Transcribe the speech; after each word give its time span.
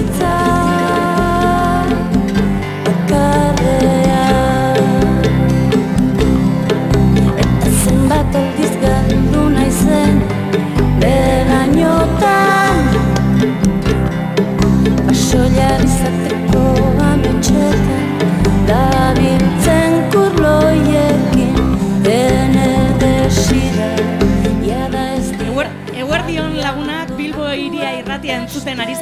bizitza 0.00 0.49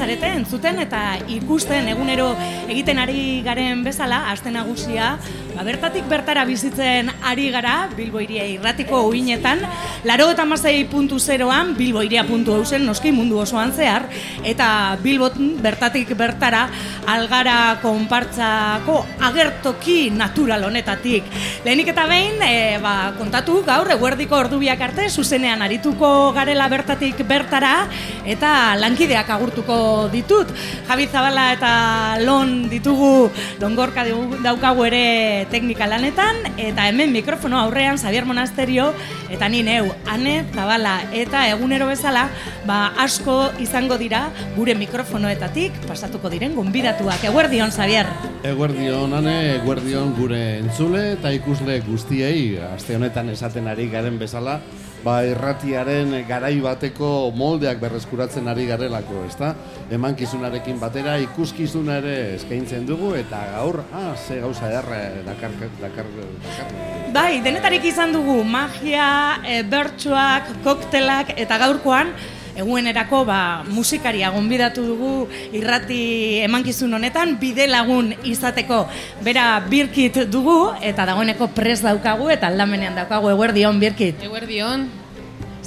zarete, 0.08 0.28
entzuten 0.40 0.78
eta 0.80 1.00
ikusten 1.28 1.88
egunero 1.92 2.30
egiten 2.70 2.96
ari 3.02 3.42
garen 3.44 3.82
bezala, 3.84 4.22
aste 4.32 4.48
nagusia, 4.54 5.18
bertatik 5.64 6.06
bertara 6.08 6.44
bizitzen 6.44 7.10
ari 7.24 7.50
gara, 7.50 7.88
Bilbo 7.96 8.20
iria 8.20 8.44
irratiko 8.46 9.02
uinetan, 9.08 9.60
laro 10.04 10.30
eta 10.30 10.44
puntu 10.90 11.18
zeroan, 11.18 11.74
Bilbo 11.76 12.02
iria 12.02 12.24
puntu 12.24 12.54
hausen, 12.54 12.86
noski 12.86 13.12
mundu 13.12 13.38
osoan 13.38 13.72
zehar, 13.72 14.08
eta 14.44 14.96
Bilbot 15.02 15.34
bertatik 15.60 16.16
bertara, 16.16 16.68
algara 17.06 17.78
konpartzako 17.82 19.06
agertoki 19.20 20.10
natural 20.10 20.64
honetatik. 20.64 21.24
Lehenik 21.64 21.88
eta 21.88 22.06
behin, 22.06 22.40
e, 22.42 22.78
ba, 22.78 23.12
kontatu 23.18 23.62
gaur, 23.64 23.90
eguerdiko 23.90 24.36
ordubiak 24.36 24.80
arte, 24.80 25.08
zuzenean 25.10 25.62
arituko 25.62 26.32
garela 26.32 26.68
bertatik 26.68 27.26
bertara, 27.26 27.88
eta 28.24 28.76
lankideak 28.76 29.28
agurtuko 29.28 30.08
ditut. 30.12 30.48
Javi 30.88 31.06
Zabala 31.08 31.52
eta 31.52 32.18
Lon 32.20 32.68
ditugu 32.68 33.30
longorka 33.60 34.04
dugu- 34.04 34.38
daukagu 34.42 34.84
ere 34.84 35.47
teknika 35.50 35.86
lanetan, 35.88 36.36
eta 36.56 36.86
hemen 36.88 37.12
mikrofono 37.12 37.58
aurrean 37.60 37.98
Xavier 37.98 38.24
Monasterio, 38.28 38.92
eta 39.30 39.48
ni 39.48 39.62
neu, 39.62 39.92
Ane 40.06 40.44
Zabala, 40.54 40.98
eta 41.12 41.46
egunero 41.50 41.88
bezala, 41.88 42.28
ba, 42.66 42.92
asko 42.98 43.50
izango 43.60 43.98
dira 43.98 44.28
gure 44.56 44.74
mikrofonoetatik 44.78 45.72
pasatuko 45.88 46.30
diren 46.32 46.54
gonbidatuak. 46.56 47.24
Eguerdion, 47.30 47.72
Xavier. 47.72 48.08
Eguerdion, 48.46 49.14
ane, 49.18 49.38
eguerdion 49.56 50.14
gure 50.18 50.42
entzule 50.58 51.12
eta 51.14 51.32
ikusle 51.34 51.80
guztiei, 51.86 52.58
aste 52.74 52.96
honetan 52.96 53.30
esaten 53.32 53.68
ari 53.68 53.88
garen 53.92 54.18
bezala, 54.18 54.60
ba, 55.08 55.16
irratiaren 55.24 56.12
garai 56.28 56.56
bateko 56.62 57.30
moldeak 57.36 57.80
berreskuratzen 57.82 58.48
ari 58.50 58.66
garelako, 58.68 59.22
ezta? 59.28 59.54
Emankizunarekin 59.94 60.80
batera 60.82 61.16
ikuskizuna 61.22 61.98
ere 62.02 62.16
eskaintzen 62.36 62.86
dugu 62.88 63.14
eta 63.18 63.40
gaur, 63.54 63.80
ah, 63.96 64.12
ze 64.16 64.40
gauza 64.42 64.70
erra 64.80 65.00
dakar, 65.26 65.54
dakar, 65.80 66.10
dakar. 66.18 66.74
Bai, 67.14 67.40
denetarik 67.44 67.88
izan 67.88 68.12
dugu 68.16 68.42
magia, 68.44 69.08
e, 69.46 69.62
bertsoak, 69.64 70.58
koktelak 70.66 71.32
eta 71.36 71.60
gaurkoan 71.64 72.12
eguenerako 72.58 73.24
ba, 73.28 73.40
musikaria 73.64 74.30
gonbidatu 74.34 74.84
dugu 74.86 75.12
irrati 75.56 76.00
emankizun 76.44 76.94
honetan 76.98 77.36
bide 77.40 77.68
lagun 77.70 78.12
izateko. 78.26 78.84
Bera 79.24 79.50
Birkit 79.70 80.24
dugu 80.30 80.60
eta 80.82 81.06
dagoeneko 81.08 81.52
pres 81.54 81.80
daukagu 81.86 82.30
eta 82.34 82.50
aldamenean 82.50 82.98
daukagu 82.98 83.30
eguerdion 83.34 83.78
Birkit. 83.80 84.24
Eguerdion, 84.26 84.88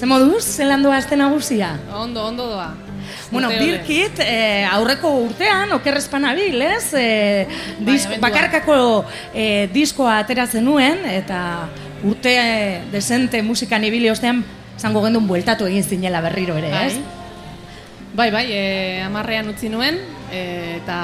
Ze 0.02 0.08
moduz, 0.09 0.42
zelan 0.58 0.81
doa 0.81 0.95
azte 0.97 1.14
nagusia? 1.16 1.75
ondo, 1.94 2.23
ondo 2.25 2.47
doa. 2.50 2.72
Bueno. 3.30 3.50
Birkit, 3.50 4.19
eh, 4.19 4.66
aurreko 4.72 5.12
urtean, 5.28 5.72
okerrezpan 5.75 6.25
abil, 6.25 6.62
ez? 6.62 6.94
Eh, 6.97 7.47
disk, 7.80 8.08
abendua. 8.08 8.30
bakarkako 8.30 9.06
eh, 9.34 9.69
diskoa 9.73 10.18
atera 10.23 10.47
zenuen, 10.47 11.06
eta 11.06 11.69
urte 12.03 12.34
eh, 12.34 12.81
desente 12.91 13.44
musikan 13.44 13.84
ibili 13.84 14.09
ostean, 14.09 14.44
zango 14.81 15.03
gendun 15.06 15.28
bueltatu 15.30 15.69
egin 15.69 15.84
zinela 15.86 16.22
berriro 16.25 16.58
ere, 16.58 16.72
ez? 16.88 16.96
Bai, 18.12 18.28
bai, 18.34 18.47
e, 18.52 18.64
amarrean 19.06 19.47
utzi 19.53 19.69
nuen, 19.72 19.96
e, 20.34 20.42
eta 20.81 20.97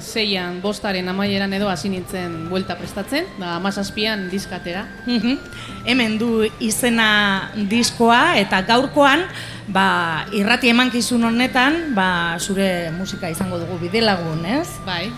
zeian, 0.00 0.58
bostaren 0.60 1.08
amaieran 1.08 1.52
edo 1.56 1.70
hasi 1.72 1.88
nintzen 1.88 2.50
buelta 2.50 2.76
prestatzen, 2.76 3.24
da 3.40 3.54
amazazpian 3.56 4.26
diskatera. 4.32 4.84
Mhm. 5.06 5.38
Hemen 5.88 6.18
du 6.20 6.44
izena 6.60 7.52
diskoa 7.70 8.36
eta 8.40 8.60
gaurkoan 8.68 9.24
ba, 9.68 10.26
irrati 10.36 10.68
emankizun 10.68 11.24
honetan 11.24 11.94
ba, 11.96 12.36
zure 12.38 12.90
musika 12.98 13.30
izango 13.30 13.58
dugu 13.62 13.78
bidelagun, 13.86 14.44
ez? 14.44 14.68
Bai, 14.84 15.08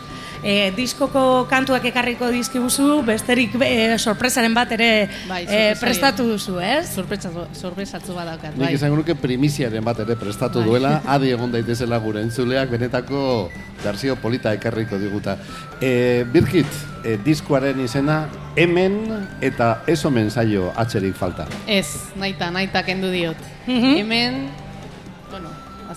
E, 0.42 0.72
diskoko 0.75 1.47
kantuak 1.50 1.84
ekarriko 1.86 2.26
dizkiguzu, 2.34 3.03
besterik 3.06 3.54
e, 3.62 3.97
sorpresaren 3.98 4.54
bat 4.54 4.72
ere 4.75 5.08
Bai, 5.28 5.44
e, 5.47 5.60
prestatu 5.78 6.25
duzu, 6.26 6.56
ez? 6.58 6.88
sorpresatzu, 6.97 7.44
sorpresatzu 7.54 8.14
badaukat, 8.16 8.56
Nik 8.56 8.66
bai. 8.66 8.75
izango 8.75 8.97
nuke 8.98 9.14
primiziaren 9.14 9.84
bat 9.86 10.00
ere 10.02 10.16
prestatu 10.19 10.58
Bai. 10.58 10.69
duela, 10.69 10.97
adi 11.14 11.31
egon 11.31 11.52
daitezela 11.54 11.98
gure 12.02 12.25
entzuleak 12.26 12.70
benetako 12.75 13.50
berzio 13.84 14.16
polita 14.16 14.52
ekarriko 14.54 14.98
diguta. 14.98 15.36
E, 15.81 16.25
Birkit, 16.32 16.66
e, 17.04 17.16
diskoaren 17.25 17.78
izena 17.82 18.25
hemen 18.56 18.98
eta 19.41 19.82
ez 19.86 20.00
omen 20.04 20.31
zaio 20.31 20.72
atxerik 20.76 21.14
falta. 21.19 21.47
Ez, 21.66 21.86
naita, 22.19 22.50
naita 22.50 22.82
kendu 22.86 23.10
diot. 23.14 23.38
Mhm. 23.66 23.94
Hemen, 24.02 24.42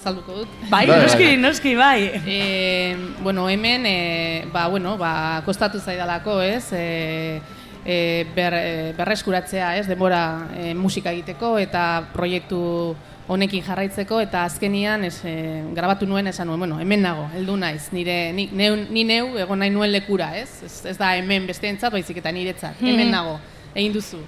azalduko 0.06 0.44
dut. 0.44 0.48
Bai, 0.70 0.86
Bai, 0.86 1.02
noski, 1.02 1.26
bai. 1.26 1.38
noski, 1.42 1.76
bai. 1.76 2.12
E, 2.28 2.96
bueno, 3.24 3.50
hemen, 3.50 3.86
e, 3.86 4.46
ba, 4.54 4.68
bueno, 4.68 4.98
ba, 4.98 5.42
kostatu 5.46 5.80
zaidalako, 5.80 6.42
ez? 6.42 6.72
E, 6.74 7.42
e, 7.86 8.28
ber, 8.36 8.54
e, 8.54 8.94
berreskuratzea, 8.98 9.78
ez? 9.80 9.88
Denbora 9.90 10.22
e, 10.54 10.74
musika 10.78 11.12
egiteko 11.12 11.58
eta 11.58 12.06
proiektu 12.14 12.96
honekin 13.28 13.64
jarraitzeko 13.66 14.20
eta 14.22 14.44
azkenian 14.46 15.08
ez, 15.08 15.18
e, 15.26 15.64
grabatu 15.74 16.06
nuen 16.06 16.30
esan 16.30 16.46
nuen, 16.48 16.62
bueno, 16.62 16.78
hemen 16.80 17.02
nago, 17.02 17.26
heldu 17.34 17.58
naiz, 17.58 17.90
nire, 17.92 18.32
ni, 18.38 18.46
neu, 18.54 18.78
ni 18.78 19.04
neu 19.04 19.34
egon 19.42 19.58
nahi 19.60 19.74
nuen 19.74 19.90
lekura, 19.90 20.36
ez? 20.38 20.62
Ez, 20.66 20.76
ez 20.94 20.98
da 21.02 21.16
hemen 21.18 21.50
besteentzat, 21.50 21.94
baizik 21.94 22.22
eta 22.22 22.34
niretzat, 22.36 22.78
hemen 22.86 23.10
nago, 23.10 23.40
egin 23.74 23.98
duzu. 23.98 24.22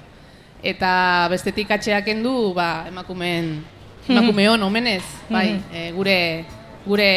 Eta 0.66 0.90
bestetik 1.30 1.70
atxeak 1.70 2.08
kendu, 2.10 2.56
ba, 2.58 2.88
emakumeen, 2.90 3.60
emakumeon 4.08 4.64
omenez, 4.64 5.04
bai, 5.30 5.60
e, 5.72 5.92
gure, 5.96 6.46
gure 6.86 7.12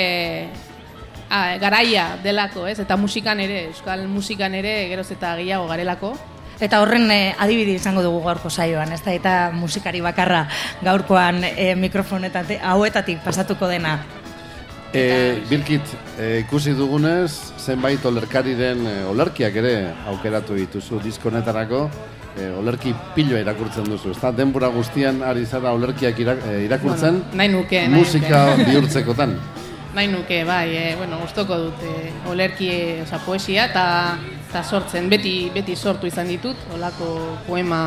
a, 1.30 1.56
garaia 1.62 2.18
delako, 2.22 2.66
ez? 2.66 2.78
Eta 2.82 2.98
musikan 3.00 3.40
ere, 3.40 3.64
euskal 3.70 4.06
musikan 4.10 4.54
ere 4.58 4.74
geroz 4.90 5.08
eta 5.14 5.36
gehiago 5.38 5.68
garelako. 5.70 6.14
Eta 6.60 6.82
horren 6.82 7.08
eh, 7.08 7.32
adibide 7.40 7.72
izango 7.78 8.02
dugu 8.04 8.20
gaurko 8.26 8.50
saioan, 8.50 8.92
ez 8.92 9.00
da 9.00 9.14
eta 9.16 9.34
musikari 9.56 10.02
bakarra 10.04 10.42
gaurkoan 10.84 11.40
eh, 11.48 11.72
mikrofonetan 11.74 12.50
hauetatik 12.60 13.22
pasatuko 13.24 13.70
dena. 13.70 13.96
E, 14.92 15.38
Birkit, 15.46 15.86
e, 16.18 16.40
ikusi 16.42 16.74
dugunez, 16.74 17.30
zenbait 17.62 18.04
olerkariren 18.04 18.82
e, 18.90 18.94
olerkiak 19.06 19.54
ere 19.62 19.74
aukeratu 20.10 20.56
dituzu 20.58 20.98
diskonetarako, 21.04 21.84
e, 22.36 22.50
olerki 22.58 22.94
piloa 23.14 23.40
irakurtzen 23.44 23.88
duzu, 23.90 24.14
ezta? 24.14 24.32
Denbora 24.36 24.70
guztian 24.74 25.22
ari 25.26 25.46
zara 25.46 25.72
olerkiak 25.76 26.18
irak, 26.18 26.44
e, 26.46 26.64
irakurtzen, 26.66 27.22
Bueno, 27.22 27.40
nahi 27.42 27.48
nuke, 27.48 27.86
nahi 27.88 28.02
musika 28.04 28.44
bihurtzekotan. 28.66 29.38
Nahi 29.94 30.06
nuke, 30.06 30.44
bai, 30.46 30.68
e, 30.76 30.84
bueno, 30.96 31.18
gustoko 31.24 31.56
dut 31.58 31.80
e, 31.82 32.12
olerki, 32.30 32.68
e, 32.70 33.00
oza, 33.02 33.18
poesia 33.26 33.66
eta 33.70 33.86
eta 34.50 34.64
sortzen, 34.66 35.06
beti 35.06 35.50
beti 35.54 35.76
sortu 35.78 36.08
izan 36.10 36.26
ditut, 36.26 36.58
olako 36.74 37.06
poema 37.46 37.78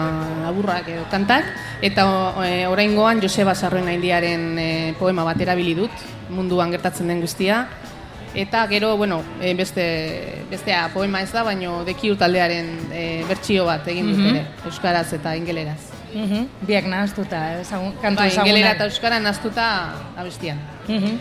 laburrak 0.46 0.88
edo 0.94 1.04
kantak, 1.12 1.50
eta 1.84 2.06
o, 2.08 2.44
e, 2.44 2.64
oraingoan 2.72 3.20
Joseba 3.24 3.56
Sarroen 3.56 3.90
Aindiaren 3.92 4.46
e, 4.60 4.70
poema 5.00 5.26
bat 5.28 5.42
erabili 5.44 5.76
dut, 5.76 6.06
munduan 6.32 6.72
gertatzen 6.72 7.12
den 7.12 7.20
guztia, 7.20 7.66
eta 8.36 8.68
gero, 8.68 8.98
bueno, 8.98 9.22
e, 9.42 9.54
beste, 9.54 10.46
bestea 10.50 10.90
poema 10.94 11.22
ez 11.22 11.32
da, 11.32 11.44
baino 11.44 11.84
dekiu 11.86 12.16
taldearen 12.18 12.72
e, 12.92 13.24
bertsio 13.30 13.66
bat 13.66 13.88
egin 13.88 14.10
dut 14.12 14.26
ere, 14.32 14.46
euskaraz 14.66 15.12
eta 15.14 15.36
ingeleraz. 15.38 15.80
Mhm, 16.14 16.48
Biak 16.68 16.86
nahaztuta, 16.86 17.60
ezagun, 17.62 17.94
kantu 18.02 18.22
ezagunak. 18.24 18.48
ingelera 18.48 18.74
eta 18.76 18.86
euskara 18.86 19.20
naztuta 19.20 19.68
abestian. 20.18 20.60
Mhm. 20.88 21.20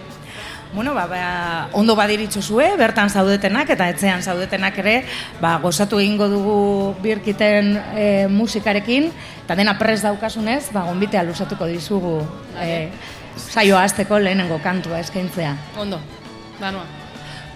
Bueno, 0.74 0.94
ba, 0.94 1.04
ba, 1.06 1.68
ondo 1.72 1.94
badiritzu 1.94 2.40
zue, 2.40 2.70
bertan 2.78 3.10
zaudetenak 3.10 3.68
eta 3.74 3.90
etxean 3.92 4.22
zaudetenak 4.22 4.78
ere, 4.80 4.94
ba, 5.40 5.58
gozatu 5.60 5.98
egingo 6.00 6.28
dugu 6.32 6.94
birkiten 7.02 7.76
e, 7.94 8.26
musikarekin, 8.28 9.10
eta 9.44 9.54
dena 9.54 9.76
pres 9.78 10.00
daukasunez, 10.00 10.70
ba, 10.72 10.86
gonbitea 10.88 11.26
lusatuko 11.28 11.68
dizugu 11.68 12.22
e, 12.56 12.88
saioa 13.36 13.82
hasteko 13.84 14.18
lehenengo 14.18 14.58
kantua 14.64 15.00
eskaintzea. 15.04 15.54
Ondo, 15.76 16.00
banoa. 16.60 17.01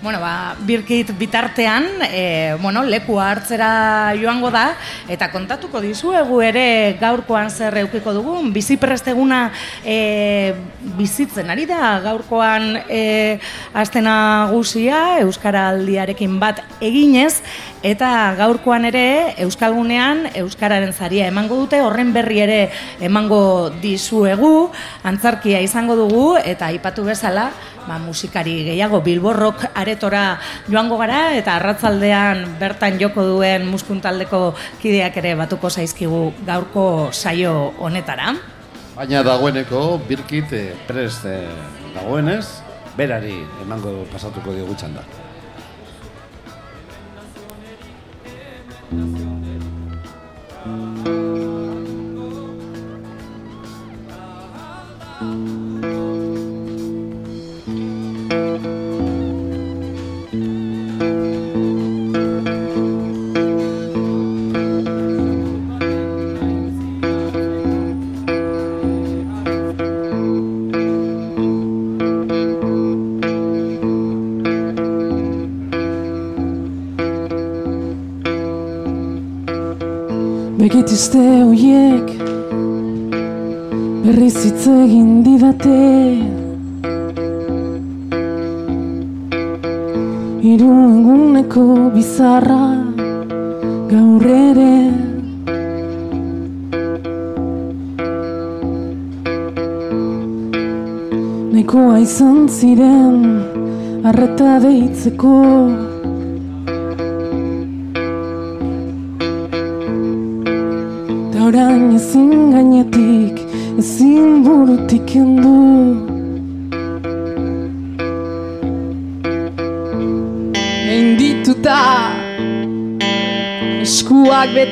Bueno, 0.02 0.20
ba, 0.20 0.54
birkit 0.60 1.10
bitartean, 1.16 1.86
e, 2.12 2.54
bueno, 2.60 2.82
leku 2.84 3.16
hartzera 3.18 4.12
joango 4.20 4.50
da, 4.52 4.74
eta 5.08 5.30
kontatuko 5.32 5.80
dizuegu 5.80 6.42
ere 6.44 6.98
gaurkoan 7.00 7.48
zer 7.48 7.78
eukiko 7.80 8.12
dugun, 8.12 8.50
bizipresteguna 8.52 9.40
e, 9.80 10.52
bizitzen 10.98 11.48
ari 11.48 11.64
da, 11.64 11.96
gaurkoan 12.04 12.76
e, 12.92 13.38
astena 13.72 14.50
guzia, 14.52 15.22
Euskaraldiarekin 15.24 16.36
bat 16.44 16.60
eginez, 16.84 17.40
eta 17.86 18.34
gaurkoan 18.34 18.88
ere 18.88 19.34
Euskalgunean 19.44 20.24
Euskararen 20.42 20.92
zaria 20.92 21.28
emango 21.30 21.58
dute, 21.60 21.78
horren 21.84 22.10
berri 22.14 22.40
ere 22.42 22.58
emango 23.04 23.70
dizuegu, 23.82 24.72
antzarkia 25.06 25.60
izango 25.62 25.94
dugu, 25.98 26.24
eta 26.42 26.66
aipatu 26.72 27.04
bezala, 27.06 27.50
ba, 27.86 28.00
musikari 28.02 28.56
gehiago 28.66 29.00
bilborrok 29.06 29.68
aretora 29.78 30.24
joango 30.66 30.98
gara 30.98 31.20
eta 31.38 31.54
arratzaldean 31.60 32.58
bertan 32.58 32.98
joko 32.98 33.24
duen 33.28 33.68
muskuntaldeko 33.70 34.42
kideak 34.82 35.20
ere 35.22 35.36
batuko 35.38 35.70
zaizkigu 35.70 36.32
gaurko 36.46 37.12
saio 37.12 37.72
honetara. 37.78 38.34
Baina 38.96 39.22
dagoeneko 39.22 40.00
birkit 40.08 40.56
eh, 40.56 40.72
prest 40.88 41.28
eh, 41.28 41.44
dagoenez, 41.94 42.46
berari 42.96 43.38
emango 43.62 44.02
pasatuko 44.10 44.56
diogu 44.56 44.74
txanda. 44.74 45.04
Let's 48.92 49.20
go. 49.20 49.45
Begituzte 80.96 81.22
hoiek 81.44 82.06
berriz 84.00 84.36
hitz 84.46 84.62
egin 84.74 85.10
didate. 85.26 85.80
Hiru 90.40 90.70
eguneko 90.86 91.64
bizarra 91.92 92.62
gaur 93.90 94.24
ere. 94.36 94.76
Nahikoa 101.50 101.98
izan 102.06 102.46
ziren 102.48 103.20
arreta 104.14 104.56
deitzeko 104.64 105.36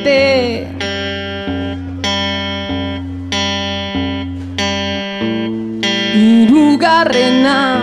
bete 0.03 0.67
Hirugarrena 6.15 7.81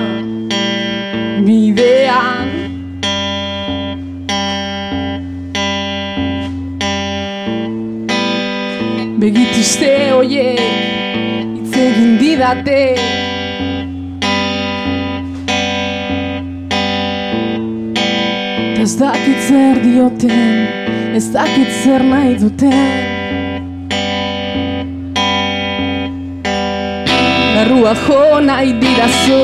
bidean. 1.47 2.49
Begituzte 9.21 9.93
hoiek 10.11 10.63
hitz 11.55 11.77
egin 11.77 12.17
didate. 12.21 12.83
Ez 18.83 18.97
dakit 18.99 19.45
zer 19.47 19.77
dioten, 19.85 20.82
ez 21.15 21.29
dakit 21.33 21.69
zer 21.85 22.03
nahi 22.09 22.37
duten 22.41 23.05
Errua 27.61 27.93
jo 28.05 28.41
nahi 28.41 28.73
dirazu 28.81 29.43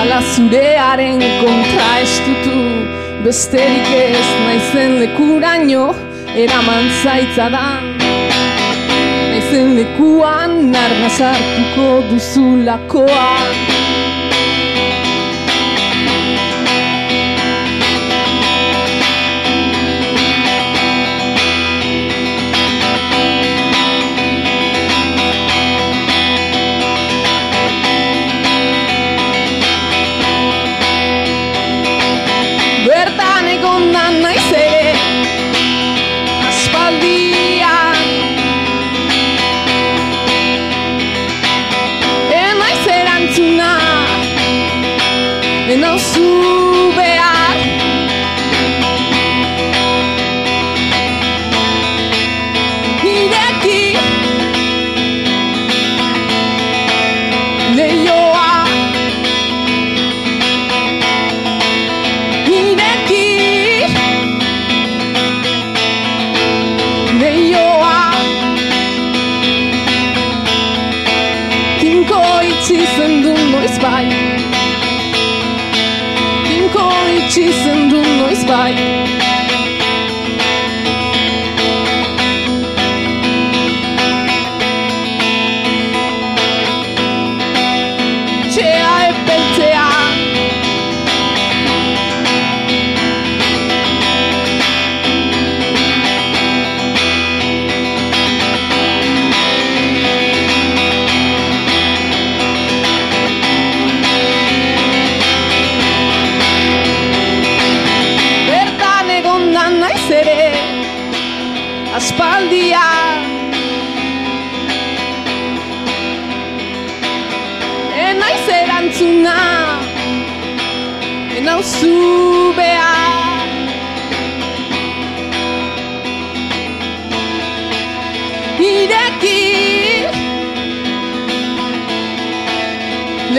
Ala 0.00 0.18
zurearen 0.32 1.22
kontra 1.42 1.88
estutu 2.02 2.58
Besterik 3.24 3.90
ez 4.00 4.28
naizen 4.44 4.98
lekuraino 5.04 5.86
eraman 6.44 6.90
zaitzadan 7.02 7.92
Naizen 9.30 9.76
lekuan 9.78 10.74
arna 10.84 11.10
sartuko 11.18 11.90
duzulakoan 12.10 13.69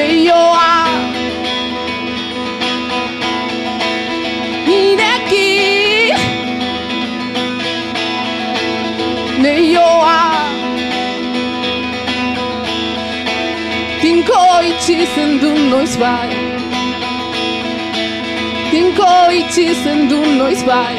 they 0.02 0.30
all 0.30 0.56
are. 0.56 0.94
Hideki, 4.68 5.52
they 9.44 9.76
all 9.76 10.02
are. 10.20 10.50
Tinkoichi 14.02 14.98
sendo 15.14 15.50
nós 15.72 15.96
vai. 15.98 16.30
Tinkoichi 18.72 19.68
sendo 19.84 20.18
nós 20.40 20.64
vai. 20.64 20.96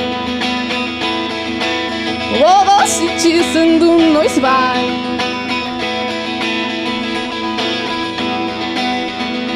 Orochi 2.52 3.42
sendo 3.52 3.98
nós 4.14 4.38
vai. 4.38 5.11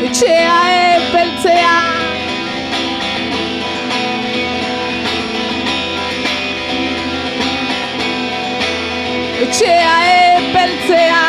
Etxea 0.06 0.58
epeltzea 0.96 1.76
Etxea 9.42 9.96
epeltzea 10.36 11.25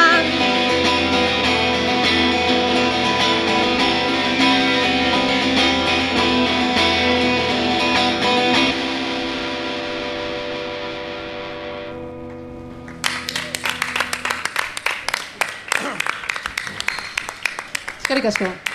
Eskerrik 18.07 18.25
asko. 18.25 18.66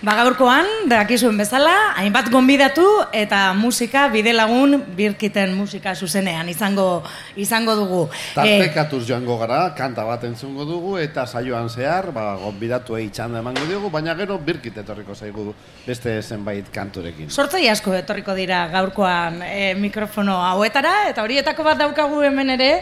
Ba 0.00 0.14
gaurkoan, 0.16 0.64
dakizuen 0.90 1.36
bezala, 1.38 1.72
hainbat 2.00 2.28
gonbidatu 2.32 2.84
eta 3.14 3.52
musika 3.54 4.08
bide 4.10 4.32
lagun 4.34 4.80
birkiten 4.96 5.52
musika 5.54 5.94
zuzenean 5.94 6.48
izango 6.50 7.02
izango 7.38 7.76
dugu. 7.78 8.00
Tartekatuz 8.34 9.04
joango 9.08 9.36
gara, 9.38 9.60
kanta 9.78 10.04
bat 10.08 10.24
entzungo 10.26 10.66
dugu 10.66 10.96
eta 10.98 11.26
saioan 11.26 11.70
zehar, 11.70 12.10
ba, 12.14 12.34
gonbidatu 12.40 12.98
txanda 13.14 13.38
emango 13.38 13.66
diogu, 13.68 13.90
baina 13.90 14.14
gero 14.18 14.38
birkit 14.38 14.80
etorriko 14.82 15.14
zaigu 15.14 15.54
beste 15.86 16.16
zenbait 16.22 16.66
kanturekin. 16.74 17.30
Sortzai 17.30 17.68
asko 17.70 17.94
etorriko 17.94 18.34
dira 18.34 18.66
gaurkoan 18.72 19.42
e, 19.46 19.74
mikrofono 19.78 20.40
hauetara, 20.42 21.08
eta 21.10 21.22
horietako 21.22 21.66
bat 21.66 21.78
daukagu 21.78 22.24
hemen 22.26 22.56
ere, 22.56 22.72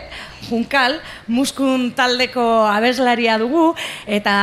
Junkal, 0.49 1.01
muskun 1.29 1.91
taldeko 1.99 2.47
abeslaria 2.71 3.37
dugu, 3.39 3.75
eta 4.07 4.39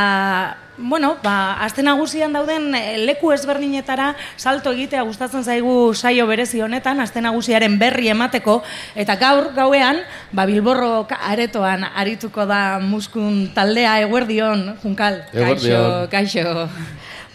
Bueno, 0.78 1.16
ba, 1.24 1.56
aste 1.64 1.80
nagusian 1.80 2.34
dauden 2.36 2.74
eh, 2.76 2.98
leku 3.00 3.30
ezberdinetara 3.56 4.14
salto 4.36 4.72
egitea 4.72 5.02
gustatzen 5.02 5.44
zaigu 5.44 5.94
saio 5.94 6.26
berezi 6.26 6.60
honetan, 6.60 7.00
aste 7.00 7.20
nagusiaren 7.20 7.78
berri 7.78 8.08
emateko, 8.12 8.62
eta 8.94 9.16
gaur 9.16 9.52
gauean, 9.56 10.02
ba, 10.32 10.46
Bilborro 10.46 11.06
aretoan 11.08 11.84
arituko 11.94 12.46
da 12.46 12.78
muskun 12.80 13.50
taldea 13.54 14.00
eguerdion, 14.04 14.76
Junkal. 14.82 15.24
Eguerdion. 15.32 16.08
Kaixo, 16.10 16.44
kaixo. 16.44 16.68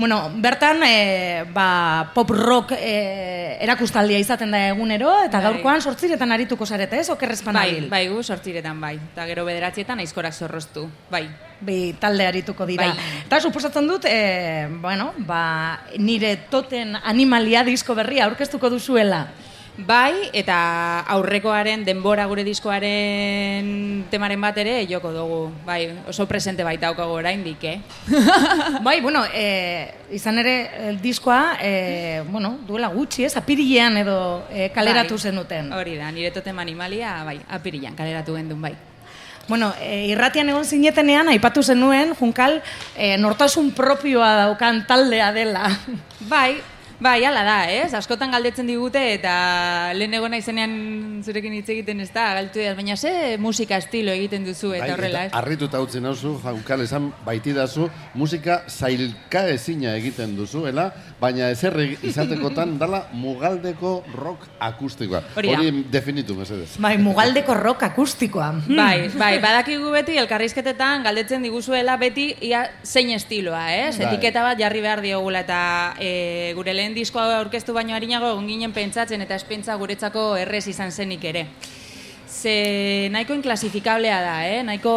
Bueno, 0.02 0.32
bertan 0.42 0.82
e, 0.82 1.44
ba, 1.54 2.10
pop 2.16 2.32
rock 2.34 2.74
e, 2.74 3.58
erakustaldia 3.62 4.18
izaten 4.18 4.50
da 4.50 4.64
egunero, 4.72 5.12
eta 5.28 5.38
Bai. 5.38 5.52
gaurkoan 5.52 5.82
sortziretan 5.82 6.32
arituko 6.32 6.66
zarete, 6.66 7.04
ez? 7.04 7.10
Okerrezpan 7.14 7.60
Bai, 7.60 7.86
bai, 7.92 8.08
gu 8.10 8.24
sortziretan 8.24 8.82
bai. 8.82 8.96
Eta 9.12 9.30
gero 9.30 9.46
bederatzietan 9.46 10.02
aizkorak 10.02 10.34
zorroztu. 10.34 10.90
Bai. 11.12 11.28
Bi 11.62 11.94
talde 12.00 12.26
arituko 12.26 12.66
dira. 12.66 12.90
Bai. 12.90 13.22
Eta 13.26 13.40
suposatzen 13.42 13.88
dut, 13.88 14.06
e, 14.10 14.68
bueno, 14.82 15.12
ba, 15.28 15.82
nire 15.98 16.36
toten 16.50 16.98
animalia 16.98 17.64
disko 17.64 17.96
berria 17.96 18.26
aurkeztuko 18.26 18.70
duzuela. 18.74 19.28
Bai, 19.78 20.28
eta 20.36 21.06
aurrekoaren 21.16 21.86
denbora 21.88 22.26
gure 22.28 22.44
diskoaren 22.44 24.04
temaren 24.12 24.42
bat 24.44 24.58
ere 24.60 24.74
joko 24.90 25.14
dugu. 25.16 25.40
Bai, 25.66 25.86
oso 26.12 26.28
presente 26.28 26.66
baita 26.68 26.90
daukago 26.90 27.16
oraindik, 27.16 27.64
eh? 27.64 27.80
bai, 28.86 29.00
bueno, 29.02 29.24
e, 29.34 29.94
izan 30.12 30.44
ere 30.44 30.56
el 30.90 31.02
diskoa, 31.02 31.58
e, 31.64 32.22
bueno, 32.28 32.58
duela 32.68 32.92
gutxi, 32.92 33.26
ez, 33.26 33.36
apirilean 33.40 34.04
edo 34.04 34.20
e, 34.52 34.70
kaleratu 34.76 35.16
Bai. 35.16 35.32
zenuten. 35.32 35.72
Hori 35.74 35.96
da, 35.96 36.12
nire 36.12 36.36
totem 36.36 36.60
animalia, 36.60 37.22
bai, 37.24 37.40
apirilan 37.48 37.96
kaleratu 37.96 38.36
gendun, 38.36 38.62
bai. 38.62 38.76
Bueno, 39.52 39.74
e, 39.84 40.06
irratian 40.08 40.48
egon 40.48 40.64
zinetenean, 40.64 41.28
aipatu 41.28 41.60
zenuen, 41.60 42.14
Junkal, 42.16 42.62
e, 42.96 43.18
nortasun 43.20 43.74
propioa 43.76 44.30
daukan 44.46 44.86
taldea 44.88 45.34
dela. 45.36 45.66
Bai, 46.32 46.62
bai, 47.02 47.24
ala 47.26 47.42
da, 47.44 47.58
ez? 47.74 47.94
Askotan 47.98 48.30
galdetzen 48.32 48.68
digute 48.70 49.02
eta 49.16 49.32
lehen 49.98 50.14
egon 50.14 50.32
naizenean 50.36 50.74
zurekin 51.26 51.54
hitz 51.58 51.68
egiten 51.74 52.00
ez 52.04 52.12
da, 52.14 52.28
galtu 52.38 52.60
dira, 52.62 52.76
baina 52.78 52.96
ze 52.98 53.38
musika 53.42 53.78
estilo 53.82 54.14
egiten 54.14 54.46
duzu 54.46 54.74
eta 54.78 54.94
horrela, 54.94 55.24
ez? 55.26 55.32
Bai, 55.32 55.40
Arrituta 55.42 55.82
utzen 55.82 56.04
nauzu, 56.06 56.36
jaukal 56.44 56.84
esan 56.86 57.10
baitidazu, 57.26 57.88
musika 58.14 58.60
zailka 58.70 59.48
ezina 59.50 59.96
egiten 59.98 60.36
duzuela, 60.38 60.92
baina 61.20 61.50
ezer 61.50 61.74
egi- 61.82 61.98
izatekotan 62.12 62.78
dala 62.80 63.08
mugaldeko 63.14 64.04
rock 64.14 64.46
akustikoa. 64.60 65.24
Hori 65.36 65.84
definitu, 65.92 66.36
mesedez. 66.38 66.76
Bai, 66.82 66.98
mugaldeko 67.02 67.54
rock 67.58 67.84
akustikoa. 67.90 68.52
Hmm. 68.68 68.78
Bai, 68.78 69.10
bai, 69.18 69.32
badakigu 69.42 69.90
beti 69.98 70.18
elkarrizketetan 70.22 71.04
galdetzen 71.10 71.42
diguzuela 71.44 71.98
beti 71.98 72.30
ia 72.46 72.64
zein 72.84 73.10
estiloa, 73.18 73.66
ez? 73.74 73.98
Bai. 73.98 74.08
Etiketa 74.12 74.46
bat 74.46 74.60
jarri 74.62 74.82
behar 74.86 75.02
diogula 75.02 75.42
eta 75.46 75.62
e, 76.00 76.54
gure 76.56 76.74
lehen 76.78 76.91
diskoa 76.96 77.38
aurkeztu 77.40 77.74
baino 77.74 77.96
harinago 77.96 78.32
egon 78.34 78.48
ginen 78.48 78.74
pentsatzen 78.74 79.22
eta 79.22 79.36
espentsa 79.36 79.76
guretzako 79.80 80.36
errez 80.42 80.68
izan 80.72 80.92
zenik 80.92 81.24
ere. 81.26 81.48
Ze 82.32 83.10
nahiko 83.12 83.36
inklasifikablea 83.36 84.22
da, 84.24 84.36
eh? 84.48 84.62
nahiko 84.64 84.94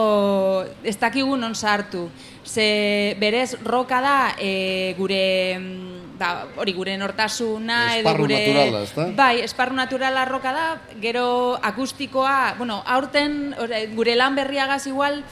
ez 0.84 0.94
dakigu 1.00 1.36
non 1.36 1.54
sartu. 1.54 2.08
Ze 2.44 3.16
berez 3.18 3.56
roka 3.64 4.00
da 4.00 4.34
e, 4.38 4.94
gure 4.98 5.58
mm, 5.58 6.18
ba, 6.18 6.46
hori 6.56 6.72
gure 6.76 6.96
nortasuna 6.96 7.96
edo 7.96 8.04
Esparru 8.04 8.26
gure 8.26 8.38
naturala, 8.38 8.82
ezta? 8.86 9.08
Bai, 9.16 9.40
esparru 9.42 9.74
naturala 9.74 10.24
roka 10.28 10.52
da, 10.54 10.66
gero 11.02 11.58
akustikoa, 11.62 12.54
bueno, 12.58 12.82
aurten 12.86 13.54
gure 13.96 14.14
lan 14.16 14.38
berriagaz 14.38 14.86
igual 14.86 15.22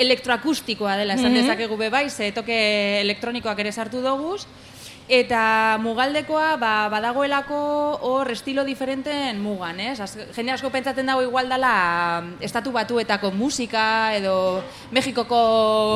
elektroakustikoa 0.00 0.96
dela 1.00 1.16
esan 1.18 1.34
dezakegu 1.34 1.76
be 1.76 1.90
bai, 1.90 2.08
ze 2.10 2.30
toke 2.32 2.56
elektronikoak 3.00 3.58
ere 3.58 3.72
sartu 3.72 4.02
doguz, 4.04 4.44
eta 5.10 5.76
mugaldekoa 5.82 6.54
ba, 6.54 6.86
badagoelako 6.86 7.58
hor 8.06 8.30
estilo 8.30 8.62
diferenten 8.62 9.40
mugan, 9.42 9.80
ez? 9.82 9.98
Az, 9.98 10.14
jende 10.36 10.54
asko 10.54 10.70
pentsatzen 10.70 11.10
dago 11.10 11.24
igual 11.26 11.50
dela 11.50 12.22
mm, 12.22 12.38
estatu 12.46 12.70
batuetako 12.70 13.32
musika 13.34 14.14
edo 14.14 14.62
Mexikoko 14.94 15.40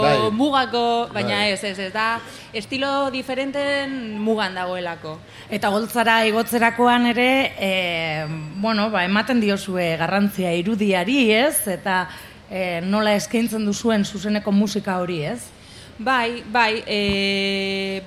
Bai. 0.02 0.16
mugako, 0.34 0.84
baina 1.14 1.44
Bai. 1.44 1.52
ez, 1.54 1.62
ez, 1.62 1.78
ez 1.78 1.92
da 1.94 2.18
estilo 2.52 3.10
diferenten 3.14 4.18
mugan 4.18 4.58
dagoelako. 4.58 5.20
Eta 5.46 5.70
goltzara 5.70 6.24
igotzerakoan 6.26 7.06
ere, 7.14 7.30
e, 7.54 7.72
bueno, 8.58 8.90
ba, 8.90 9.04
ematen 9.06 9.38
diozue 9.38 9.92
garrantzia 10.00 10.50
irudiari, 10.58 11.28
ez? 11.38 11.68
Eta 11.70 12.08
e, 12.50 12.80
nola 12.82 13.14
eskaintzen 13.14 13.62
duzuen 13.62 14.02
zuzeneko 14.02 14.50
musika 14.50 14.98
hori, 14.98 15.22
ez? 15.36 15.44
Bai, 15.98 16.42
bai, 16.50 16.82
e, 16.90 18.02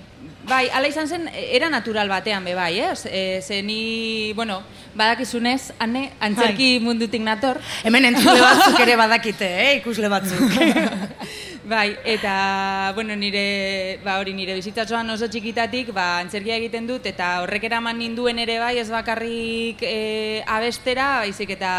bai, 0.48 0.68
ala 0.74 0.88
izan 0.88 1.08
zen, 1.08 1.28
era 1.34 1.70
natural 1.70 2.10
batean 2.10 2.46
be 2.48 2.56
bai, 2.56 2.80
ez? 2.80 3.06
E, 3.06 3.42
ze 3.42 3.62
ni, 3.64 4.34
bueno, 4.34 4.62
badakizunez, 4.96 5.74
ane, 5.80 6.12
antzerki 6.20 6.78
mundutik 6.84 7.22
nator. 7.22 7.60
Hemen 7.84 8.12
entzule 8.14 8.40
batzuk 8.42 8.80
ere 8.86 8.96
badakite, 9.04 9.52
eh? 9.66 9.76
ikusle 9.82 10.10
batzuk. 10.12 10.58
Bai, 11.68 11.98
eta, 12.08 12.94
bueno, 12.96 13.12
nire, 13.20 14.00
ba, 14.00 14.14
hori 14.22 14.32
nire 14.32 14.54
bizitzatzoan 14.56 15.10
oso 15.12 15.28
txikitatik, 15.28 15.90
ba, 15.92 16.22
antzerkia 16.22 16.56
egiten 16.62 16.86
dut, 16.88 17.04
eta 17.12 17.42
horrek 17.44 17.66
eraman 17.68 17.98
ninduen 18.00 18.40
ere 18.40 18.56
bai, 18.62 18.78
ez 18.80 18.88
bakarrik 18.88 19.84
e, 19.84 20.46
abestera, 20.48 21.10
baizik 21.26 21.52
eta, 21.58 21.72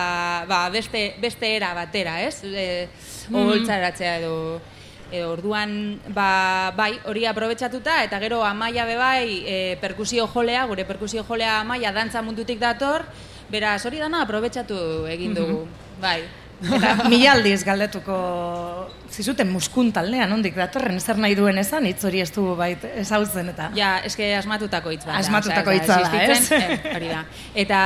ba, 0.50 0.66
beste, 0.68 1.14
beste 1.22 1.54
era 1.56 1.72
batera, 1.72 2.18
ez? 2.20 2.42
E, 2.44 2.66
Oholtzaratzea 3.32 4.18
edo, 4.20 4.34
edo 5.12 5.32
orduan, 5.32 6.00
ba, 6.14 6.72
bai, 6.76 6.98
hori 7.08 7.24
aprobetxatuta, 7.26 8.02
eta 8.04 8.20
gero 8.20 8.42
amaia 8.44 8.84
be 8.84 8.96
bai, 8.96 9.42
e, 9.46 9.76
perkusio 9.80 10.26
jolea, 10.28 10.66
gure 10.66 10.84
perkusio 10.84 11.24
jolea 11.24 11.60
amaia 11.60 11.92
dantza 11.92 12.22
mundutik 12.22 12.60
dator, 12.60 13.06
beraz, 13.48 13.84
hori 13.86 13.98
dana 13.98 14.22
aprobetxatu 14.22 15.06
egin 15.08 15.34
dugu, 15.34 15.64
bai. 16.00 16.22
Eta 16.58 17.08
mila 17.10 17.34
aldiz 17.36 17.60
galdetuko 17.66 18.16
zizuten 19.08 19.48
muskun 19.50 19.92
taldean, 19.94 20.32
ondik 20.34 20.56
datorren, 20.58 20.98
zer 21.00 21.18
nahi 21.22 21.36
duen 21.38 21.58
esan, 21.60 21.86
hitz 21.88 22.02
hori 22.06 22.20
ez 22.22 22.30
du 22.34 22.44
bait 22.58 22.82
ezautzen 22.98 23.52
eta... 23.52 23.70
Ja, 23.78 23.92
eske 24.06 24.28
asmatutako 24.36 24.92
hitz 24.94 25.04
bat. 25.04 25.16
Asmatutako 25.20 25.72
osea, 25.72 25.78
hitza 25.80 26.00
da, 26.02 26.24
existitzen, 26.24 26.74
ez? 26.74 26.96
hori 26.96 27.12
da. 27.12 27.22
Eta, 27.64 27.80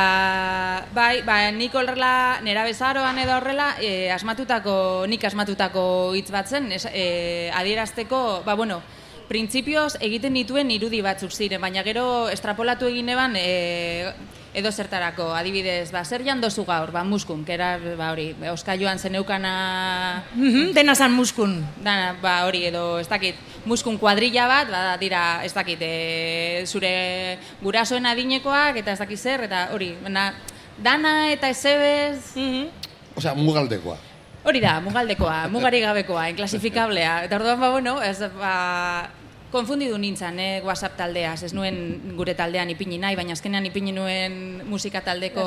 bai, 0.97 1.13
ba, 1.27 1.39
nik 1.55 1.77
horrela, 1.79 2.15
nera 2.45 2.65
bezaroan 2.69 3.21
edo 3.23 3.37
horrela, 3.37 3.75
eh, 3.81 4.11
asmatutako, 4.15 4.75
nik 5.09 5.25
asmatutako 5.29 5.85
hitz 6.19 6.31
bat 6.35 6.49
zen, 6.49 6.73
es, 6.73 6.87
eh, 6.91 7.51
adierazteko, 7.55 8.43
ba, 8.47 8.57
bueno, 8.59 8.83
printzipioz 9.29 9.95
egiten 10.01 10.35
dituen 10.37 10.73
irudi 10.75 11.01
batzuk 11.05 11.33
ziren, 11.33 11.61
baina 11.63 11.85
gero 11.87 12.29
estrapolatu 12.33 12.89
egin 12.91 13.13
eban, 13.15 13.37
eh, 13.39 14.13
edo 14.55 14.71
zertarako, 14.73 15.31
adibidez, 15.35 15.91
ba, 15.93 16.05
zer 16.05 16.23
jandozu 16.25 16.65
gaur, 16.69 16.91
ba, 16.93 17.03
muskun, 17.05 17.45
kera, 17.45 17.79
ba, 17.97 18.11
hori, 18.13 18.35
oskailuan 18.53 18.99
zeneukana, 18.99 20.25
Mhm, 20.35 20.73
Dena 20.75 20.95
zan 20.95 21.13
muskun. 21.13 21.65
dana, 21.83 22.15
ba, 22.21 22.45
hori, 22.47 22.67
edo, 22.67 22.99
ez 22.99 23.09
dakit, 23.09 23.35
muskun 23.65 23.97
kuadrilla 23.99 24.47
bat, 24.47 24.69
ba, 24.71 24.97
dira, 24.99 25.41
ez 25.45 25.55
dakit, 25.55 25.79
e, 25.81 26.65
zure 26.67 27.39
gurasoen 27.63 28.05
adinekoak, 28.07 28.77
eta 28.77 28.93
ez 28.93 28.99
dakit 28.99 29.19
zer, 29.19 29.45
eta 29.45 29.69
hori, 29.73 29.95
na, 30.09 30.33
dana 30.79 31.31
eta 31.33 31.49
ezebez, 31.49 32.37
Mhm. 32.37 32.69
Osea, 33.17 33.35
mugaldekoa. 33.35 33.97
Hori 34.45 34.61
da, 34.61 34.81
mugaldekoa, 34.81 35.49
mugari 35.49 35.81
gabekoa, 35.81 36.29
inklasifikablea. 36.31 37.25
Eta 37.25 37.37
orduan, 37.37 37.61
ba, 37.61 37.71
bueno, 37.71 38.03
ez, 38.03 38.19
ba, 38.39 39.09
konfundidu 39.53 39.99
nintzen, 40.01 40.39
eh, 40.41 40.63
WhatsApp 40.65 40.97
taldeaz, 40.97 41.43
ez 41.45 41.53
nuen 41.53 42.15
gure 42.17 42.35
taldean 42.35 42.71
ipini 42.73 42.99
nahi, 42.99 43.17
baina 43.19 43.37
azkenean 43.37 43.67
ipini 43.69 43.93
nuen 43.93 44.63
musika 44.69 45.03
taldeko 45.05 45.43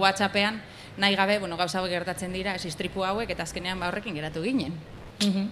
WhatsAppean, 0.00 0.60
nahi 0.98 1.16
gabe, 1.16 1.38
bueno, 1.38 1.56
gauza 1.56 1.80
hauek 1.80 1.94
gertatzen 1.96 2.32
dira, 2.32 2.54
ez 2.54 2.66
istripu 2.68 3.04
hauek, 3.04 3.30
eta 3.30 3.48
azkenean 3.48 3.80
ba 3.80 3.88
horrekin 3.88 4.14
geratu 4.14 4.42
ginen. 4.44 4.76
Mhm. 5.24 5.48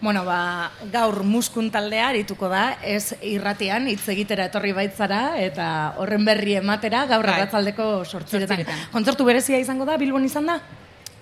Bueno, 0.00 0.24
ba, 0.24 0.70
gaur 0.92 1.22
muskun 1.28 1.68
taldea 1.70 2.06
arituko 2.08 2.48
da, 2.48 2.78
ez 2.82 3.12
irratian 3.20 3.84
hitz 3.90 4.06
egitera 4.08 4.46
etorri 4.48 4.72
baitzara 4.72 5.36
eta 5.38 5.66
horren 6.00 6.24
berri 6.24 6.56
ematera 6.56 7.04
gaur 7.10 7.26
Bai. 7.26 7.34
arratzaldeko 7.34 7.88
sortziretan. 8.06 8.64
Kontzertu 8.94 9.26
berezia 9.28 9.60
izango 9.60 9.84
da, 9.84 9.98
Bilbon 10.00 10.24
izan 10.24 10.48
da? 10.48 10.56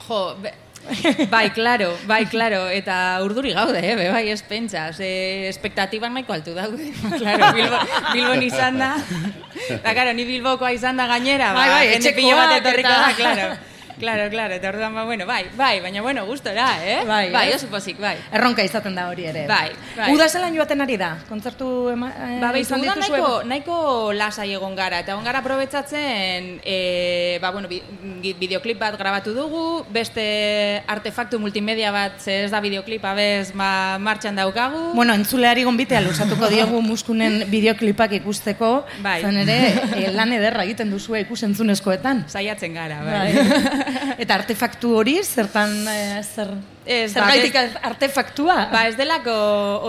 Jo, 0.07 0.37
be, 0.39 0.55
bai, 1.35 1.51
claro, 1.53 1.93
bai, 2.07 2.25
claro, 2.27 2.67
eta 2.73 3.21
urduri 3.25 3.53
gaude, 3.57 3.81
eh, 3.83 4.11
bai, 4.11 4.25
ez 4.33 4.43
pentsa, 4.43 4.89
ze 4.93 5.49
espektatiban 5.49 6.15
nahiko 6.15 6.33
altu 6.33 6.55
daude, 6.57 6.91
claro, 7.21 7.53
Bilbo, 7.57 7.81
Bilbon 8.13 8.43
izan 8.47 8.79
da, 8.81 8.95
eta, 9.79 9.95
claro, 9.95 10.15
ni 10.17 10.27
Bilbokoa 10.29 10.73
izan 10.77 11.01
da 11.01 11.09
gainera, 11.11 11.53
ba, 11.53 11.65
Bai, 11.65 11.69
bai, 11.75 11.85
jende 11.95 12.15
pilo 12.17 12.37
bat 12.39 12.57
etorriko 12.61 12.95
da, 12.95 13.11
claro, 13.19 13.51
claro, 13.99 14.31
claro, 14.31 14.55
eta 14.55 14.69
orduan, 14.71 14.95
ba, 14.95 15.05
bueno, 15.05 15.27
bai, 15.27 15.47
bai, 15.57 15.81
baina, 15.81 16.03
bueno, 16.03 16.25
gustora, 16.27 16.69
eh, 16.85 17.05
Bai, 17.07 17.31
bai, 17.33 17.49
ez? 17.51 17.57
oso 17.57 17.69
pozik, 17.69 17.99
bai. 18.01 18.17
Erronka 18.33 18.63
izaten 18.65 18.95
da 18.95 19.09
hori 19.09 19.25
ere. 19.27 19.47
Bai, 19.49 19.71
bai. 19.97 20.13
Uda 20.15 20.29
zelan 20.29 20.55
joaten 20.55 20.81
ari 20.81 20.97
da? 20.97 21.17
Kontzertu 21.29 21.91
ema, 21.93 22.09
eh, 22.11 22.39
Ba, 22.41 22.53
izan 22.59 22.81
behizu, 22.81 22.95
dituzue? 22.95 23.19
nahiko, 23.19 23.43
nahiko 23.45 24.13
lasai 24.13 24.53
egon 24.55 24.75
gara, 24.77 25.01
eta 25.01 25.13
egon 25.13 25.25
gara 25.25 25.39
aprobetsatzen, 25.43 26.61
e, 26.65 27.39
ba, 27.43 27.51
bueno, 27.51 27.69
bideoklip 27.69 28.79
bat 28.79 28.97
grabatu 28.99 29.35
dugu, 29.35 29.85
beste 29.91 30.83
artefaktu 30.87 31.39
multimedia 31.39 31.93
bat, 31.93 32.21
ez 32.27 32.51
da 32.51 32.61
bideoklip, 32.61 33.05
abez, 33.05 33.53
ma, 33.55 33.99
martxan 33.99 34.37
daukagu. 34.37 34.93
Bueno, 34.95 35.15
entzuleari 35.15 35.65
gonbitea 35.65 36.01
lusatuko 36.05 36.49
diegu 36.49 36.81
muskunen 36.83 37.45
bideoklipak 37.51 38.13
ikusteko, 38.21 38.85
Bai. 39.03 39.21
zan 39.23 39.37
ere, 39.37 39.59
eh, 39.97 40.11
lan 40.15 40.33
ederra 40.33 40.65
egiten 40.65 40.91
duzue 40.91 41.21
ikusentzunezkoetan. 41.27 42.25
Saiatzen 42.29 42.75
gara, 42.75 43.01
bai. 43.05 43.33
Bai. 43.35 43.88
Eta 44.23 44.41
artefaktu 44.41 44.97
hori, 45.01 45.19
zertan, 45.25 45.73
eh, 45.93 46.23
zer, 46.23 46.53
Ez, 46.89 47.13
ba, 47.13 47.27
zergaitik 47.27 47.57
artefaktua? 47.85 48.55
Ba, 48.73 48.87
ez 48.89 48.95
delako 48.97 49.33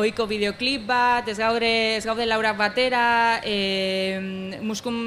ohiko 0.02 0.26
bideoklip 0.28 0.84
bat, 0.90 1.30
ez 1.32 1.38
gaude, 1.40 1.70
ez 1.96 2.04
gaude 2.04 2.26
laurak 2.28 2.58
batera, 2.60 3.40
e, 3.40 4.60
muskun, 4.60 4.98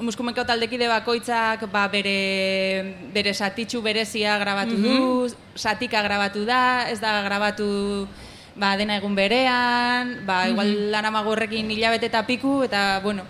muskumeko 0.00 0.46
taldekide 0.48 0.88
bakoitzak 0.88 1.66
ba, 1.68 1.84
bere, 1.92 2.16
bere 3.12 3.34
satitxu 3.36 3.82
berezia 3.84 4.38
grabatu 4.40 4.78
du, 4.80 5.02
satika 5.52 6.00
grabatu 6.00 6.46
da, 6.48 6.88
ez 6.88 6.96
da 7.02 7.18
grabatu 7.28 7.68
ba, 8.56 8.72
dena 8.80 8.96
egun 8.96 9.12
berean, 9.12 10.16
ba, 10.24 10.46
igual 10.48 10.72
lan 10.96 11.12
horrekin 11.20 11.68
hilabete 11.76 12.08
eta 12.08 12.24
piku, 12.24 12.62
eta, 12.64 13.02
bueno, 13.04 13.28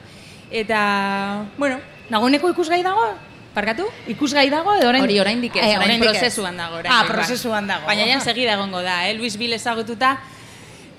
eta, 0.55 1.49
bueno, 1.59 1.83
Nagoeneko 2.13 2.51
ikusgai 2.53 2.83
dago? 2.85 3.11
Parkatu? 3.55 3.87
Ikusgai 4.09 4.49
dago 4.51 4.75
edo 4.75 4.89
orain? 4.89 5.03
Hori 5.05 5.19
oraindik 5.21 5.57
ez, 5.57 5.65
Eh, 5.65 5.79
orain 5.79 6.01
prozesuan 6.01 6.57
dago. 6.57 6.77
Ah, 6.77 6.79
oraindik, 6.81 7.09
bai. 7.09 7.15
prozesuan 7.17 7.67
dago. 7.67 7.87
Baina 7.87 8.07
jan 8.07 8.21
segida 8.21 8.55
egongo 8.55 8.83
da, 8.83 9.09
eh? 9.09 9.15
Luis 9.15 9.37
Bill 9.37 9.53
ezagututa, 9.53 10.19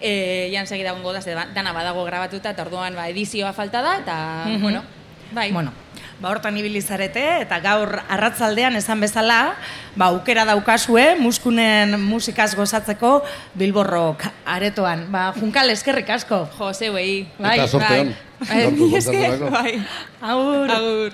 eh, 0.02 0.50
jan 0.54 0.68
segida 0.68 0.90
egongo 0.92 1.14
da, 1.14 1.22
ze 1.22 1.34
dana 1.34 1.74
badago 1.74 2.04
grabatuta, 2.06 2.50
eta 2.52 2.62
orduan 2.64 2.96
ba, 2.96 3.08
edizioa 3.10 3.54
falta 3.54 3.82
da, 3.82 3.98
eta, 4.00 4.44
Mhm. 4.48 4.62
bueno, 4.62 4.84
bai. 5.32 5.52
Bueno, 5.52 5.72
ba 6.20 6.30
hortan 6.30 6.56
ibili 6.58 6.82
zarete 6.82 7.42
eta 7.42 7.60
gaur 7.60 8.02
arratzaldean 8.08 8.76
esan 8.76 9.00
bezala, 9.02 9.56
ba 9.96 10.06
aukera 10.06 10.46
daukazue 10.46 11.16
muskunen 11.20 12.00
musikaz 12.00 12.56
gozatzeko 12.56 13.24
Bilborrok 13.56 14.24
aretoan. 14.46 15.12
Ba 15.12 15.34
Junkal 15.36 15.70
eskerrik 15.72 16.10
asko. 16.10 16.48
Jo, 16.58 16.74
zeuei. 16.74 17.28
Bai, 17.40 17.58
Eta 17.60 17.68
sorte 17.68 17.88
bai. 17.88 18.16
Bai, 18.40 19.50
bai. 19.50 19.82
Agur. 20.22 20.72
Agur. 20.72 21.12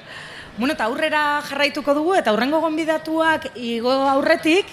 Bueno, 0.60 0.74
eta 0.74 0.90
aurrera 0.92 1.40
jarraituko 1.48 1.94
dugu 1.96 2.18
eta 2.20 2.34
aurrengo 2.34 2.60
gonbidatuak 2.60 3.46
igo 3.56 3.94
aurretik, 4.12 4.68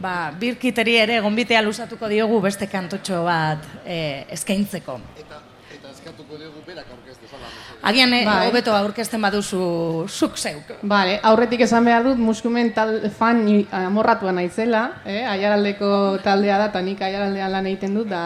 ba, 0.00 0.30
birkiteri 0.32 0.94
ere 0.96 1.18
gonbitea 1.20 1.60
luzatuko 1.60 2.08
diogu 2.08 2.40
beste 2.40 2.70
kantotxo 2.72 3.20
bat 3.26 3.66
eh, 3.84 4.24
eskaintzeko. 4.32 4.96
Eta, 5.20 5.42
eta 5.76 5.92
eskatuko 5.92 6.40
diogu 6.40 6.64
berak 6.64 6.88
aurkez 6.88 7.18
dezala. 7.20 7.52
Agian 7.84 8.16
eh, 8.16 8.24
Bai. 8.24 8.38
hobeto 8.48 8.72
aurkezten 8.72 9.28
baduzu 9.28 9.60
zuk 10.08 10.40
zeuk. 10.40 10.72
Vale, 10.88 11.20
aurretik 11.22 11.66
esan 11.68 11.84
behar 11.84 12.08
dut 12.08 12.16
muskumen 12.16 12.72
tal 12.72 13.02
fan 13.18 13.44
amorratua 13.84 14.32
naizela, 14.32 14.86
eh? 15.04 15.20
Aiaraldeko 15.36 15.90
taldea 16.24 16.62
da, 16.64 16.70
eta 16.72 16.80
nik 16.80 17.04
aiaraldean 17.04 17.52
lan 17.52 17.68
egiten 17.74 18.00
dut, 18.00 18.08
da, 18.08 18.24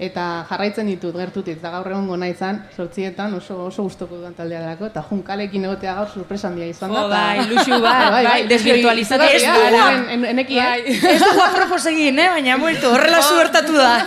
eta 0.00 0.46
jarraitzen 0.48 0.86
ditut 0.88 1.12
gertutik, 1.14 1.58
eta 1.60 1.70
gaur 1.74 1.90
egongo 1.90 2.16
naizan, 2.16 2.62
sortzietan, 2.76 3.34
oso, 3.36 3.66
oso 3.66 3.82
gustoko 3.84 4.16
dudan 4.16 4.32
taldea 4.34 4.62
delako, 4.62 4.86
eta 4.88 5.02
junkalekin 5.10 5.66
egotea 5.68 5.94
gaur 5.98 6.08
sorpresa 6.08 6.48
handia 6.48 6.66
izan 6.72 6.94
da. 6.94 7.02
Eta- 7.04 7.08
bai, 7.12 7.48
luxu 7.50 7.80
bat, 7.84 8.06
bai, 8.16 8.46
desvirtualizatu 8.48 9.24
Ez 9.28 9.42
dugu. 9.44 9.82
en- 9.90 10.08
en- 10.16 10.24
eneki? 10.32 10.56
Bai. 10.56 10.80
Ez 11.14 11.20
dugu 11.20 11.42
apropos 11.44 11.84
egin, 11.92 12.18
eh? 12.18 12.28
baina 12.32 12.56
muertu, 12.56 12.88
horrela 12.94 13.20
zuertatu 13.22 13.76
da. 13.76 13.92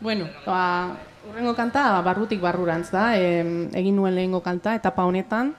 Bueno, 0.00 0.26
ba, 0.44 0.96
urrengo 1.30 1.54
kanta 1.56 2.00
barrutik 2.04 2.40
barrurantz 2.42 2.90
da, 2.92 3.16
e, 3.16 3.40
egin 3.72 3.96
nuen 3.96 4.14
lehengo 4.14 4.42
kanta, 4.44 4.74
etapa 4.76 5.04
honetan, 5.08 5.54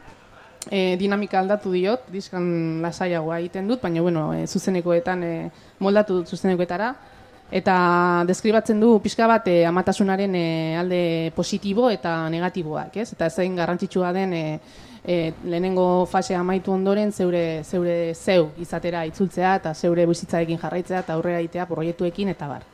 e, 0.71 0.95
dinamika 0.97 1.39
aldatu 1.39 1.71
diot, 1.73 2.07
diskan 2.13 2.81
lasaiagoa 2.83 3.39
egiten 3.43 3.67
dut, 3.67 3.81
baina 3.81 4.01
bueno, 4.01 4.31
e, 4.33 4.47
zuzenekoetan 4.47 5.23
e, 5.23 5.33
moldatu 5.79 6.21
dut 6.21 6.33
zuzenekoetara, 6.33 6.93
eta 7.51 7.75
deskribatzen 8.27 8.79
du 8.81 8.97
pixka 9.03 9.27
bat 9.29 9.47
e, 9.47 9.63
amatasunaren 9.65 10.35
e, 10.35 10.47
alde 10.79 11.01
positibo 11.35 11.89
eta 11.93 12.17
negatiboak, 12.33 12.97
ez? 13.03 13.11
Eta 13.13 13.29
zein 13.29 13.55
garrantzitsua 13.55 14.11
den 14.15 14.33
e, 14.33 14.45
e, 15.05 15.33
lehenengo 15.43 16.05
fase 16.09 16.35
amaitu 16.35 16.73
ondoren 16.73 17.11
zeure, 17.13 17.63
zeure 17.63 18.13
zeu 18.15 18.49
izatera 18.61 19.05
itzultzea 19.05 19.55
eta 19.61 19.73
zeure 19.73 20.07
bizitzarekin 20.09 20.61
jarraitzea 20.61 21.03
eta 21.05 21.13
aurrera 21.13 21.43
egitea 21.43 21.67
proiektuekin 21.69 22.33
eta 22.33 22.49
bar. 22.49 22.65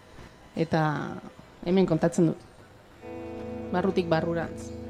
Eta 0.56 0.84
hemen 1.66 1.86
kontatzen 1.86 2.32
dut. 2.32 2.48
Barrutik 3.72 4.08
barrurantz. 4.12 4.81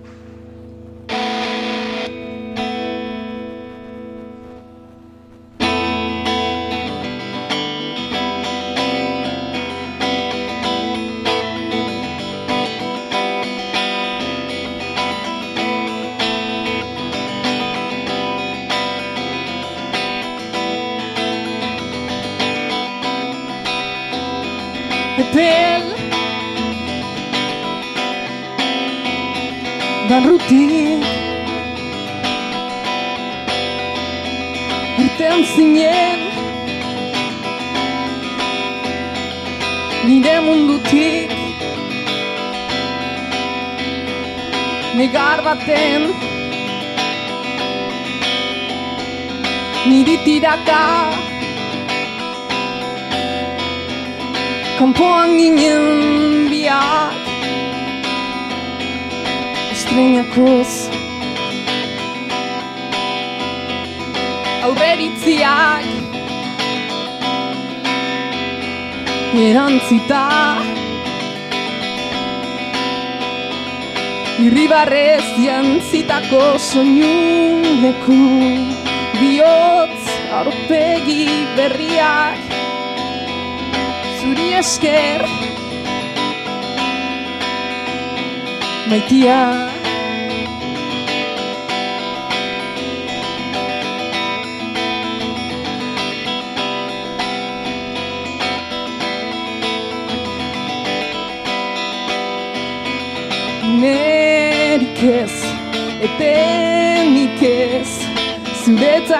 Negar 45.02 45.40
baten 45.46 46.02
Niri 49.90 50.18
tiraka 50.26 50.84
Kanpoan 54.78 55.30
ginen 55.40 55.86
biak 56.52 57.18
Estreinakoz 59.74 60.74
Aurreritziak 64.68 65.90
Erantzita 69.46 70.26
Irribarrez 74.42 75.26
jantzitako 75.38 76.58
soinuleku. 76.58 78.22
Biotz 79.20 80.08
aurpegi 80.34 81.28
berriak 81.58 82.56
Zuri 84.18 84.48
esker. 84.58 85.28
Maitia 88.90 89.71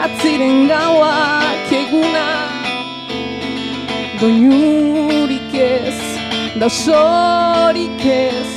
Zuretzat 0.02 0.22
ziren 0.24 0.68
gauak 0.68 1.72
eguna. 1.72 2.30
Doinurik 4.20 5.54
ez, 5.54 6.00
dausorik 6.58 8.06
ez. 8.06 8.50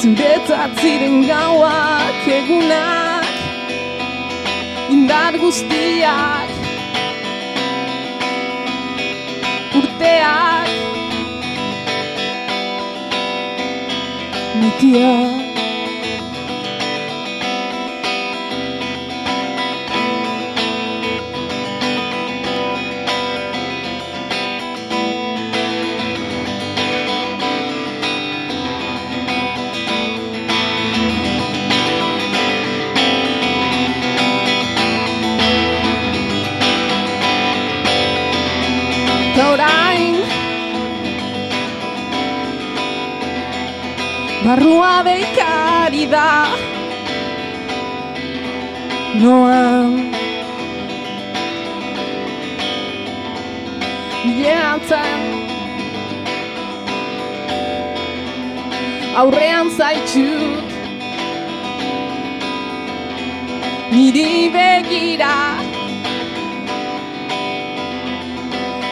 Zuretzat 0.00 0.80
ziren 0.80 1.26
gauak 1.28 2.24
egunak. 2.36 3.28
Indar 4.88 5.36
guztiak. 5.42 6.48
Urteak. 9.76 10.72
Mitia 14.60 15.29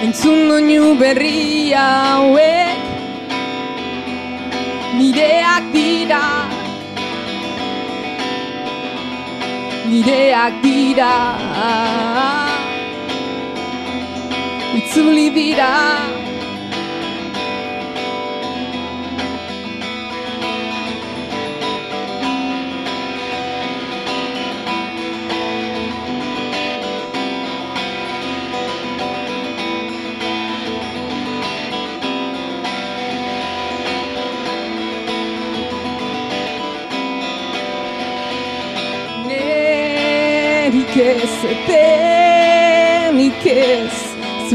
Entzun 0.04 0.48
doinu 0.48 0.94
berri 1.00 1.74
hauek 1.74 2.88
Nireak 4.98 5.64
dira. 5.70 6.24
Nireak 9.86 10.54
dira. 10.58 11.14
Itzuli 14.74 15.30
dira 15.30 16.17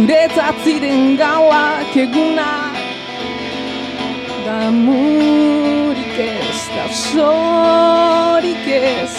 Zuretzat 0.04 0.58
ziren 0.66 1.14
gauak 1.16 1.94
egunak 1.96 2.76
Damurik 4.44 6.18
ez, 6.20 6.60
da 6.76 6.86
sorik 6.92 8.68
ez. 8.68 9.16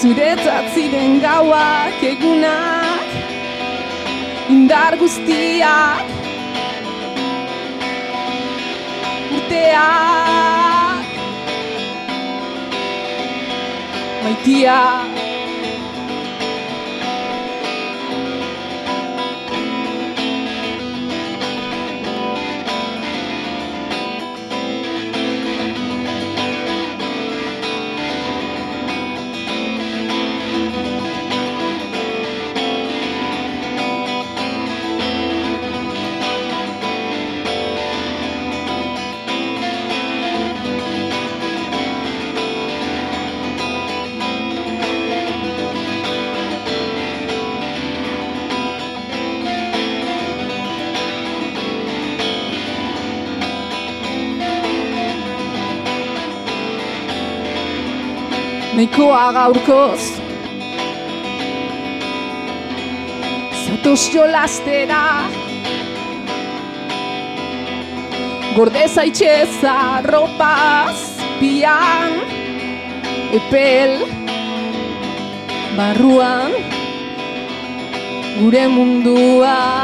Zuretzat 0.00 0.72
ziren 0.72 1.20
gauak 1.20 2.00
egunak 2.14 3.12
Indar 4.56 4.96
guztiak 5.04 6.08
Urteak. 9.36 11.06
Maitia 14.24 15.11
Nahikoa 58.92 59.32
gaurkoz 59.32 60.02
Zatoz 63.64 64.02
jolastera 64.12 65.24
Gorde 68.56 68.84
zaitxeza 68.88 70.02
ropaz 70.04 70.96
pian 71.40 72.20
Epel 73.32 74.04
Barruan 75.76 76.52
Gure 78.42 78.66
munduan 78.68 79.81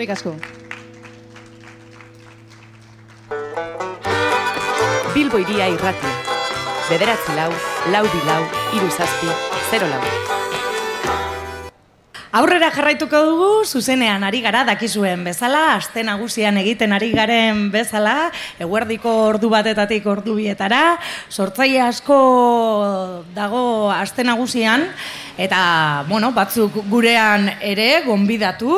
Eskerrik 0.00 0.16
asko. 0.16 0.30
Bilbo 5.12 5.36
iria 5.42 5.66
irratia. 5.68 6.12
Bederatzi 6.88 7.36
lau, 7.36 7.50
lau 7.92 8.06
bi 8.08 8.22
lau, 8.24 8.40
iru 8.78 8.88
zazpi, 8.88 9.28
zero 9.68 9.92
lau. 9.92 10.00
Aurrera 12.30 12.70
jarraituko 12.70 13.20
dugu, 13.26 13.50
zuzenean 13.66 14.22
ari 14.24 14.38
gara 14.40 14.62
dakizuen 14.64 15.24
bezala, 15.26 15.74
aste 15.74 16.04
nagusian 16.06 16.56
egiten 16.62 16.94
ari 16.94 17.10
garen 17.10 17.64
bezala, 17.74 18.30
eguerdiko 18.62 19.10
ordu 19.26 19.50
batetatik 19.50 20.06
ordu 20.06 20.36
bietara, 20.38 20.94
sortzaile 21.28 21.80
asko 21.82 22.20
dago 23.34 23.90
aste 23.90 24.22
nagusian, 24.24 24.86
Eta, 25.38 26.04
bueno, 26.08 26.32
batzuk 26.32 26.74
gurean 26.90 27.48
ere, 27.62 28.02
gonbidatu, 28.06 28.72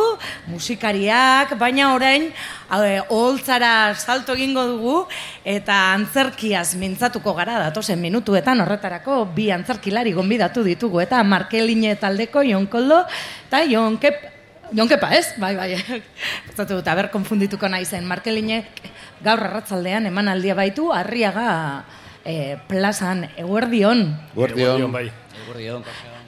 musikariak, 0.52 1.56
baina 1.58 1.92
orain, 1.94 2.28
eh, 2.28 3.00
oholtzara 3.08 3.94
salto 3.94 4.34
egingo 4.34 4.64
dugu, 4.66 4.96
eta 5.44 5.92
antzerkiaz 5.94 6.74
mintzatuko 6.76 7.34
gara 7.34 7.58
datozen 7.58 8.00
minutuetan 8.00 8.60
horretarako 8.60 9.24
bi 9.34 9.50
antzerkilari 9.50 10.12
gonbidatu 10.12 10.62
ditugu, 10.62 11.00
eta 11.00 11.22
Markeline 11.24 11.96
taldeko 11.96 12.42
Jonkoldo, 12.42 13.04
eta 13.48 13.64
Jonkep, 13.64 14.28
Jonkepa, 14.72 15.10
ez? 15.16 15.34
Bai, 15.36 15.56
bai. 15.56 15.76
Zatu 16.56 16.78
dut, 16.78 16.88
aber 16.88 17.10
konfundituko 17.12 17.68
nahi 17.68 17.84
zen. 17.84 18.06
Markelinek 18.08 18.80
gaur 19.24 19.44
arratzaldean 19.48 20.08
emanaldia 20.08 20.56
baitu, 20.56 20.88
arriaga 20.92 21.84
eh, 22.24 22.56
plazan, 22.68 23.26
eguerdion. 23.36 24.08
Guardion. 24.34 24.92
bai. 24.92 25.10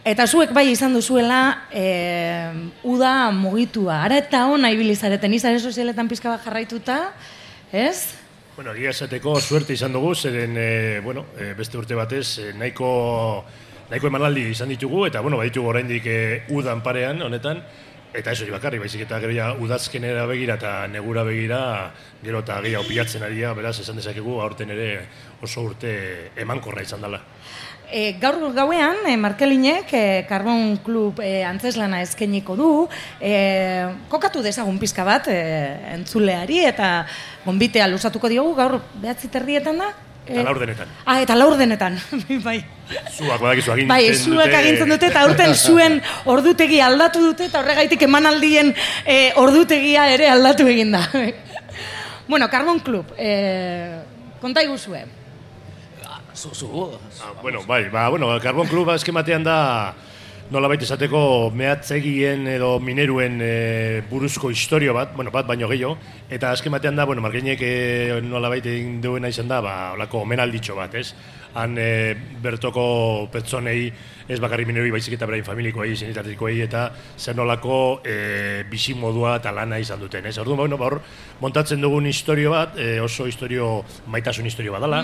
Eta 0.04 0.26
zuek 0.28 0.50
bai 0.52 0.66
izan 0.68 0.92
duzuela 0.92 1.64
e, 1.72 1.84
uda 2.84 3.30
mugitua. 3.32 4.02
Ara 4.04 4.18
eta 4.20 4.42
ona 4.52 4.68
ibili 4.74 4.92
zareten 4.92 5.32
izare 5.32 5.56
sozialetan 5.56 6.10
pizka 6.10 6.28
bat 6.28 6.44
jarraituta, 6.44 6.98
ez? 7.72 8.12
Bueno, 8.54 8.74
egia 8.76 8.92
esateko 8.92 9.38
suerte 9.40 9.72
izan 9.72 9.96
dugu, 9.96 10.12
zeren, 10.14 10.58
e, 10.60 11.00
bueno, 11.00 11.24
e, 11.40 11.54
beste 11.56 11.80
urte 11.80 11.96
batez, 11.96 12.26
e, 12.36 12.50
nahiko, 12.52 12.90
nahiko 13.88 14.10
emanaldi 14.10 14.44
izan 14.50 14.68
ditugu, 14.74 15.06
eta, 15.08 15.24
bueno, 15.24 15.40
baditugu 15.40 15.72
oraindik 15.72 16.04
e, 16.12 16.18
udan 16.52 16.84
parean, 16.84 17.24
honetan, 17.24 17.64
eta 18.12 18.36
ez 18.36 18.42
hori 18.44 18.52
bakarri, 18.52 18.82
baizik 18.84 19.06
eta 19.06 19.22
gero 19.24 19.32
ja 19.32 19.48
udazkenera 19.56 20.26
begira 20.28 20.58
eta 20.60 20.74
negura 20.92 21.24
begira, 21.24 21.62
gero 22.22 22.44
eta 22.44 22.60
gehiago 22.60 22.84
pilatzen 22.92 23.24
ari 23.24 23.40
beraz, 23.56 23.78
esan 23.80 23.96
dezakegu, 23.96 24.36
aurten 24.44 24.76
ere 24.76 24.90
oso 25.40 25.64
urte 25.64 25.96
emankorra 26.44 26.84
izan 26.84 27.08
dela. 27.08 27.24
E, 27.92 28.16
gaur 28.20 28.38
gauean, 28.54 29.04
e, 29.06 29.16
Markelinek 29.16 29.92
e, 29.92 30.24
Carbon 30.28 30.78
Club 30.84 31.20
e, 31.22 31.44
antzeslana 31.44 32.00
eskeniko 32.02 32.56
du, 32.56 32.70
e, 33.20 33.34
kokatu 34.08 34.42
dezagun 34.42 34.80
pizka 34.80 35.04
bat 35.06 35.28
e, 35.28 35.36
entzuleari 35.94 36.64
eta 36.64 37.04
gonbitea 37.44 37.86
luzatuko 37.92 38.30
diogu, 38.32 38.54
gaur 38.58 38.80
behatzi 39.02 39.30
terrietan 39.30 39.78
da? 39.84 39.92
Eta 40.24 40.42
laur 40.46 40.58
denetan. 40.58 40.92
Ah, 41.04 41.18
eta 41.20 41.34
laur 41.36 41.56
denetan, 41.60 41.98
bai. 42.46 42.56
Zuak 43.12 43.40
badakizu 43.40 43.74
agintzen 43.74 43.90
Bai, 43.90 44.14
zuek 44.14 44.54
agintzen 44.56 44.92
dute 44.92 45.08
eta 45.10 45.24
aurten 45.24 45.52
zuen 45.54 45.98
ordutegi 46.28 46.80
aldatu 46.84 47.20
dute 47.20 47.48
eta 47.50 47.60
horregaitik 47.60 48.06
emanaldien 48.08 48.72
e, 49.04 49.18
ordutegia 49.40 50.08
ere 50.12 50.30
aldatu 50.32 50.66
egin 50.72 50.96
da. 50.96 51.04
bueno, 52.30 52.48
Carbon 52.48 52.80
Club, 52.80 53.12
e, 53.18 54.00
konta 54.40 54.64
iguzue. 54.64 55.04
Ah, 57.22 57.32
bueno, 57.42 57.62
bai, 57.66 57.88
ba, 57.90 58.08
bueno, 58.08 58.26
Carbon 58.40 58.66
Club 58.66 58.90
eskematean 58.90 59.44
da 59.46 59.94
nola 60.50 60.68
baita 60.68 60.84
esateko 60.84 61.50
mehatzegien 61.56 62.48
edo 62.50 62.74
mineruen 62.82 63.38
e, 63.40 64.02
buruzko 64.10 64.50
historio 64.52 64.92
bat, 64.96 65.14
bueno, 65.16 65.30
bat 65.32 65.46
baino 65.46 65.68
gehiago, 65.70 65.94
eta 66.28 66.52
eskematean 66.52 66.98
da, 66.98 67.06
bueno, 67.08 67.22
margeinek 67.24 67.62
e, 67.64 68.20
nola 68.26 68.50
baita 68.52 68.68
egin 68.68 68.98
duena 69.00 69.30
izan 69.32 69.48
da, 69.48 69.62
ba, 69.64 69.76
olako 69.94 70.24
omenalditxo 70.26 70.76
bat, 70.76 70.98
ez? 71.00 71.14
Han 71.54 71.78
e, 71.78 72.14
bertoko 72.42 73.28
pertsonei 73.32 73.92
ez 74.28 74.38
bakarri 74.40 74.64
minerui 74.64 74.92
baizik 74.94 75.16
eta 75.18 75.26
berain 75.28 75.44
familikoei, 75.44 75.92
zenitatikoei, 75.96 76.62
eta 76.64 76.86
zer 77.18 77.36
nolako 77.36 78.00
e, 78.06 78.64
bizi 78.70 78.94
modua 78.96 79.36
eta 79.40 79.52
lana 79.52 79.78
izan 79.82 80.00
duten, 80.00 80.24
ez? 80.26 80.36
Orduan, 80.40 80.62
bueno, 80.62 80.78
ba, 80.80 80.88
hor, 80.88 81.00
montatzen 81.42 81.82
dugun 81.84 82.08
historio 82.08 82.54
bat, 82.54 82.78
e, 82.80 82.98
oso 83.04 83.26
historio, 83.28 83.84
maitasun 84.12 84.48
historio 84.48 84.72
badala, 84.72 85.02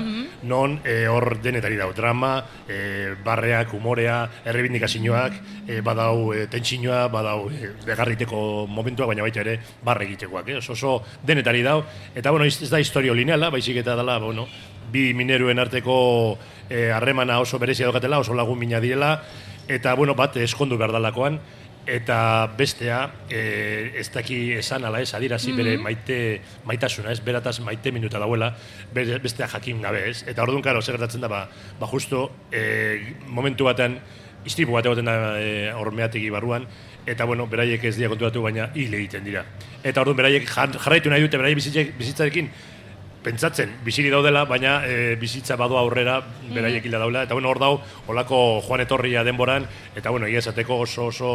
non 0.48 0.78
e, 0.84 1.04
hor 1.10 1.36
denetari 1.42 1.76
dau 1.76 1.90
drama, 1.96 2.32
e, 2.68 3.12
barreak, 3.24 3.74
humorea, 3.76 4.22
errebindikazioak, 4.44 5.36
e, 5.66 5.80
badau 5.84 6.32
e, 6.32 6.46
tentsinoa, 6.50 7.06
badau 7.12 7.50
e, 7.52 7.74
begarriteko 7.84 8.66
momentuak, 8.70 9.12
baina 9.12 9.26
baita 9.26 9.44
ere 9.44 9.58
barre 9.84 10.08
egitekoak, 10.08 10.48
eh? 10.48 10.58
oso, 10.62 10.72
oso 10.72 10.96
denetari 11.26 11.62
dau, 11.66 11.82
eta 12.14 12.32
bueno, 12.32 12.48
ez 12.48 12.56
ez 12.62 12.70
da 12.72 12.80
historio 12.80 13.14
lineala, 13.14 13.50
baizik 13.52 13.82
eta 13.82 13.96
dela, 13.96 14.18
bueno, 14.18 14.48
bi 14.92 15.12
mineruen 15.14 15.58
arteko 15.58 16.38
eh, 16.68 16.90
harremana 16.92 17.40
oso 17.40 17.58
berezia 17.58 17.86
daukatela, 17.86 18.18
oso 18.18 18.34
lagun 18.34 18.58
mina 18.58 18.80
direla, 18.80 19.22
eta 19.68 19.94
bueno, 19.94 20.14
bat 20.18 20.36
eskondu 20.36 20.78
behar 20.78 20.92
dalakoan, 20.92 21.40
eta 21.90 22.50
bestea, 22.58 22.98
e, 23.30 23.92
ez 23.98 24.08
daki 24.12 24.52
esan 24.60 24.84
ala 24.84 25.00
ez, 25.02 25.12
adirazi 25.16 25.52
bere 25.56 25.76
maite, 25.80 26.40
maitasuna, 26.68 27.12
ez, 27.12 27.20
berataz 27.24 27.58
maite 27.64 27.92
minuta 27.92 28.20
dauela, 28.20 28.52
bere, 28.94 29.18
bestea 29.22 29.48
jakin 29.50 29.80
gabe, 29.82 30.04
ez, 30.10 30.22
eta 30.28 30.44
orduan, 30.44 30.62
karo, 30.62 30.82
zer 30.82 30.98
gertatzen 30.98 31.24
da, 31.24 31.30
ba, 31.32 31.46
ba 31.80 31.88
justo, 31.90 32.28
e, 32.52 33.16
momentu 33.26 33.66
batean, 33.66 33.98
istripu 34.46 34.76
bat 34.76 34.86
egoten 34.86 35.08
da 35.08 35.16
e, 35.40 35.72
hormeategi 35.76 36.30
barruan, 36.32 36.68
eta 37.10 37.24
bueno, 37.24 37.46
beraiek 37.50 37.84
ez 37.84 37.96
dira 37.96 38.10
konturatu, 38.12 38.42
baina 38.44 38.70
hil 38.74 38.94
egiten 38.94 39.24
dira. 39.24 39.44
Eta 39.82 40.04
orduan, 40.04 40.20
beraiek 40.20 40.46
jar- 40.48 40.76
jarraitu 40.76 41.10
nahi 41.12 41.24
dute, 41.24 41.40
beraiek 41.40 41.58
bizitzarekin, 41.98 42.50
pentsatzen 43.22 43.74
biziri 43.84 44.10
daudela, 44.12 44.44
baina 44.48 44.80
e, 44.88 45.14
bizitza 45.20 45.56
badu 45.60 45.76
aurrera 45.76 46.18
beraiek 46.54 46.84
hilda 46.86 47.00
daula, 47.02 47.24
eta 47.26 47.36
bueno, 47.36 47.50
hor 47.52 47.60
dau, 47.60 47.72
olako 48.08 48.38
joan 48.66 48.84
etorria 48.86 49.24
denboran, 49.26 49.66
eta 49.96 50.10
bueno, 50.10 50.26
egia 50.26 50.40
esateko 50.40 50.80
oso 50.86 51.06
oso 51.10 51.32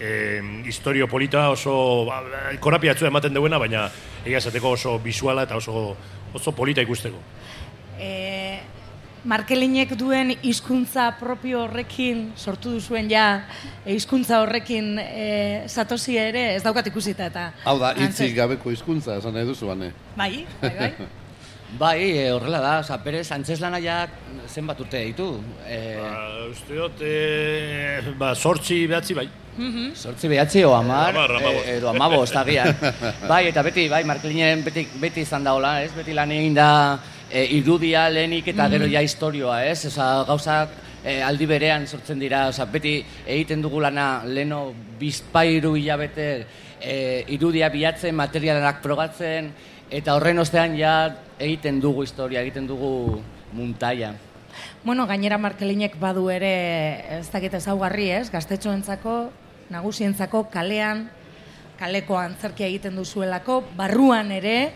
e, 0.00 0.40
historio 0.66 1.08
polita, 1.08 1.48
oso 1.50 2.06
ba, 2.08 2.22
korapiatzu 2.60 3.06
ematen 3.06 3.34
duena, 3.34 3.62
baina 3.62 3.86
egia 4.24 4.42
esateko 4.42 4.74
oso 4.78 4.98
visuala 4.98 5.46
eta 5.46 5.60
oso 5.60 5.96
oso 6.34 6.52
polita 6.52 6.82
ikusteko. 6.82 7.22
E, 7.98 8.10
Markelinek 9.20 9.92
duen 10.00 10.32
hizkuntza 10.48 11.10
propio 11.20 11.66
horrekin 11.66 12.30
sortu 12.40 12.72
duzuen 12.78 13.10
ja 13.10 13.42
e, 13.84 13.92
hizkuntza 13.92 14.40
horrekin 14.40 14.94
e, 15.02 15.26
satosi 15.68 16.16
ere 16.16 16.54
ez 16.54 16.62
daukat 16.64 16.88
ikusita 16.88 17.28
eta 17.28 17.50
Hau 17.68 17.76
da, 17.82 17.92
hitzik 18.00 18.32
gabeko 18.38 18.72
hizkuntza 18.72 19.20
esan 19.20 19.36
nahi 19.36 19.50
duzu, 19.50 19.68
bane. 19.68 19.92
Bai, 20.16 20.46
bai, 20.62 20.76
bai. 20.78 20.92
Bai, 21.78 22.18
e, 22.18 22.32
horrela 22.32 22.58
da, 22.60 22.78
oza, 22.80 22.98
Perez, 23.02 23.30
antzeslana 23.32 23.78
ja 23.80 24.08
zenbat 24.50 24.80
urte 24.82 25.04
ditu. 25.06 25.28
E, 25.68 25.78
Ba, 26.00 26.48
uste 26.50 26.74
dut, 26.74 27.02
e, 27.06 28.14
ba, 28.18 28.34
sortzi 28.34 28.86
behatzi 28.90 29.14
bai. 29.14 29.28
Sortzi 29.94 30.28
behatzi 30.30 30.64
o 30.64 30.74
amar, 30.74 31.14
hamabost. 31.14 31.66
e, 31.66 31.76
edo 31.76 31.88
amabost, 31.90 32.36
agian. 32.36 32.74
bai, 33.28 33.46
eta 33.52 33.62
beti, 33.62 33.88
bai, 33.92 34.02
Markelinen 34.08 34.64
beti, 34.66 34.86
beti 35.00 35.22
izan 35.22 35.44
da 35.46 35.54
hola, 35.54 35.76
ez? 35.84 35.92
Beti 35.94 36.14
lan 36.16 36.32
egin 36.34 36.54
da 36.58 36.68
e, 37.30 37.44
irudia 37.58 38.08
lehenik 38.10 38.48
eta 38.50 38.68
gero 38.72 38.88
ja 38.90 39.02
historioa, 39.06 39.62
ez? 39.70 39.84
Oza, 39.92 40.10
gauzak 40.26 40.74
e, 41.04 41.20
aldi 41.22 41.46
berean 41.46 41.86
sortzen 41.86 42.18
dira, 42.18 42.48
oza, 42.50 42.66
beti 42.66 42.98
egiten 43.26 43.62
dugu 43.62 43.80
lana 43.80 44.24
leno 44.26 44.72
bizpairu 44.98 45.76
hilabete 45.78 46.30
e, 46.80 47.24
irudia 47.36 47.68
bilatzen, 47.70 48.16
materialak 48.16 48.82
probatzen, 48.82 49.52
eta 49.90 50.14
horren 50.14 50.38
ostean 50.38 50.76
ja 50.78 50.94
egiten 51.38 51.80
dugu 51.82 52.04
historia, 52.06 52.42
egiten 52.44 52.66
dugu 52.70 53.20
muntaia. 53.52 54.14
Bueno, 54.84 55.06
gainera 55.06 55.38
Markelinek 55.38 55.96
badu 56.00 56.28
ere 56.30 56.52
ez 57.18 57.28
dakit 57.30 57.54
ezaugarri, 57.58 58.10
ez? 58.14 58.30
Gaztetxoentzako, 58.30 59.16
nagusientzako 59.70 60.44
kalean, 60.52 61.08
kaleko 61.80 62.18
antzerkia 62.20 62.68
egiten 62.68 62.96
duzuelako, 62.98 63.62
barruan 63.76 64.32
ere 64.36 64.72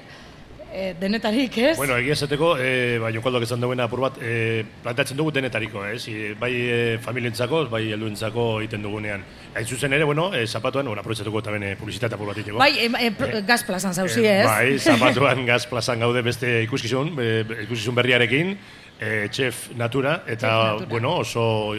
e, 0.75 0.95
denetarik, 0.99 1.57
ez? 1.59 1.77
Bueno, 1.79 1.97
egia 2.01 2.13
esateko, 2.17 2.57
e, 2.59 2.99
ba, 2.99 3.13
jokaldoak 3.15 3.47
esan 3.47 3.63
duena 3.63 3.87
apur 3.87 4.01
bat, 4.03 4.19
e, 4.21 4.65
plantatzen 4.83 5.17
dugu 5.17 5.31
denetariko, 5.33 5.85
ez? 5.87 6.03
I, 6.11 6.35
bai 6.39 6.51
e, 6.53 6.79
familientzako, 7.05 7.65
bai 7.71 7.85
helduentzako 7.95 8.47
egiten 8.65 8.83
dugunean. 8.83 9.23
Hain 9.55 9.67
zuzen 9.71 9.93
ere, 9.95 10.05
bueno, 10.05 10.33
e, 10.35 10.47
zapatuan, 10.47 10.87
bueno, 10.91 11.01
aprovetzatuko 11.01 11.39
eta 11.45 11.55
bene 11.55 11.75
publizitate 11.81 12.19
apur 12.19 12.27
bat 12.33 12.41
egiteko. 12.43 12.59
Bai, 12.59 12.73
e, 12.79 12.91
e, 13.07 13.11
pr- 13.17 13.41
gaz 13.47 13.63
plazan 13.65 13.95
zauzi, 13.95 14.25
Eh, 14.27 14.41
ez? 14.41 14.47
Bai, 14.47 14.79
zapatuan 14.91 15.47
gaz 15.47 15.65
plazan 15.71 16.01
gaude 16.03 16.23
beste 16.27 16.63
ikuskizun, 16.67 17.15
e, 17.23 17.29
ikuskizun 17.69 17.95
berriarekin, 17.95 18.57
e, 18.99 19.29
chef 19.31 19.71
natura, 19.79 20.23
eta, 20.27 20.49
Chef 20.49 20.81
Natura. 20.81 20.91
bueno, 20.91 21.17
oso, 21.23 21.75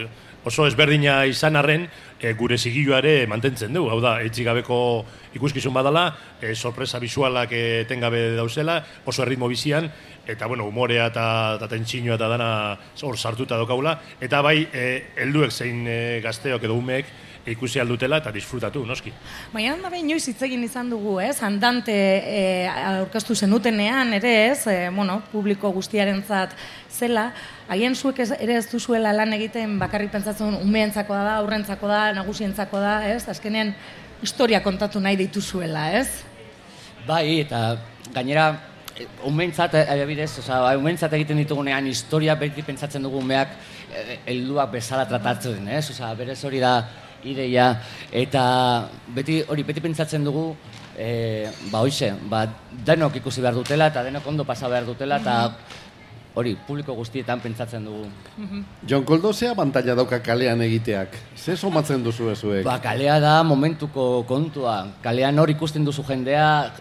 oso 0.46 0.66
ezberdina 0.70 1.24
izan 1.26 1.58
arren, 1.58 1.88
e, 2.20 2.32
gure 2.38 2.56
zigilloare 2.56 3.26
mantentzen 3.26 3.74
du. 3.74 3.88
Hau 3.90 3.98
da, 4.00 4.20
etxik 4.22 4.46
gabeko 4.46 4.78
ikuskizun 5.34 5.74
badala, 5.74 6.06
e, 6.40 6.54
sorpresa 6.54 7.00
visualak 7.02 7.52
e, 7.52 7.62
etengabe 7.82 8.22
dauzela, 8.38 8.78
oso 9.04 9.24
erritmo 9.26 9.50
bizian, 9.50 9.90
eta, 10.26 10.46
bueno, 10.46 10.68
humorea 10.70 11.08
eta, 11.10 11.68
tentsinoa 11.70 12.14
eta 12.14 12.30
dana 12.30 12.50
hor 13.02 13.18
sartuta 13.18 13.58
daukaula, 13.58 13.98
eta 14.22 14.42
bai, 14.46 14.60
e, 14.70 14.86
helduek 15.24 15.50
zein 15.50 15.82
e, 15.90 15.98
gazteok 16.22 16.70
edo 16.70 16.78
umeek, 16.78 17.10
ikusi 17.46 17.80
aldutela 17.80 18.18
eta 18.22 18.32
disfrutatu, 18.34 18.82
noski. 18.86 19.12
Baina 19.52 19.76
da 19.82 19.90
behin 19.92 20.10
inoiz 20.10 20.26
hitz 20.28 20.40
egin 20.42 20.64
izan 20.66 20.90
dugu, 20.90 21.16
ez? 21.22 21.36
Andante 21.46 21.94
e, 21.94 22.42
aurkeztu 22.66 23.36
zenutenean 23.36 24.12
ere, 24.18 24.32
ez? 24.50 24.66
E, 24.70 24.76
bueno, 24.94 25.20
publiko 25.32 25.70
guztiarentzat 25.76 26.56
zela, 26.90 27.30
haien 27.68 27.94
zuek 27.94 28.20
ez, 28.24 28.30
ere 28.40 28.58
ez 28.58 28.66
duzuela 28.70 29.12
lan 29.14 29.34
egiten 29.36 29.78
bakarrik 29.78 30.10
pentsatzen 30.14 30.58
umeentzako 30.62 31.14
da, 31.14 31.36
aurrentzako 31.42 31.90
da, 31.90 32.00
nagusientzako 32.18 32.82
da, 32.82 32.96
ez? 33.10 33.22
Azkenean 33.30 33.74
historia 34.22 34.62
kontatu 34.64 35.00
nahi 35.02 35.18
dituzuela, 35.20 35.90
ez? 36.00 36.08
Bai, 37.06 37.40
eta 37.44 37.76
gainera 38.14 38.50
umeintzat, 39.28 39.74
adibidez, 39.84 40.30
oza, 40.40 40.60
umeintzat 40.78 41.12
egiten 41.18 41.38
ditugunean 41.42 41.86
historia 41.86 42.34
beti 42.38 42.64
pentsatzen 42.64 43.04
dugu 43.04 43.20
umeak 43.20 43.52
eh, 43.92 44.16
helduak 44.32 44.72
bezala 44.72 45.04
tratatzen, 45.08 45.68
ez? 45.68 45.84
Oza, 45.92 46.14
berez 46.18 46.38
hori 46.48 46.62
da 46.62 46.78
ideia, 47.26 47.74
eta 48.12 48.44
beti 49.14 49.42
hori 49.48 49.62
beti 49.66 49.80
pentsatzen 49.80 50.24
dugu 50.24 50.54
e, 50.96 51.48
ba 51.70 51.84
hoize, 51.84 52.12
ba 52.30 52.46
denok 52.70 53.20
ikusi 53.20 53.44
behar 53.44 53.54
dutela 53.54 53.90
eta 53.92 54.02
denok 54.06 54.26
ondo 54.26 54.44
pasa 54.44 54.68
behar 54.68 54.86
dutela 54.88 55.20
eta 55.20 55.36
hori 56.36 56.52
publiko 56.66 56.92
guztietan 56.92 57.40
pentsatzen 57.40 57.84
dugu. 57.88 58.10
Jon 58.86 59.04
Koldo, 59.08 59.32
ze 59.32 59.48
abantaila 59.48 59.94
dauka 59.96 60.18
kalean 60.22 60.60
egiteak? 60.60 61.14
Ze 61.34 61.54
somatzen 61.56 62.02
duzu 62.04 62.28
ezuek? 62.28 62.62
Ba, 62.66 62.74
kalea 62.84 63.14
da 63.20 63.42
momentuko 63.42 64.22
kontua. 64.28 64.74
Kalean 65.02 65.38
hor 65.40 65.48
ikusten 65.50 65.84
duzu 65.86 66.04
jendea, 66.04 66.72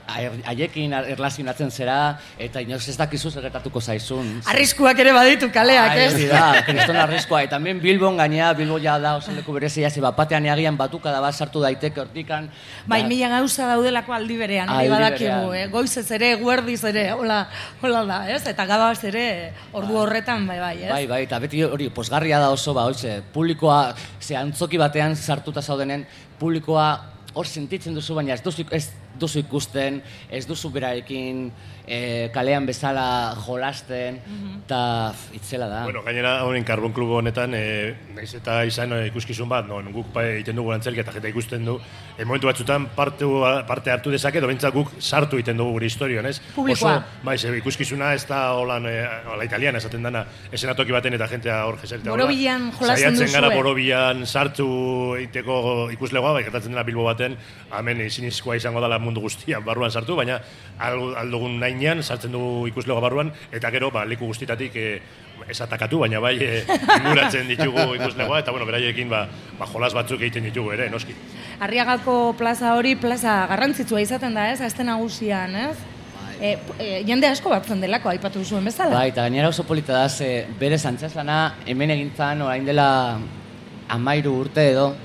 haiekin 0.44 0.92
erlazionatzen 0.98 1.72
zera, 1.72 2.18
eta 2.38 2.60
inoz 2.66 2.82
ez 2.92 2.98
dakizu 3.00 3.32
zerretatuko 3.32 3.80
zaizun. 3.80 4.42
Arriskuak 4.52 5.00
ere 5.00 5.14
baditu 5.16 5.48
kaleak, 5.56 5.94
Bai, 5.96 6.04
ez? 6.10 6.28
da, 6.34 6.44
kriston 6.68 7.00
arriskoa. 7.06 7.44
Eta 7.48 7.56
hemen 7.62 7.80
Bilbon 7.80 8.18
gainea, 8.20 8.52
Bilbo 8.60 8.78
ja 8.84 8.98
da 9.00 9.16
oso 9.22 9.32
leku 9.32 9.54
berezia, 9.56 9.90
ze 9.90 10.02
bat 10.04 10.18
batean 10.20 10.46
eagian 10.52 10.76
batuka 10.76 11.12
da 11.16 11.22
bat 11.24 11.34
sartu 11.34 11.62
daiteke 11.64 12.02
hortikan. 12.04 12.50
Bai, 12.86 13.02
Da- 13.04 13.08
mila 13.08 13.30
gauza 13.38 13.68
daudelako 13.72 14.14
aldi 14.20 14.38
berean, 14.38 14.68
Aldi 14.70 14.90
badakigu, 14.90 15.54
eh? 15.54 15.68
goizez 15.72 16.10
ere, 16.12 16.36
guerdiz 16.44 16.84
ere, 16.84 17.12
hola, 17.14 17.48
hola 17.82 18.04
da, 18.06 18.22
ez? 18.36 18.44
Eta 18.48 18.66
gabaz 18.66 19.04
ere, 19.08 19.45
ordu 19.74 19.98
horretan, 20.02 20.48
bai, 20.48 20.60
bai, 20.60 20.76
ez? 20.84 20.92
Bai, 20.92 21.06
bai, 21.10 21.22
eta 21.28 21.40
beti 21.44 21.64
hori 21.66 21.90
posgarria 21.94 22.40
da 22.42 22.52
oso, 22.54 22.74
ba, 22.78 22.86
hoitze, 22.90 23.20
publikoa, 23.34 23.96
ze 24.22 24.38
antzoki 24.40 24.80
batean 24.82 25.16
sartuta 25.16 25.62
zaudenen, 25.62 26.06
publikoa 26.40 26.88
hor 27.36 27.48
sentitzen 27.48 27.96
duzu, 27.96 28.16
baina 28.16 28.34
ez 28.36 28.42
duzu, 28.44 28.64
ez 28.72 28.88
duzu 29.20 29.42
ikusten, 29.44 30.02
ez 30.32 30.46
duzu 30.48 30.72
berarekin 30.72 31.50
e, 31.88 32.30
kalean 32.34 32.66
bezala 32.66 33.36
jolasten, 33.46 34.20
eta 34.66 35.14
itzela 35.34 35.68
da. 35.70 35.84
Bueno, 35.84 36.02
gainera, 36.04 36.44
honen 36.46 36.64
Carbon 36.64 36.92
Club 36.94 37.12
honetan, 37.20 37.54
e, 37.54 37.96
naiz 38.16 38.34
eta 38.36 38.64
izan 38.66 38.94
e, 38.94 39.08
ikuskizun 39.12 39.50
bat, 39.50 39.68
non 39.70 39.92
guk 39.94 40.12
ba, 40.14 40.24
egiten 40.36 40.56
dugu 40.56 40.72
antzerki 40.74 41.00
eta 41.04 41.14
jeta 41.16 41.28
ikusten 41.30 41.66
du, 41.66 41.78
e, 42.18 42.26
momentu 42.26 42.48
batzutan 42.48 42.88
parte, 42.96 43.26
parte 43.68 43.92
hartu 43.92 44.12
dezake, 44.12 44.40
edo 44.42 44.48
behintzat 44.48 44.74
guk 44.74 44.92
sartu 45.00 45.38
egiten 45.38 45.58
dugu 45.58 45.76
gure 45.78 45.86
historioan, 45.86 46.26
ez? 46.32 46.40
Publikoa. 46.56 46.96
Oso, 46.98 47.22
bai, 47.24 47.38
ze, 47.38 47.52
ikuskizuna 47.58 48.14
ez 48.14 48.26
da 48.28 48.54
holan, 48.58 48.86
e, 48.90 48.96
hola 49.32 49.46
italiana 49.46 49.78
esaten 49.78 50.04
dana, 50.04 50.26
esenatoki 50.52 50.92
baten 50.96 51.14
eta 51.14 51.28
jentea 51.28 51.62
hor 51.66 51.78
jeseritea. 51.82 52.12
hola. 52.12 52.24
Borobilean 52.26 52.72
jolasten 52.72 53.16
Saiatzen 53.16 53.34
gara 53.34 53.48
duzue. 53.48 53.62
borobilan 53.62 54.26
sartu 54.26 54.68
egiteko 55.20 55.90
ikuslegoa, 55.94 56.34
bai, 56.40 56.44
gertatzen 56.44 56.72
dena 56.74 56.84
Bilbo 56.84 57.04
baten, 57.06 57.38
hemen 57.76 58.02
ezinizkoa 58.02 58.56
izango 58.58 58.82
dela 58.82 58.98
mundu 59.00 59.22
guztian 59.22 59.64
barruan 59.66 59.92
sartu, 59.92 60.16
baina 60.16 60.40
al- 60.80 61.16
aldugun 61.18 61.60
nainean 61.76 62.04
sartzen 62.04 62.34
dugu 62.34 62.68
ikuslegoa 62.72 63.04
barruan, 63.04 63.32
eta 63.54 63.72
gero, 63.74 63.92
ba, 63.92 64.06
leku 64.08 64.28
guztitatik 64.30 64.76
e, 64.76 64.86
ez 65.48 65.58
atakatu, 65.62 66.00
baina 66.06 66.22
bai, 66.24 66.36
e, 66.42 66.64
inguratzen 67.00 67.48
ditugu 67.52 67.96
ikuslegoa, 68.00 68.40
eta 68.42 68.54
bueno, 68.56 68.68
beraiekin 68.70 69.12
ba, 69.12 69.26
ba, 69.60 69.68
jolas 69.72 69.94
batzuk 69.94 70.22
egiten 70.22 70.48
ditugu 70.50 70.74
ere, 70.76 70.90
noski. 70.90 71.16
Arriagako 71.66 72.36
plaza 72.40 72.76
hori 72.80 72.96
plaza 73.00 73.44
garrantzitsua 73.52 74.02
izaten 74.04 74.36
da, 74.36 74.50
ez? 74.54 74.62
Azte 74.66 74.88
nagusian, 74.88 75.56
ez? 75.70 75.76
E, 76.36 76.58
e, 76.80 76.88
jende 77.08 77.30
asko 77.30 77.52
batzen 77.52 77.82
delako, 77.84 78.12
aipatu 78.12 78.44
zuen 78.44 78.66
bezala. 78.68 78.98
Bai, 78.98 79.10
eta 79.14 79.24
gainera 79.28 79.52
oso 79.52 79.64
polita 79.64 79.96
da, 79.96 80.10
ze 80.10 80.48
bere 80.60 80.78
lana 81.16 81.56
hemen 81.66 81.92
egintzan 81.92 82.42
orain 82.42 82.66
dela 82.66 83.18
amairu 83.88 84.34
urte 84.42 84.72
edo, 84.72 84.96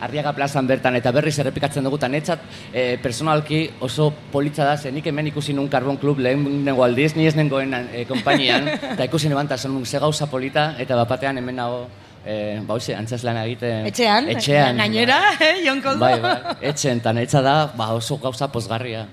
Arriaga 0.00 0.32
plazan 0.36 0.66
bertan 0.68 0.96
eta 0.98 1.12
berriz 1.14 1.38
errepikatzen 1.40 1.84
dugu, 1.86 1.96
eta 1.96 2.08
netzat 2.12 2.42
e, 2.72 2.98
personalki 3.02 3.62
oso 3.80 4.10
politza 4.32 4.64
da, 4.68 4.76
ze 4.76 4.92
nik 4.92 5.06
hemen 5.06 5.30
ikusi 5.32 5.54
nun 5.56 5.70
Carbon 5.72 5.96
Club 5.96 6.18
lehenengo 6.20 6.84
aldiz, 6.84 7.14
ni 7.16 7.26
ez 7.26 7.36
nengoen 7.36 7.72
e, 7.74 8.04
konpainian, 8.08 8.68
eta 8.94 9.06
ikusi 9.08 9.32
neban, 9.32 9.46
eta 9.46 9.56
ze 9.56 9.98
gauza 9.98 10.26
polita, 10.26 10.74
eta 10.78 10.96
bapatean 10.96 11.38
hemen 11.38 11.56
nago, 11.56 11.86
e, 12.26 12.60
ba 12.66 12.74
hoxe, 12.74 12.94
antzaslana 12.94 13.46
egiten. 13.46 13.86
Etxean, 13.86 14.28
etxean. 14.28 14.76
gainera, 14.76 15.20
eh, 15.40 15.62
Jon 15.64 15.80
Koldo? 15.80 16.04
Bai, 16.04 16.20
bai, 16.20 16.56
etxean, 16.72 17.00
eta 17.00 17.12
netza 17.16 17.42
da, 17.42 17.56
ba 17.76 17.92
oso 17.94 18.18
gauza 18.18 18.50
pozgarria. 18.52 19.06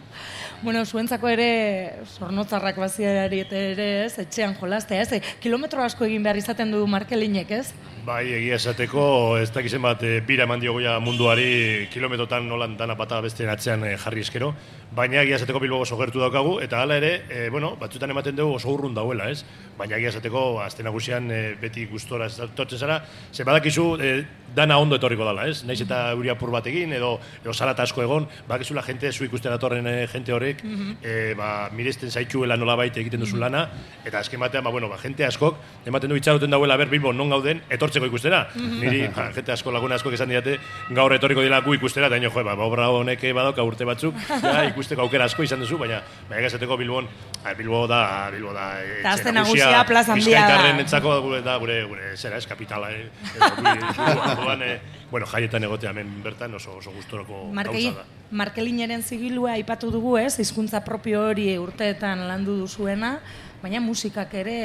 Bueno, 0.63 0.85
zuentzako 0.85 1.27
ere, 1.27 1.47
zornotzarrak 2.15 2.77
baziari 2.79 3.41
ere, 3.43 3.87
ez, 4.05 4.13
etxean 4.21 4.55
jolastea, 4.55 5.03
ez, 5.03 5.33
kilometro 5.43 5.83
asko 5.83 6.07
egin 6.07 6.23
behar 6.23 6.39
izaten 6.39 6.71
du 6.71 6.85
markelinek, 6.87 7.51
ez? 7.51 7.73
Bai, 8.03 8.33
egia 8.35 8.57
esateko, 8.59 9.03
ez 9.39 9.47
dakizen 9.55 9.79
bat, 9.79 10.01
e, 10.03 10.17
bira 10.27 10.43
eman 10.43 10.59
diogo 10.59 10.81
ja 10.83 10.97
munduari 10.99 11.87
kilometrotan 11.87 12.49
nolan 12.51 12.73
dana 12.75 12.97
bata 12.99 13.21
besteen 13.23 13.47
atzean 13.47 13.85
e, 13.87 13.93
jarri 13.95 14.25
eskero, 14.25 14.49
baina 14.91 15.21
egia 15.21 15.37
esateko 15.39 15.61
Bilbo 15.63 15.79
oso 15.85 15.95
gertu 15.95 16.19
daukagu, 16.19 16.57
eta 16.59 16.81
hala 16.83 16.97
ere, 16.99 17.13
e, 17.31 17.45
bueno, 17.49 17.77
batzutan 17.79 18.11
ematen 18.11 18.35
dugu 18.35 18.57
oso 18.57 18.73
urrun 18.73 18.91
dauela, 18.93 19.29
ez? 19.31 19.45
Baina 19.77 19.95
egia 19.95 20.11
esateko, 20.11 20.41
azte 20.59 20.83
nagusian 20.83 21.31
e, 21.31 21.37
beti 21.61 21.85
gustora 21.87 22.27
etortzen 22.27 22.81
zara, 22.83 22.97
ze 23.31 23.45
badakizu 23.47 23.85
e, 24.03 24.11
dana 24.53 24.77
ondo 24.83 24.99
etorriko 24.99 25.23
dala, 25.23 25.47
ez? 25.47 25.63
Naiz 25.63 25.79
eta 25.85 26.01
euri 26.11 26.29
apur 26.33 26.51
bat 26.51 26.67
egin, 26.67 26.91
edo, 26.99 27.13
edo 27.39 27.55
salata 27.55 27.87
asko 27.87 28.03
egon, 28.03 28.27
badakizula 28.49 28.83
jente, 28.83 29.13
zu 29.13 29.23
ikusten 29.29 29.55
datorren 29.55 29.87
e, 29.87 29.95
jente 30.11 30.35
horrek, 30.35 30.65
e, 30.99 31.15
ba, 31.39 31.69
miresten 31.71 32.11
zaituela 32.11 32.59
nolabait 32.59 32.99
egiten 32.99 33.23
duzu 33.23 33.39
lana, 33.39 33.63
eta 34.03 34.19
azken 34.19 34.43
batean, 34.43 34.67
ba, 34.67 34.75
bueno, 34.75 34.91
ba, 34.91 34.99
jente 34.99 35.23
askok, 35.25 35.63
ematen 35.87 36.11
du 36.11 36.19
itxaroten 36.19 36.51
dauela 36.51 36.77
ber 36.77 36.91
Bilbo 36.91 37.15
non 37.15 37.31
gauden, 37.31 37.63
etortzeko 37.93 38.09
ikustera. 38.09 38.41
Niri, 38.57 39.07
ba, 39.13 39.29
jente 39.35 39.53
asko 39.53 39.71
laguna 39.73 39.95
asko 39.95 40.11
esan 40.13 40.31
didate, 40.31 40.57
gaur 40.95 41.13
etorriko 41.13 41.43
dira 41.45 41.61
gu 41.61 41.75
ikustera, 41.77 42.09
ino, 42.17 42.31
jo, 42.33 42.43
ba, 42.43 42.55
obra 42.65 42.89
honek 42.89 43.21
badauka 43.35 43.63
urte 43.63 43.85
batzuk, 43.85 44.17
ja, 44.43 44.63
ikusteko 44.71 45.05
aukera 45.05 45.27
asko 45.29 45.43
izan 45.43 45.61
duzu, 45.61 45.77
baina, 45.77 46.01
baina 46.29 46.47
esateko 46.47 46.77
Bilbon, 46.77 47.07
a, 47.43 47.53
Bilbo 47.53 47.85
da, 47.87 48.29
Bilbo 48.33 48.53
da, 48.53 48.71
e, 48.81 48.99
Eta 49.01 49.13
azte 49.13 49.31
nagusia 49.35 49.83
plaza 49.87 50.13
handia 50.13 50.47
da. 50.47 50.73
Entzako 50.73 51.19
gure, 51.27 51.43
da, 51.45 51.57
gure, 51.61 51.83
gure, 51.89 52.15
zera, 52.17 52.41
ez, 52.41 52.47
kapitala, 52.49 52.91
eh? 52.91 53.09
Eh, 54.63 54.79
bueno, 55.11 55.27
jaietan 55.29 55.63
egotea 55.67 55.91
hemen 55.93 56.09
bertan 56.23 56.53
oso, 56.57 56.79
oso 56.79 56.91
gustoroko 56.95 57.45
gauza 57.53 57.93
da. 57.99 58.05
Markelineren 58.33 59.03
zigilua 59.05 59.53
aipatu 59.59 59.91
dugu, 59.93 60.15
ez? 60.17 60.39
Hizkuntza 60.41 60.81
propio 60.81 61.21
hori 61.27 61.51
urteetan 61.61 62.23
landu 62.25 62.55
duzuena, 62.63 63.19
baina 63.61 63.79
musikak 63.79 64.33
ere 64.41 64.57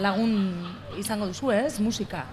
lagun 0.00 0.32
izango 0.98 1.28
duzu, 1.28 1.52
ez? 1.52 1.76
Musika. 1.84 2.24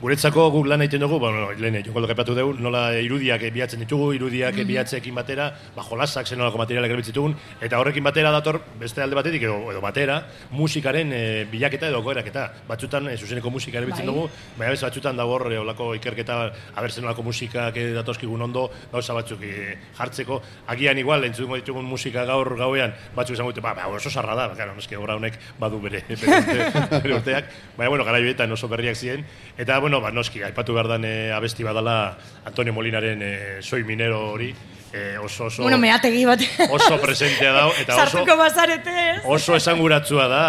Guretzako 0.00 0.46
guk 0.48 0.64
lan 0.64 0.80
egiten 0.80 1.02
dugu, 1.04 1.18
bueno, 1.20 1.50
lehen 1.60 1.74
joko 1.84 2.00
epatu 2.08 2.32
dugu, 2.32 2.54
nola 2.64 2.86
irudiak 3.04 3.42
bilatzen 3.52 3.82
ditugu, 3.82 4.14
irudiak 4.16 4.56
bilatzeekin 4.64 5.12
batera, 5.12 5.50
ba, 5.74 5.82
jolasak 5.84 6.24
zen 6.24 6.38
nolako 6.40 6.56
materialak 6.62 6.88
erabiltzen 6.88 7.12
ditugun, 7.12 7.34
eta 7.60 7.76
horrekin 7.76 8.06
batera 8.06 8.30
dator 8.32 8.62
beste 8.80 9.02
alde 9.04 9.18
batetik 9.18 9.44
edo, 9.44 9.58
edo 9.68 9.82
batera, 9.84 10.22
musikaren 10.56 11.12
e, 11.12 11.20
bilaketa 11.52 11.90
edo 11.92 12.00
goeraketa. 12.06 12.46
Batzutan 12.70 13.10
e, 13.12 13.18
zuzeneko 13.18 13.52
musika 13.52 13.76
erabiltzen 13.76 14.08
Bai. 14.08 14.14
dugu, 14.14 14.30
baina 14.56 14.70
bez 14.72 14.80
batzutan 14.86 15.20
dago 15.20 15.34
hor 15.36 15.52
e, 15.52 15.58
olako 15.60 15.90
ikerketa, 15.98 16.38
abertzen 16.80 17.04
nolako 17.04 17.26
musikak 17.28 17.76
e, 17.76 17.90
datoskigun 17.98 18.48
ondo, 18.48 18.70
gauza 18.94 19.18
batzuk 19.18 19.44
e, 19.44 19.76
jartzeko. 20.00 20.40
Agian 20.72 20.96
igual, 21.04 21.28
entzungo 21.28 21.60
ditugun 21.60 21.84
musika 21.84 22.24
gaur 22.24 22.54
gauean, 22.56 22.96
batzuk 23.18 23.36
izango 23.36 23.52
dute, 23.52 23.66
ba, 23.68 23.76
ba, 23.76 23.92
oso 23.92 24.08
sarra 24.08 24.38
da, 24.46 24.48
noske 24.72 24.96
obra 24.96 25.20
honek 25.20 25.36
badu 25.60 25.84
bere, 25.84 26.06
bere, 26.08 26.40
urte, 26.40 26.88
bere 26.96 27.20
urteak, 27.20 27.54
baina, 27.76 27.92
bueno, 27.92 28.08
gara 28.08 28.24
joetan 28.24 28.56
oso 28.56 28.72
berriak 28.72 28.96
ziren, 28.96 29.28
eta, 29.58 29.76
bueno, 29.76 29.89
ba, 29.98 30.12
noski, 30.14 30.44
aipatu 30.46 30.76
behar 30.76 30.86
dan 30.86 31.04
e, 31.04 31.32
abesti 31.34 31.66
badala 31.66 32.16
Antonio 32.46 32.72
Molinaren 32.72 33.22
e, 33.22 33.32
Soy 33.66 33.82
Minero 33.82 34.20
hori, 34.30 34.54
e, 34.92 35.18
oso, 35.18 35.46
oso, 35.46 35.62
Bueno, 35.62 35.78
meategi 35.78 36.24
bat. 36.24 36.40
oso 36.70 37.00
presentea 37.02 37.50
da, 37.52 37.66
eta 37.74 37.96
oso, 37.96 38.04
Sartuko 38.04 38.36
bazarete, 38.38 38.94
ez? 39.16 39.20
oso 39.24 39.56
esanguratsua 39.56 40.28
da, 40.30 40.42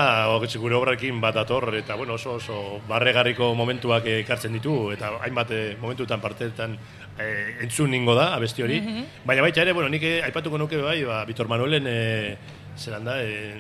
gure 0.61 0.75
obrarekin 0.75 1.21
bat 1.21 1.37
ator, 1.41 1.73
eta 1.75 1.95
bueno, 1.95 2.13
oso, 2.13 2.37
oso 2.37 2.81
barregarriko 2.87 3.53
momentuak 3.55 4.05
ekartzen 4.21 4.53
ditu, 4.53 4.91
eta 4.93 5.15
hainbat 5.25 5.51
eh, 5.51 5.77
momentutan 5.81 6.21
parteetan 6.21 6.77
eh, 7.17 7.57
entzun 7.61 7.91
ningo 7.91 8.15
da, 8.15 8.35
abesti 8.35 8.63
hori. 8.63 8.81
Baina 9.25 9.41
baita 9.41 9.61
ere, 9.61 9.73
bueno, 9.73 9.89
nik 9.89 10.03
eh, 10.03 10.19
aipatuko 10.25 10.57
nuke 10.57 10.77
bai, 10.77 11.01
ba, 11.03 11.23
Vitor 11.25 11.47
Manuelen, 11.47 11.87
eh, 11.87 12.37
zelan 12.77 13.05
da, 13.05 13.21
eh, 13.23 13.55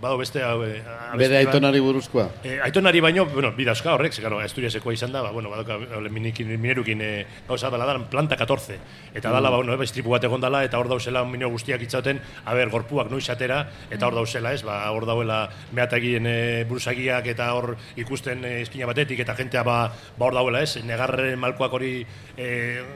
bado 0.00 0.16
beste 0.16 0.42
hau, 0.42 0.62
abesti 0.62 1.18
Bere 1.18 1.36
aitonari 1.42 1.80
buruzkoa. 1.84 2.26
Eh, 2.44 2.58
aitonari 2.64 3.00
baino, 3.04 3.26
bueno, 3.26 3.50
bi 3.52 3.66
dauzka 3.68 3.92
horrek, 3.92 4.14
ze, 4.14 4.22
claro, 4.22 4.38
Asturiasekoa 4.40 4.94
izan 4.94 5.12
da, 5.12 5.20
ba, 5.22 5.30
bueno, 5.30 5.50
badoka, 5.50 5.76
minikin, 6.08 6.48
minerukin 6.60 7.02
e, 7.04 7.10
gauza 7.48 7.68
dela 7.70 7.84
da, 7.84 7.98
planta 8.08 8.36
14. 8.36 8.78
Eta 9.14 9.30
dala, 9.30 9.50
ba, 9.50 9.58
bueno, 9.60 9.76
ba, 9.76 9.84
istripu 9.84 10.14
bat 10.14 10.24
egon 10.24 10.40
dala, 10.40 10.62
eta 10.64 10.78
hor 10.80 10.88
dauzela 10.88 11.24
minero 11.28 11.50
guztiak 11.52 11.82
itzauten, 11.84 12.20
aber, 12.46 12.70
gorpuak 12.72 13.10
noiz 13.12 13.28
atera, 13.28 13.66
eta 13.90 14.08
hor 14.08 14.16
dauzela, 14.16 14.54
ez, 14.56 14.62
ba, 14.64 14.78
hor 14.90 15.04
dauela 15.04 15.42
meatagien 15.76 16.26
e, 16.26 16.64
buruzagiak, 16.70 17.28
eta 17.34 17.50
hor 17.52 17.74
ikusten 18.00 18.44
e, 18.44 18.54
eskina 18.62 18.88
batetik, 18.88 19.20
eta 19.20 19.36
jentea, 19.36 19.66
ba, 19.68 19.78
ba 20.16 20.30
hor 20.30 20.38
dauela, 20.38 20.64
ez, 20.64 20.80
negarren 20.86 21.36
malkoak 21.40 21.76
hori 21.76 21.92
e, 22.38 22.48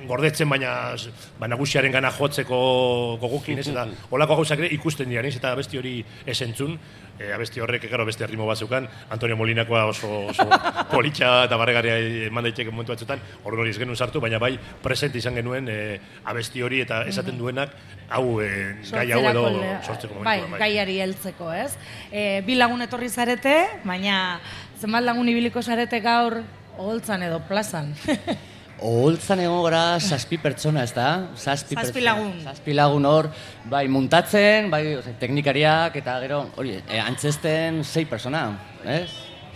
gordetzen, 0.08 0.48
baina, 0.48 0.94
ba, 1.38 1.52
nagusiaren 1.52 1.92
gana 1.92 2.14
jotzeko 2.16 3.18
gogukin, 3.20 3.60
ez, 3.60 3.68
eta 3.68 3.90
holako 4.14 4.40
gauzak 4.40 4.64
ikusten 4.70 5.12
dira, 5.12 5.26
ez, 5.28 5.36
eta 5.36 5.52
besti 5.58 5.82
hori 5.82 5.98
ez 6.24 6.40
entzun, 6.48 6.78
e, 7.18 7.32
abesti 7.32 7.60
horrek 7.60 7.86
gero 7.88 8.04
beste 8.06 8.26
ritmo 8.26 8.46
bat 8.46 8.58
zeukan, 8.58 8.88
Antonio 9.10 9.36
Molinakoa 9.36 9.84
oso, 9.90 10.10
oso 10.30 10.46
politxa 10.94 11.44
eta 11.46 11.58
barregarria 11.60 11.98
eman 12.28 12.48
daiteke 12.48 12.70
momentu 12.70 12.94
batzuetan, 12.94 13.22
hor 13.44 13.58
hori 13.58 13.74
ez 13.74 13.78
genuen 13.78 13.96
sartu, 13.96 14.20
baina 14.20 14.40
bai 14.42 14.54
present 14.82 15.14
izan 15.16 15.38
genuen 15.38 15.68
e, 15.70 15.78
abesti 16.24 16.62
hori 16.62 16.82
eta 16.84 17.02
esaten 17.10 17.38
duenak 17.38 17.74
hau 18.10 18.40
e, 18.42 18.50
gai 18.90 19.06
hau 19.12 19.22
edo 19.30 19.44
sortzeko 19.82 20.22
bai, 20.22 20.40
momentua. 20.42 20.62
gaiari 20.64 20.98
heltzeko, 21.04 21.52
ez? 21.54 21.72
E, 22.10 22.42
bi 22.46 22.58
lagun 22.58 22.82
etorri 22.86 23.08
zarete, 23.08 23.56
baina 23.84 24.40
zenbat 24.80 25.06
lagun 25.06 25.28
ibiliko 25.30 25.62
zarete 25.62 26.00
gaur 26.04 26.42
oholtzan 26.78 27.22
edo 27.22 27.40
plazan. 27.48 27.94
Oholtzan 28.82 29.40
egon 29.40 29.62
gara 29.64 29.82
zazpi 30.02 30.36
pertsona, 30.42 30.82
ez 30.82 30.92
da? 30.92 31.28
Zazpi 31.38 31.76
pertsona. 31.78 32.04
lagun. 32.10 32.32
Zazpi 32.42 32.74
lagun 32.74 33.04
hor, 33.06 33.28
bai, 33.70 33.86
muntatzen, 33.88 34.70
bai, 34.70 34.96
ose, 34.98 35.14
teknikariak, 35.20 35.94
eta 36.02 36.18
gero, 36.20 36.42
hori, 36.56 36.80
e, 36.88 36.98
antzesten 37.00 37.84
sei 37.84 38.04
persona, 38.04 38.48
ez? 38.84 39.06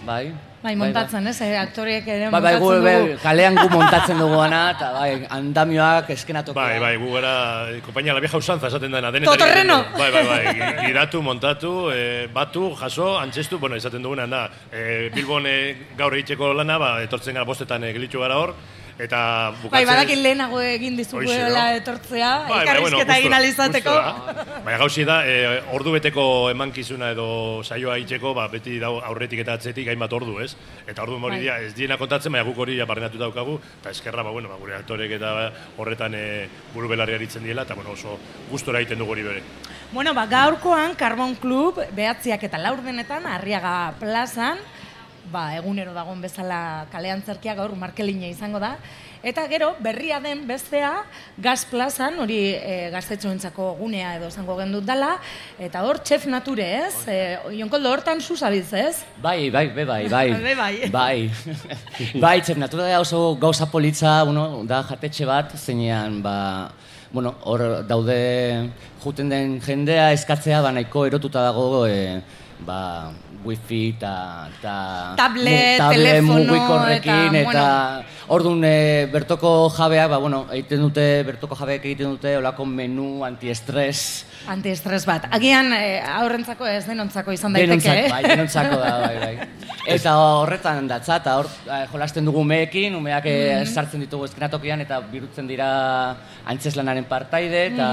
Bai. 0.07 0.31
bai, 0.63 0.77
montatzen, 0.79 1.27
ez? 1.27 1.41
E, 1.43 1.57
aktoriek 1.59 2.07
ere 2.07 2.31
Bai, 2.31 2.41
bai, 2.41 2.53
montatzen 2.61 2.85
be, 2.85 2.95
dugu. 3.09 3.19
kalean 3.23 3.55
gu 3.59 3.69
montatzen 3.75 4.19
dugu 4.23 4.39
ana, 4.41 4.63
eta 4.77 4.93
bai, 4.95 5.27
andamioak 5.35 6.11
eskenatokia. 6.15 6.63
Bai, 6.63 6.79
bai, 6.79 6.97
gu 7.03 7.13
gara, 7.13 7.35
eh, 7.75 7.81
kompainia 7.85 8.15
la 8.15 8.21
vieja 8.21 8.39
usanza 8.39 8.69
esaten 8.71 8.91
dena. 8.93 9.11
Totorreno! 9.13 9.85
Bai, 9.99 10.11
bai, 10.13 10.25
bai, 10.27 10.43
gi- 10.55 10.87
giratu, 10.87 11.21
montatu, 11.23 11.91
e, 11.91 12.29
batu, 12.33 12.73
jaso, 12.81 13.19
antzestu, 13.19 13.59
bueno, 13.59 13.75
esaten 13.77 14.03
duguna 14.03 14.27
da. 14.27 14.49
E, 14.73 15.11
Bilbon 15.15 15.47
e, 15.47 15.77
gaur 15.99 16.15
egiteko 16.15 16.55
lana, 16.55 16.79
ba, 16.79 17.03
etortzen 17.03 17.35
gara 17.35 17.45
bostetan 17.45 17.83
e, 17.85 17.93
gelitxu 17.93 18.21
gara 18.21 18.39
hor, 18.39 18.55
eta 18.99 19.21
bukatzen... 19.63 19.73
Bai, 19.73 19.85
badakit 19.87 20.19
lehenago 20.19 20.61
egin 20.61 20.97
dizuguela 20.99 21.65
no? 21.71 21.77
etortzea, 21.79 22.31
Bai, 22.43 22.49
bai, 22.51 22.61
elkarrizketa 22.65 23.05
bueno, 23.05 23.19
egin 23.23 23.37
alizateko. 23.39 23.95
Baina 24.67 24.79
gauzi 24.83 25.07
da, 25.09 25.19
e, 25.23 25.37
ordu 25.77 25.95
beteko 25.95 26.25
emankizuna 26.51 27.13
edo 27.15 27.29
saioa 27.63 27.99
itxeko, 28.03 28.35
ba, 28.35 28.49
beti 28.53 28.79
dau 28.83 28.97
aurretik 28.99 29.45
eta 29.45 29.55
atzetik 29.59 29.89
hainbat 29.93 30.17
ordu, 30.19 30.39
ez? 30.43 30.51
Eta 30.87 31.07
ordu 31.07 31.21
hori 31.21 31.37
Bai. 31.37 31.43
dira, 31.45 31.59
ez 31.63 31.75
diena 31.79 31.99
kontatzen, 32.01 32.35
baina 32.35 32.47
guk 32.49 32.59
hori 32.67 32.79
ja 32.79 32.87
barrenatu 32.91 33.23
daukagu, 33.23 33.59
eta 33.81 33.95
eskerra, 33.95 34.27
ba, 34.27 34.35
bueno, 34.35 34.51
ba, 34.51 34.59
gure 34.61 34.75
aktorek 34.81 35.15
eta 35.21 35.35
horretan 35.79 36.19
e, 36.19 36.25
buru 36.75 36.91
belarri 36.91 37.15
aritzen 37.19 37.47
diela, 37.47 37.63
eta 37.69 37.79
bueno, 37.79 37.95
oso 37.95 38.19
gustora 38.51 38.83
egiten 38.83 38.99
dugu 38.99 39.15
hori 39.15 39.27
bere. 39.31 39.45
Bueno, 39.93 40.13
ba, 40.13 40.27
gaurkoan 40.27 40.99
Carbon 40.99 41.37
Club 41.41 41.79
behatziak 41.97 42.43
eta 42.45 42.59
laurdenetan 42.61 43.25
Arriaga 43.31 43.95
plazan, 44.01 44.59
ba, 45.33 45.51
egunero 45.57 45.93
dagoen 45.95 46.21
bezala 46.23 46.87
kalean 46.93 47.23
zerkia 47.23 47.55
gaur 47.55 47.75
markeline 47.77 48.31
izango 48.31 48.61
da. 48.63 48.77
Eta 49.23 49.49
gero, 49.51 49.73
berria 49.83 50.21
den 50.23 50.45
bestea, 50.47 50.93
Gaz 51.43 51.65
plazan, 51.67 52.21
hori 52.23 52.39
e, 52.55 52.77
gaztetxoentzako 52.93 53.73
gunea 53.81 54.13
edo 54.19 54.31
zango 54.31 54.55
gendut 54.61 54.87
dala, 54.87 55.17
eta 55.59 55.83
hor, 55.87 55.99
txef 55.99 56.29
nature, 56.31 56.67
ez? 56.85 57.03
E, 57.11 57.19
Jonkoldo 57.59 57.91
hortan 57.91 58.23
susabiz, 58.23 58.69
ez? 58.79 59.03
Bai, 59.23 59.51
bai, 59.51 59.67
be, 59.75 59.85
bai, 59.85 60.05
bai. 60.09 60.27
Be, 60.47 60.55
bai. 60.55 60.75
Bai. 60.95 61.31
bai, 62.25 62.37
txef, 62.43 62.59
natura 62.63 62.87
da 62.87 63.01
oso 63.03 63.35
gauza 63.41 63.67
politza, 63.67 64.23
bueno, 64.25 64.63
da 64.69 64.85
jatetxe 64.87 65.27
bat, 65.27 65.57
zeinean, 65.59 66.23
ba, 66.23 66.37
bueno, 67.11 67.35
hor 67.43 67.83
daude 67.89 68.19
juten 69.03 69.31
den 69.33 69.59
jendea 69.65 70.13
eskatzea, 70.15 70.63
ba, 70.63 70.71
nahiko 70.75 71.09
erotuta 71.11 71.43
dago, 71.43 71.87
e, 71.91 72.21
ba, 72.67 73.11
wifi 73.45 73.95
eta 73.97 74.13
ta, 74.63 74.77
Tablet, 75.19 75.79
tablet 75.79 76.19
telefono, 76.19 76.45
mugikorrekin 76.49 77.39
eta, 77.43 77.51
eta 77.51 78.29
orduan 78.35 78.65
e, 78.67 79.07
bertoko 79.13 79.53
jabeak, 79.77 80.11
ba, 80.11 80.19
bueno, 80.23 80.45
egiten 80.53 80.83
dute, 80.87 81.07
bertoko 81.29 81.59
jabeak 81.59 81.87
egiten 81.87 82.17
dute 82.17 82.37
olako 82.41 82.67
menu 82.67 83.25
antiestres, 83.27 84.27
Antiestres 84.49 85.03
bat. 85.05 85.27
Agian 85.35 85.73
eh, 85.77 85.99
aurrentzako 86.01 86.67
ez 86.71 86.85
denontzako 86.87 87.35
izan 87.35 87.57
daiteke, 87.57 87.83
Denontzako, 87.83 88.05
eh? 88.07 88.13
bai, 88.13 88.23
denontzako 88.33 88.79
da, 88.81 88.93
bai, 89.03 89.17
bai. 89.21 89.49
Eta 89.95 90.15
horretan 90.41 90.89
datza, 90.89 91.19
eta 91.21 91.35
hor 91.41 91.49
eh, 91.49 91.83
jolasten 91.93 92.27
dugu 92.29 92.43
umeekin, 92.45 92.97
umeak 92.97 93.29
eh, 93.29 93.65
sartzen 93.67 94.03
ditugu 94.05 94.29
eskenatokian, 94.29 94.83
eta 94.85 95.01
birutzen 95.13 95.49
dira 95.49 95.69
antzeslanaren 96.49 97.09
partaide, 97.09 97.67
eta 97.73 97.89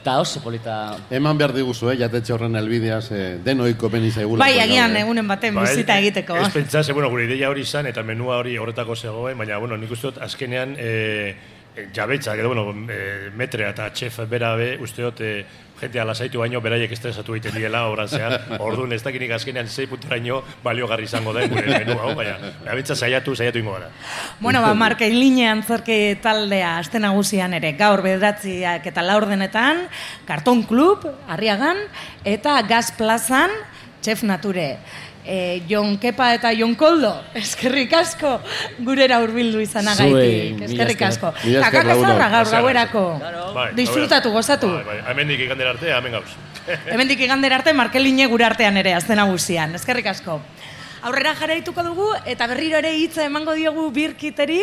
eta 0.00 0.18
oso 0.20 0.40
polita. 0.40 0.96
Eman 1.10 1.38
behar 1.38 1.52
diguzu, 1.52 1.90
eh, 1.90 1.96
jatetxe 1.98 2.32
horren 2.32 2.56
elbideaz, 2.56 3.10
eh, 3.12 3.38
denoiko 3.44 3.90
beni 3.90 4.10
zaigula. 4.10 4.44
Bai, 4.44 4.60
agian 4.62 4.96
egunen 4.96 5.28
baten 5.28 5.54
Ba, 5.54 5.66
bizita 5.66 5.98
egiteko. 5.98 6.36
Ez 6.36 6.52
pentsa, 6.54 6.82
ze, 6.82 6.92
bueno, 6.92 7.10
gure 7.10 7.26
ideia 7.26 7.50
hori 7.50 7.66
izan, 7.66 7.86
eta 7.86 8.02
menua 8.02 8.38
hori 8.38 8.56
horretako 8.56 8.96
zegoen, 8.96 9.38
baina, 9.38 9.58
bueno, 9.58 9.76
nik 9.76 9.90
uste 9.90 10.08
dut, 10.08 10.22
azkenean, 10.22 10.76
e, 10.78 10.88
e, 10.88 11.57
jabetzak, 11.94 12.38
edo, 12.38 12.52
bueno, 12.52 12.92
e, 12.92 13.30
metrea 13.36 13.72
eta 13.74 13.88
txef 13.94 14.20
bera 14.30 14.54
be, 14.58 14.76
uste 14.82 15.02
dut, 15.02 15.20
e, 15.20 15.44
jentea 15.78 16.04
lasaitu 16.04 16.40
baino, 16.42 16.60
beraiek 16.60 16.90
estresatu 16.92 17.36
egiten 17.36 17.54
diela, 17.58 17.84
obran 17.90 18.08
zehar, 18.10 18.34
orduan 18.66 18.92
ez 18.96 19.00
dakinik 19.04 19.32
azkenean 19.36 19.68
zei 19.68 19.86
puntaraino 19.90 20.40
baliogarri 20.64 21.06
izango 21.08 21.32
da, 21.36 21.46
gure 21.50 21.70
menua, 21.70 22.02
hau, 22.08 22.14
baina, 22.18 22.52
abentza 22.66 22.96
saiatu, 22.96 23.36
saiatu 23.36 23.62
ingo 23.62 23.76
gara. 23.76 23.90
Bueno, 24.40 24.62
ba, 24.64 24.74
markein 24.74 25.18
linean 25.18 25.62
zerki 25.62 26.18
taldea 26.22 26.76
aste 26.82 27.00
nagusian 27.02 27.54
ere 27.58 27.74
gaur 27.78 28.02
bederatziak 28.06 28.86
eta 28.90 29.04
laurdenetan, 29.06 29.86
Karton 30.28 30.64
Club, 30.68 31.06
Arriagan, 31.28 31.84
eta 32.24 32.60
Gaz 32.68 32.90
Plazan, 32.98 33.54
Chef 34.02 34.22
Nature. 34.22 34.78
E, 35.28 35.60
Jon 35.68 35.98
Kepa 36.00 36.30
eta 36.38 36.54
Jon 36.56 36.72
Koldo, 36.80 37.10
eskerrik 37.36 37.92
asko 37.92 38.38
gurera 38.80 39.18
hurbildu 39.20 39.60
izanagaitik. 39.60 40.62
Eskerrik 40.64 41.02
esker. 41.04 41.08
asko. 41.10 41.32
Kakak 41.66 41.90
ezarra 41.92 42.28
gaur 42.32 42.48
gauerako. 42.54 43.04
Bai, 43.52 43.66
Disfrutatu, 43.76 44.32
gozatu. 44.32 44.72
Bai, 44.72 44.86
bai, 44.88 44.98
hemendik 45.12 45.44
igandera 45.44 45.76
arte, 45.76 45.92
hemen 45.92 46.16
gauz. 46.16 46.32
Hemendik 46.94 47.20
igander 47.28 47.52
arte 47.60 47.72
markeline 47.76 48.24
gure 48.32 48.48
artean 48.48 48.80
ere, 48.80 48.96
azten 48.96 49.20
nagusian. 49.20 49.76
Eskerrik 49.76 50.08
asko. 50.16 50.40
Aurrera 51.04 51.34
jarraituko 51.36 51.84
dugu 51.84 52.08
eta 52.24 52.48
berriro 52.48 52.80
ere 52.80 52.96
hitza 52.96 53.28
emango 53.28 53.52
diogu 53.56 53.90
birkiteri, 53.92 54.62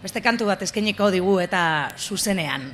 beste 0.00 0.24
kantu 0.24 0.48
bat 0.48 0.64
eskainiko 0.64 1.12
digu 1.12 1.38
eta 1.44 1.62
zuzenean. 2.00 2.70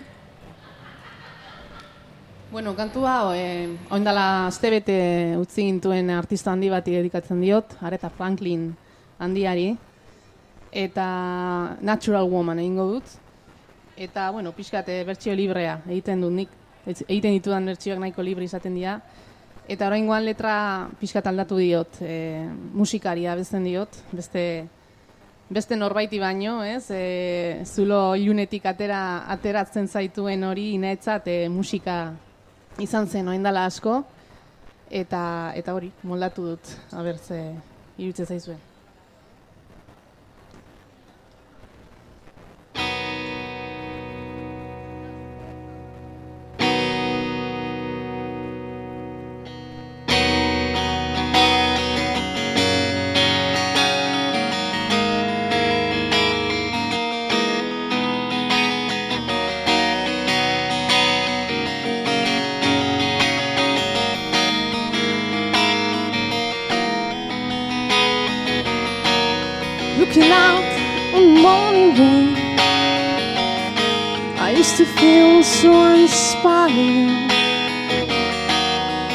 Bueno, 2.56 2.74
kantu 2.74 3.02
hau, 3.04 3.34
eh, 3.36 3.68
oindala 3.92 4.46
astebete 4.46 5.36
utzi 5.36 5.66
gintuen 5.66 6.08
artista 6.08 6.54
handi 6.54 6.70
bati 6.72 6.94
dedikatzen 6.96 7.42
diot, 7.44 7.74
Aretha 7.84 8.08
Franklin 8.08 8.70
handiari, 9.20 9.66
eta 10.72 11.04
Natural 11.84 12.24
Woman 12.24 12.62
egingo 12.64 12.86
dut. 12.94 13.12
Eta, 14.08 14.30
bueno, 14.30 14.54
pixkat 14.56 14.88
eh, 14.88 15.02
bertsio 15.04 15.36
librea 15.36 15.82
egiten 15.84 16.24
dut 16.24 16.32
nik, 16.32 16.56
egiten 16.86 17.36
ditudan 17.36 17.68
bertsioak 17.74 18.00
nahiko 18.00 18.24
libre 18.24 18.48
izaten 18.48 18.80
dira. 18.80 19.02
Eta 19.68 19.92
oraingoan 19.92 20.24
letra 20.24 20.56
pixkat 20.96 21.28
aldatu 21.28 21.60
diot, 21.60 22.00
eh, 22.00 22.40
musikaria 22.72 23.36
bezten 23.36 23.68
diot, 23.68 24.00
beste 24.16 24.46
beste 25.48 25.76
norbaiti 25.76 26.18
baino, 26.18 26.62
ez? 26.64 26.88
E, 26.90 27.64
zulo 27.68 28.16
ilunetik 28.16 28.64
atera, 28.66 29.26
ateratzen 29.30 29.86
zaituen 29.86 30.42
hori 30.42 30.72
inetzat 30.74 31.28
e, 31.28 31.36
musika 31.52 32.16
izan 32.82 33.08
zen 33.08 33.28
oindala 33.32 33.64
asko, 33.66 34.02
eta, 34.90 35.52
eta 35.56 35.74
hori, 35.76 35.90
moldatu 36.06 36.50
dut, 36.52 36.72
abertze 36.92 37.40
iruditzen 37.96 38.26
zaizuen. 38.26 38.65
Looking 70.06 70.30
out 70.30 70.62
on 71.16 71.34
morning 71.42 71.90
rain. 71.98 72.36
I 74.38 74.54
used 74.56 74.76
to 74.76 74.84
feel 74.84 75.42
so 75.42 75.72
inspired. 75.94 77.32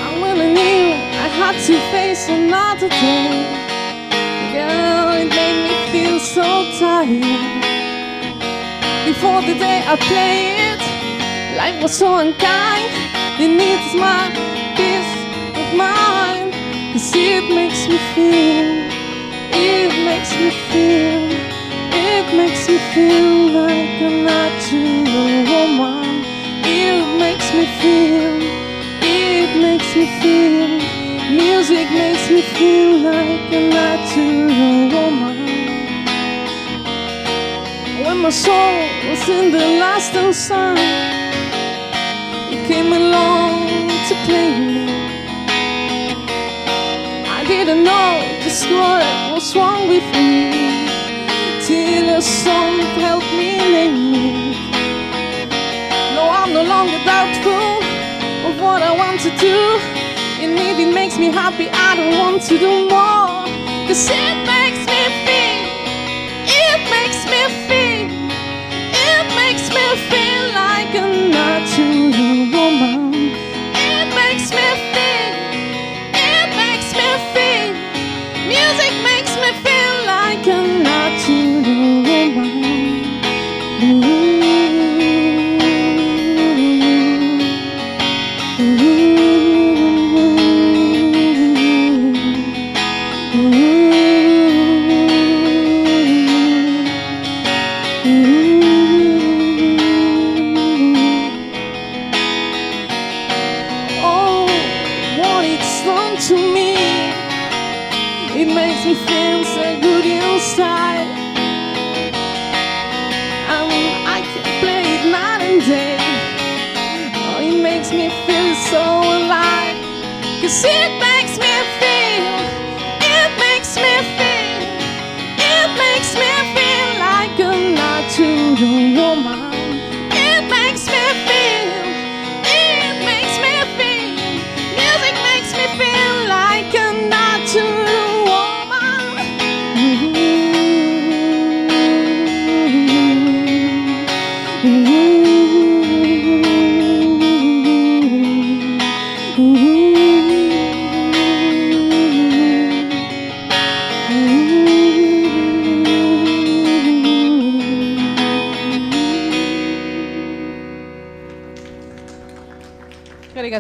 I 0.04 0.10
really 0.22 0.52
knew 0.52 0.92
I 1.26 1.28
had 1.40 1.56
to 1.68 1.76
face 1.96 2.28
another 2.28 2.90
day. 2.90 3.48
Girl, 4.52 5.14
it 5.22 5.30
made 5.30 5.60
me 5.64 5.76
feel 5.94 6.20
so 6.20 6.48
tired. 6.78 7.64
Before 9.06 9.42
the 9.42 9.58
day 9.58 9.84
I 9.88 9.96
played 9.96 10.82
Life 11.56 11.82
was 11.84 11.98
so 11.98 12.18
unkind. 12.18 12.92
It 13.40 13.48
needs 13.48 13.96
my 13.96 14.28
peace 14.76 15.14
of 15.56 15.74
mind. 15.74 16.52
Cause 16.92 17.12
it 17.16 17.56
makes 17.56 17.88
me 17.88 17.98
feel 18.14 18.81
it 19.62 19.94
makes 20.10 20.32
me 20.42 20.50
feel, 20.72 21.24
it 21.94 22.28
makes 22.36 22.68
me 22.68 22.78
feel 22.94 23.32
like 23.62 24.02
a 24.02 24.12
natural 24.32 25.36
woman. 25.52 26.26
It 26.64 27.06
makes 27.20 27.48
me 27.54 27.66
feel, 27.82 28.40
it 29.02 29.50
makes 29.62 29.96
me 29.96 30.08
feel, 30.22 31.02
Music 31.32 31.90
makes 31.92 32.30
me 32.30 32.42
feel 32.42 32.98
like 33.00 33.54
a 33.54 33.70
natural 33.70 34.90
woman. 34.96 35.38
When 38.04 38.18
my 38.18 38.30
soul 38.30 38.80
was 39.10 39.30
in 39.30 39.52
the 39.52 39.66
last 39.80 40.14
sun, 40.34 40.76
you 42.52 42.58
came 42.68 42.92
along 42.92 43.68
to 44.08 44.16
claim 44.26 44.68
me. 44.68 44.86
I 47.38 47.44
didn't 47.48 47.84
know 47.84 48.12
just 48.44 48.66
what 48.70 49.31
was 49.42 49.56
wrong 49.56 49.88
with 49.88 50.04
me 50.14 50.86
till 51.66 52.10
a 52.16 52.22
song 52.22 52.78
helped 53.02 53.34
me 53.34 53.58
it. 53.86 53.92
No, 56.16 56.30
I'm 56.30 56.54
no 56.54 56.62
longer 56.62 57.00
doubtful 57.04 57.72
of 58.48 58.62
what 58.62 58.84
I 58.84 58.92
want 58.96 59.20
to 59.22 59.32
do. 59.38 59.58
And 60.44 60.60
if 60.60 60.78
it 60.78 60.94
makes 60.94 61.18
me 61.18 61.32
happy, 61.32 61.70
I 61.72 61.96
don't 61.96 62.20
want 62.20 62.44
to 62.50 62.60
do 62.60 62.88
more. 62.88 63.48
Cause 63.88 64.10
it 64.12 64.41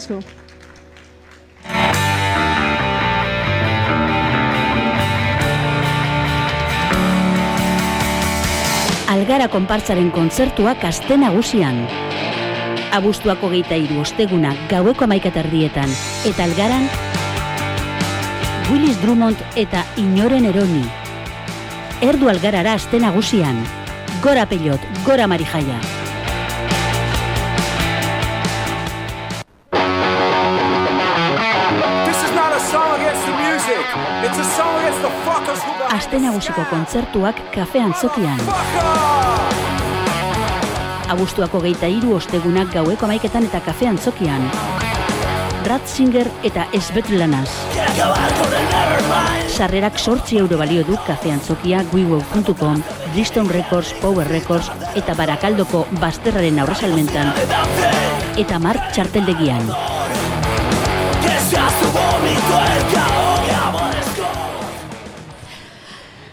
asko. 0.01 0.19
Algara 9.11 9.49
konpartzaren 9.51 10.09
kontzertuak 10.15 10.85
aste 10.87 11.17
nagusian. 11.19 11.83
Abuztuako 12.95 13.51
geita 13.53 13.77
iru 13.79 14.01
osteguna 14.03 14.55
gaueko 14.71 15.05
amaikaterdietan 15.05 15.91
eta 16.27 16.47
algaran 16.47 16.89
Willis 18.71 18.99
Drummond 19.03 19.39
eta 19.55 19.85
Inoren 19.99 20.47
Eroni. 20.47 20.83
Erdu 22.01 22.31
algarara 22.31 22.75
aste 22.79 22.99
nagusian. 22.99 23.59
Gora 24.23 24.47
pelot, 24.47 24.83
gora 25.05 25.27
marijaia. 25.27 26.00
Aste 36.11 36.25
nagusiko 36.27 36.63
kontzertuak 36.67 37.37
kafe 37.53 37.79
antzokian. 37.79 38.39
Abuztuako 41.13 41.61
geita 41.63 41.87
hiru 41.87 42.17
ostegunak 42.17 42.73
gaueko 42.73 43.07
amaiketan 43.07 43.45
eta 43.47 43.61
kafe 43.63 43.87
antzokian. 43.87 44.43
Ratzinger 45.69 46.27
eta 46.49 46.65
Esbetlanaz. 46.75 47.47
Sarrerak 49.55 50.03
sortzi 50.03 50.41
euro 50.43 50.59
balio 50.59 50.83
du 50.83 50.99
kafe 51.07 51.31
antzokia 51.31 51.85
guiweb.com, 51.93 52.83
Bristol 53.13 53.47
Records, 53.47 53.93
Power 54.03 54.27
Records 54.27 54.67
eta 54.99 55.15
Barakaldoko 55.15 55.85
Basterraren 56.03 56.59
aurresalmentan. 56.59 57.31
Eta 58.35 58.59
Mark 58.59 58.91
txarteldegian. 58.91 59.71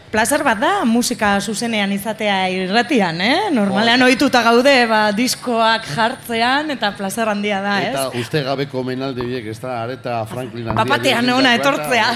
Plazer 0.09 0.41
bat 0.41 0.57
da 0.57 0.71
musika 0.89 1.35
zuzenean 1.41 1.93
izatea 1.93 2.37
irratian, 2.55 3.21
eh? 3.21 3.51
Normalean 3.53 4.07
ohituta 4.07 4.41
gaude 4.47 4.73
ba, 4.89 5.03
diskoak 5.13 5.85
jartzean 5.93 6.73
eta 6.73 6.95
plazer 6.97 7.29
handia 7.29 7.61
da, 7.65 7.77
ez? 7.85 7.93
Eta 7.93 8.07
uste 8.23 8.43
gabeko 8.47 8.87
menalde 8.87 9.27
biek, 9.29 9.51
ez 9.53 9.59
da, 9.61 9.83
areta 9.83 10.23
Franklin 10.31 10.73
handia. 10.73 10.81
Bapatean 10.81 11.31
ona 11.37 11.55
etortzea. 11.61 12.09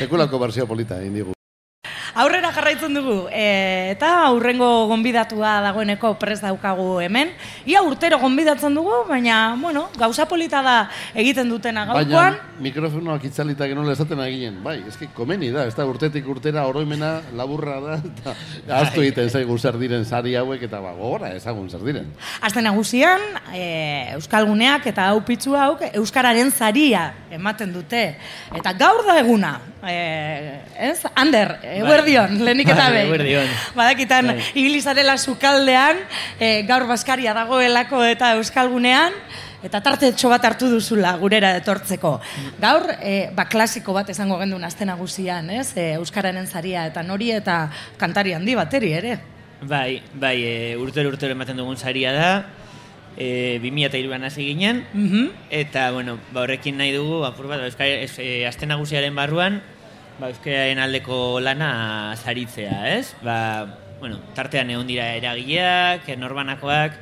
Sekulako 0.00 0.42
berzio 0.42 0.66
polita, 0.66 0.98
indigu. 1.06 1.35
Aurrera 2.16 2.48
jarraitzen 2.48 2.94
dugu, 2.96 3.26
e, 3.28 3.92
eta 3.92 4.08
aurrengo 4.24 4.86
gonbidatua 4.88 5.58
dagoeneko 5.66 6.14
prez 6.16 6.38
daukagu 6.40 7.02
hemen. 7.04 7.34
Ia 7.68 7.82
urtero 7.84 8.16
gonbidatzen 8.22 8.72
dugu, 8.72 9.02
baina, 9.04 9.54
bueno, 9.60 9.90
gauza 10.00 10.24
polita 10.24 10.62
da 10.64 10.76
egiten 11.12 11.52
dutena 11.52 11.84
gaurkoan. 11.84 12.38
Baina 12.38 12.56
mikrofonoak 12.64 13.26
itzalita 13.28 13.68
genola 13.68 13.92
esaten 13.92 14.22
aginen, 14.24 14.62
bai, 14.64 14.78
eski 14.88 15.10
komeni 15.12 15.50
da, 15.52 15.66
ez 15.68 15.74
da 15.76 15.84
urtetik 15.84 16.24
urtera 16.32 16.64
oroimena 16.70 17.18
laburra 17.36 17.76
da, 17.84 17.98
eta 18.00 18.34
ahaztu 18.78 19.04
egiten 19.04 19.28
zaigu 19.28 19.58
zer 19.58 19.76
diren 19.76 20.08
sari 20.08 20.32
hauek, 20.40 20.64
eta 20.70 20.80
ba, 20.80 20.94
gogora 20.96 21.34
ezagun 21.36 21.68
zer 21.68 21.84
diren. 21.84 22.08
Aste 22.40 22.64
nagusian, 22.64 23.20
e, 23.52 23.66
Euskalguneak 24.16 24.88
eta 24.88 25.10
hau 25.10 25.20
pitzu 25.26 25.52
hauk 25.60 25.84
Euskararen 25.92 26.48
zaria 26.50 27.10
ematen 27.30 27.76
dute. 27.76 28.06
Eta 28.56 28.72
gaur 28.72 29.04
da 29.04 29.20
eguna, 29.20 29.58
e, 29.88 30.60
ez? 30.78 31.00
Ander, 31.14 31.56
eguerdion, 31.62 32.38
lehenik 32.44 32.68
eta 32.68 32.84
Bai, 32.84 32.92
behin. 32.92 33.06
eguerdion. 33.06 33.50
Badakitan, 33.74 34.26
Bai. 34.32 34.44
ibilizarela 34.54 35.16
sukaldean, 35.18 36.02
e, 36.38 36.62
gaur 36.68 36.86
baskaria 36.86 37.34
dagoelako 37.34 38.02
eta 38.04 38.34
Euskalgunean, 38.36 39.14
eta 39.66 39.80
tartetxo 39.82 40.28
bat 40.30 40.44
hartu 40.44 40.68
duzula 40.70 41.16
gurera 41.20 41.54
etortzeko. 41.58 42.18
Gaur, 42.62 42.90
e, 43.00 43.30
ba, 43.34 43.48
klasiko 43.50 43.94
bat 43.96 44.10
esango 44.12 44.38
gendun 44.38 44.64
aste 44.64 44.86
nagusian, 44.86 45.50
ez? 45.50 45.72
E, 45.76 45.94
Euskararen 45.96 46.46
zaria 46.46 46.86
eta 46.86 47.02
nori 47.02 47.32
eta 47.34 47.66
kantari 47.98 48.36
handi 48.36 48.54
bateri 48.54 48.92
ere. 48.92 49.18
Bai, 49.62 50.02
bai, 50.14 50.36
e, 50.44 50.76
urtero 50.76 51.08
urtero 51.08 51.32
ematen 51.32 51.56
dugun 51.56 51.78
saria 51.80 52.12
da, 52.12 52.30
e, 53.16 53.58
2002an 53.62 54.28
hasi 54.28 54.44
ginen, 54.44 54.84
eta, 55.50 55.90
bueno, 55.92 56.18
ba, 56.32 56.42
horrekin 56.42 56.76
nahi 56.76 56.92
dugu, 56.92 57.24
apur 57.24 57.48
bat, 57.48 57.64
ba, 57.64 57.70
Euskal, 57.70 57.88
e, 58.20 58.44
aste 58.46 58.68
nagusiaren 58.68 59.16
barruan, 59.16 59.62
ba, 60.20 60.28
Euskararen 60.30 60.78
aldeko 60.78 61.40
lana 61.40 62.14
saritzea, 62.16 62.96
ez? 62.98 63.14
Ba, 63.22 63.66
bueno, 64.00 64.18
tartean 64.34 64.70
egon 64.70 64.86
dira 64.88 65.10
eragileak, 65.16 66.08
norbanakoak, 66.18 66.92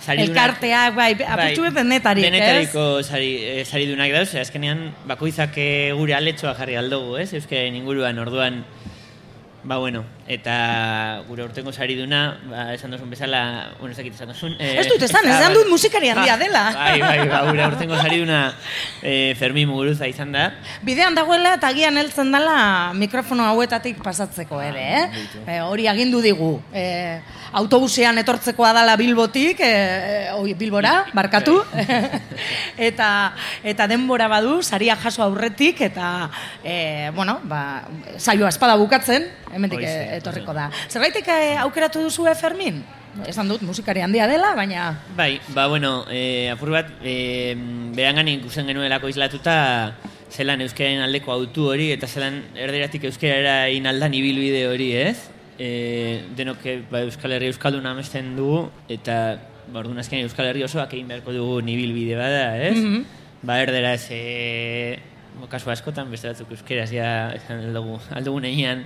saridunak- 0.00 0.28
Elkarteak, 0.30 0.94
bai, 0.94 1.12
apurtu 1.26 1.64
ez 1.66 1.74
denetarik, 1.74 2.24
ez? 2.24 2.30
Denetariko 2.32 3.02
sari, 3.02 3.32
eh, 3.44 3.64
saridunak 3.64 4.12
dauz, 4.12 4.34
azkenean 4.34 4.92
bakoitzak 5.06 5.56
eh, 5.56 5.92
gure 5.96 6.14
aletxoa 6.14 6.54
jarri 6.54 6.76
aldugu, 6.76 7.16
ez? 7.18 7.32
Euskararen 7.34 7.76
inguruan 7.76 8.18
orduan 8.18 8.64
Ba, 9.64 9.76
bueno, 9.76 10.04
eta 10.28 11.24
gure 11.24 11.46
urtengo 11.46 11.72
sariduna, 11.72 12.20
ba, 12.50 12.66
esan 12.74 12.92
duzun 12.92 13.08
bezala, 13.08 13.40
bueno, 13.78 13.94
ez 13.94 13.96
dakit 13.96 14.12
esan 14.12 14.28
duzun. 14.28 14.56
Ez 14.60 14.84
dut 14.90 15.02
esan, 15.06 15.24
esan 15.32 15.54
dut 15.56 15.70
musikari 15.72 16.10
handia 16.12 16.36
dela. 16.36 16.66
Bai, 16.76 16.98
bai, 17.00 17.22
ba, 17.30 17.40
gure 17.48 17.64
urtengo 17.72 17.96
sariduna 17.96 18.40
eh, 19.00 19.32
Fermi 19.40 19.64
Muguruza 19.66 20.06
izan 20.10 20.36
da. 20.36 20.50
Bidean 20.84 21.16
dagoela 21.16 21.54
eta 21.56 21.70
agian 21.72 21.96
heltzen 21.96 22.28
dela 22.34 22.92
mikrofono 22.92 23.46
hauetatik 23.48 24.02
pasatzeko 24.04 24.60
ere, 24.60 24.84
eh? 24.98 25.24
E, 25.46 25.58
hori 25.64 25.88
agindu 25.88 26.20
digu. 26.20 26.50
E, 26.76 26.84
autobusean 27.56 28.20
etortzekoa 28.20 28.74
dala 28.76 28.98
Bilbotik, 29.00 29.64
e, 29.64 30.28
oi, 30.36 30.52
Bilbora, 30.60 31.06
barkatu. 31.18 31.56
eta 32.76 33.08
eta 33.64 33.88
denbora 33.88 34.28
badu, 34.28 34.60
saria 34.60 34.98
jaso 35.00 35.24
aurretik 35.24 35.80
eta 35.88 36.28
e, 36.60 37.08
bueno, 37.16 37.40
ba, 37.48 37.88
saioa 38.20 38.52
espada 38.52 38.76
bukatzen, 38.76 39.30
hemendik 39.56 39.86
etorriko 40.18 40.54
da. 40.56 40.68
Zerbaitek 40.88 41.28
e, 41.32 41.40
aukeratu 41.64 42.02
duzu 42.04 42.26
Fermin? 42.38 42.82
Esan 43.26 43.48
dut 43.50 43.62
musikari 43.66 44.02
handia 44.04 44.28
dela, 44.30 44.52
baina 44.54 44.92
Bai, 45.16 45.40
ba, 45.54 45.66
bueno, 45.66 46.04
eh, 46.10 46.50
apur 46.52 46.70
bat, 46.70 46.90
eh, 47.02 47.56
berangan 47.96 48.28
ikusten 48.28 48.68
genuelako 48.68 49.08
islatuta, 49.08 49.94
zelan 50.30 50.60
euskaren 50.62 51.02
aldeko 51.02 51.32
autu 51.32 51.70
hori, 51.72 51.90
eta 51.92 52.06
zelan 52.06 52.42
erderatik 52.54 53.08
euskarara 53.08 53.70
inaldan 53.74 54.14
ibilbide 54.14 54.66
hori, 54.68 54.92
ez? 54.94 55.30
E, 55.58 56.22
denok 56.38 56.66
eh, 56.66 56.78
ba, 56.90 57.02
Euskal 57.02 57.34
Herri 57.34 57.48
Euskalduna 57.50 57.90
amesten 57.96 58.36
dugu, 58.36 58.68
eta 58.88 59.38
ba, 59.66 59.80
orduan 59.80 59.98
azkenean 59.98 60.28
Euskal 60.28 60.46
Herri 60.52 60.62
osoak 60.62 60.92
egin 60.94 61.08
beharko 61.10 61.34
dugu 61.34 61.58
ibilbide 61.66 62.14
bada, 62.20 62.56
ez? 62.62 62.76
Mhm. 62.76 63.04
Ba, 63.42 63.58
erderaz, 63.62 64.10
e, 64.10 64.98
kasu 65.50 65.70
askotan, 65.70 66.10
beste 66.10 66.28
batzuk 66.28 66.50
euskeraz 66.54 66.90
ja 66.92 67.32
esan 67.34 67.68
aldugu, 67.70 67.98
aldugu 68.14 68.40
nehian, 68.42 68.84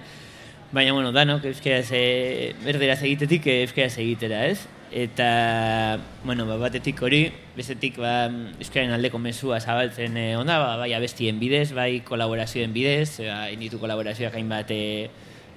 Baina, 0.72 0.94
bueno, 0.96 1.12
danok 1.12 1.44
euskeraz 1.50 1.90
e, 1.92 2.54
erderaz 2.64 3.02
egitetik 3.04 3.44
euskeraz 3.52 3.92
egitera, 4.00 4.46
ez? 4.48 4.62
Eta, 4.92 5.98
bueno, 6.24 6.46
ba, 6.48 6.56
batetik 6.60 7.00
hori, 7.04 7.26
bestetik 7.56 7.98
ba, 8.00 8.30
euskaren 8.56 8.92
aldeko 8.96 9.20
mezua 9.20 9.58
zabaltzen 9.60 10.16
e, 10.16 10.24
onda, 10.40 10.56
ba, 10.62 10.78
bai 10.80 10.94
abestien 10.96 11.36
bidez, 11.40 11.74
bai 11.76 12.00
kolaborazioen 12.08 12.72
bidez, 12.72 13.18
ba, 13.20 13.50
inditu 13.52 13.80
kolaborazioak 13.82 14.38
hainbat 14.40 14.72
e, 14.72 14.82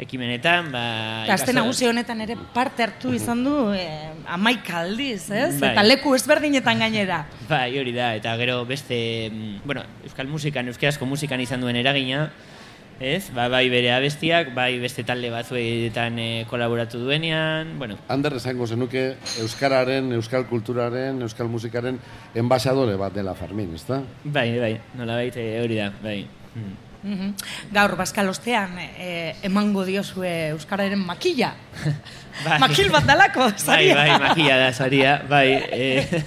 ekimenetan, 0.04 0.68
ba... 0.74 0.84
Ikaso- 1.30 1.56
nagusi 1.56 1.88
honetan 1.88 2.20
ere 2.26 2.36
parte 2.54 2.84
hartu 2.84 3.14
izan 3.16 3.46
du 3.46 3.54
eh, 3.72 4.12
amaika 4.28 4.82
aldiz, 4.82 5.30
ez? 5.32 5.54
Bai. 5.62 5.72
Eta 5.72 5.86
leku 5.88 6.12
ezberdinetan 6.18 6.84
gainera. 6.84 7.22
Bai, 7.48 7.70
hori 7.80 7.96
da, 7.96 8.12
eta 8.20 8.36
gero 8.42 8.66
beste, 8.68 9.30
mm, 9.32 9.64
bueno, 9.64 9.86
euskal 10.04 10.28
musikan, 10.28 10.68
euskarazko 10.74 11.08
musikan 11.08 11.40
izan 11.40 11.64
duen 11.64 11.80
eragina, 11.80 12.26
ez? 13.00 13.30
Ba, 13.36 13.48
bai 13.52 13.68
bere 13.70 13.92
abestiak, 13.94 14.54
bai 14.56 14.78
beste 14.80 15.04
talde 15.04 15.30
batzuetan 15.34 16.18
e, 16.20 16.46
kolaboratu 16.50 17.00
duenean, 17.04 17.78
bueno, 17.80 17.98
Ander 18.08 18.34
esango 18.38 18.68
zenuke 18.68 19.16
Euskararen, 19.42 20.12
Euskal 20.16 20.46
kulturaren, 20.48 21.22
Euskal 21.26 21.50
musikaren 21.52 22.00
enbaixadore 22.36 22.96
bat 22.96 23.14
dela 23.14 23.36
Fermin, 23.36 23.74
ezta? 23.76 24.02
bai, 24.24 24.48
bai, 24.60 24.74
nola 24.96 25.16
baite 25.20 25.44
hori 25.62 25.76
da, 25.82 25.92
bai. 26.04 26.26
Mm. 26.56 26.76
Mhm. 27.06 27.34
Gaur, 27.76 27.92
Baskal 28.00 28.30
ostean, 28.32 28.80
eh, 28.80 29.36
emango 29.46 29.84
diozue 29.86 30.48
Euskararen 30.56 30.98
makila. 31.06 31.52
Bai. 32.46 32.58
Makil 32.60 32.90
bat 32.92 33.06
dalako, 33.08 33.46
Bai, 33.48 33.60
zaria. 33.64 33.94
bai, 33.96 34.16
makia 34.20 34.58
da, 34.60 34.74
saria, 34.74 35.12
bai. 35.30 35.54
E, 35.72 36.24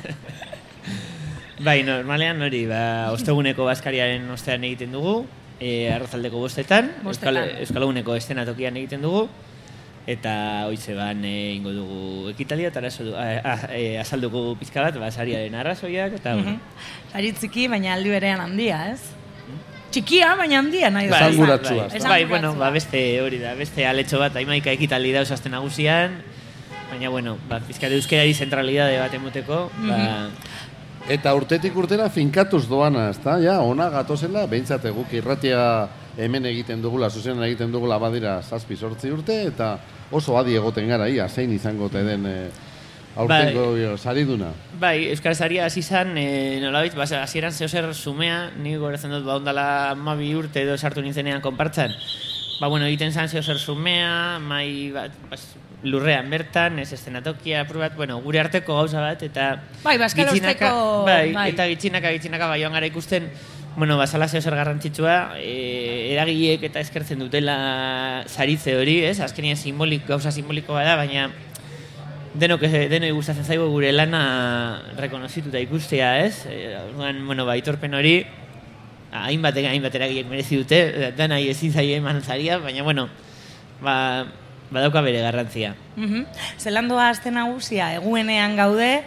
bai, 1.66 1.82
normalean 1.84 2.40
hori, 2.46 2.62
ba, 2.70 3.10
osteguneko 3.12 3.66
baskariaren 3.68 4.24
ostean 4.32 4.64
egiten 4.64 4.94
dugu, 4.96 5.26
e, 5.60 5.90
arrazaldeko 5.92 6.38
bostetan, 6.38 6.92
Bostetan. 7.02 7.36
Euskal, 7.36 7.60
Euskalguneko 7.66 8.14
estenatokian 8.16 8.76
egiten 8.76 9.02
dugu, 9.02 9.28
eta 10.08 10.64
hoitze 10.70 10.94
ban 10.96 11.20
e, 11.24 11.54
ingo 11.58 11.72
dugu 11.76 12.30
ekitalia, 12.30 12.70
eta 12.72 12.80
arazo 12.80 13.10
a, 13.18 13.26
a, 13.44 13.54
e, 13.76 13.98
azalduko 14.00 14.54
pizka 14.60 14.80
bat, 14.86 14.96
ba, 14.98 15.10
sariaren 15.10 15.54
arrazoiak, 15.54 16.14
eta, 16.20 16.34
Mhm. 16.36 16.58
Sari 17.12 17.32
txiki, 17.32 17.68
baina 17.68 17.94
aldi 17.94 18.10
berean 18.10 18.40
handia, 18.40 18.92
ez? 18.92 19.00
Txikia, 19.90 20.34
baina 20.36 20.58
handia, 20.58 20.90
nahi 20.92 21.08
Bai, 21.08 21.18
da. 21.36 21.56
Bai, 21.56 21.78
ezta? 21.96 22.08
bai, 22.08 22.24
bueno, 22.26 22.54
ba, 22.54 22.70
beste 22.70 23.20
hori 23.22 23.38
da, 23.38 23.54
beste 23.54 23.86
aletxo 23.88 24.18
bat, 24.20 24.34
haimaika 24.36 24.70
ekitaldi 24.70 25.12
dauz 25.12 25.30
azten 25.32 25.52
nagusian, 25.52 26.18
baina, 26.90 27.08
bueno, 27.08 27.38
ba, 27.48 27.60
pizkat 27.60 27.92
euskerari 27.92 28.34
zentralidade 28.34 28.98
bat 29.00 29.14
emuteko, 29.14 29.70
ba, 29.88 30.28
Eta 31.08 31.32
urtetik 31.32 31.76
urtera 31.80 32.10
finkatuz 32.12 32.66
doana, 32.68 33.06
ezta? 33.08 33.38
Ja, 33.40 33.54
ona 33.64 33.86
gatozela, 33.88 34.42
behintzat 34.50 34.84
guk 34.92 35.14
irratia 35.16 35.62
hemen 36.20 36.44
egiten 36.50 36.82
dugula, 36.84 37.08
zuzenan 37.08 37.46
egiten 37.46 37.72
dugula 37.72 37.96
badira 38.02 38.34
zazpi 38.42 38.76
sortzi 38.76 39.08
urte, 39.14 39.38
eta 39.48 39.70
oso 40.12 40.36
adi 40.36 40.58
egoten 40.60 40.90
gara, 40.90 41.08
ia, 41.08 41.24
zein 41.28 41.54
izango 41.56 41.88
te 41.88 42.02
den 42.04 42.26
e, 42.28 42.34
aurtengo 43.16 43.70
bai. 43.72 43.96
sariduna. 43.96 44.52
Bai, 44.78 45.08
Euskal 45.14 45.34
Zaria 45.34 45.64
hasi 45.64 45.80
izan, 45.80 46.12
e, 46.20 46.60
nolabait, 46.60 46.92
ba, 46.92 47.08
hasieran 47.22 47.56
zeo 47.56 47.68
zer 47.68 47.88
sumea, 47.94 48.50
ni 48.60 48.76
goretzen 48.76 49.16
dut, 49.16 49.24
ba, 49.24 49.38
ondala 49.40 49.94
mabi 49.96 50.34
urte 50.36 50.66
edo 50.66 50.76
sartu 50.76 51.00
nintzenean 51.00 51.40
konpartzan. 51.40 51.96
Ba, 52.60 52.66
bueno, 52.66 52.86
egiten 52.86 53.12
zan 53.12 53.28
zeo 53.28 53.42
zer 53.42 53.58
sumea, 53.62 54.38
mai 54.42 54.90
bat, 54.90 55.12
bas, 55.30 55.44
lurrean 55.86 56.26
bertan, 56.30 56.80
ez 56.82 56.90
estenatokia, 56.92 57.62
bat, 57.70 57.94
bueno, 57.96 58.16
gure 58.20 58.40
arteko 58.40 58.74
gauza 58.80 59.00
bat, 59.00 59.22
eta... 59.22 59.62
Bai, 59.84 59.96
Baskal 59.98 60.26
gitxinaka- 60.26 60.72
osteko- 60.72 61.04
Bai, 61.06 61.32
bai. 61.32 61.50
eta 61.52 61.68
gitxinaka, 61.70 62.10
gitxinaka, 62.16 62.48
bai, 62.50 62.58
joan 62.64 62.74
gara 62.74 62.86
ikusten, 62.90 63.28
bueno, 63.76 63.96
basala 63.96 64.26
zeo 64.26 64.42
zer 64.42 64.56
garrantzitsua, 64.58 65.36
e, 65.38 66.10
eragileek 66.16 66.64
eta 66.66 66.80
eskertzen 66.82 67.20
dutela 67.22 68.24
saritze 68.26 68.74
hori, 68.74 69.04
ez? 69.06 69.20
Azkenien 69.22 69.56
simbolik, 69.56 70.02
gauza 70.08 70.32
simbolikoa 70.34 70.82
da, 70.82 70.96
baina 70.98 71.28
denok 72.38 72.60
denoi 72.90 73.12
gustatzen 73.14 73.46
zaigu 73.46 73.70
gure 73.70 73.92
lana 73.94 74.82
rekonozituta 74.98 75.62
ikustea, 75.62 76.10
ez? 76.26 76.42
Eh, 76.50 76.74
Orduan, 76.88 77.22
bueno, 77.26 77.46
ba, 77.46 77.54
aitorpen 77.54 77.94
hori 77.94 78.16
hainbat 79.12 79.56
hainbat 79.56 79.94
eragilek 79.94 80.28
merezi 80.28 80.56
dute, 80.60 81.12
danai 81.16 81.48
ezin 81.48 81.72
zaie 81.72 81.96
eman 81.96 82.20
zaria, 82.22 82.58
baina 82.58 82.82
bueno, 82.82 83.08
ba, 83.80 84.26
badauka 84.70 85.02
bere 85.02 85.22
garrantzia. 85.24 85.74
Mhm. 85.96 86.26
Zelandoa 86.58 87.08
azte 87.08 87.30
nagusia, 87.30 87.94
eguenean 87.96 88.56
gaude, 88.56 89.02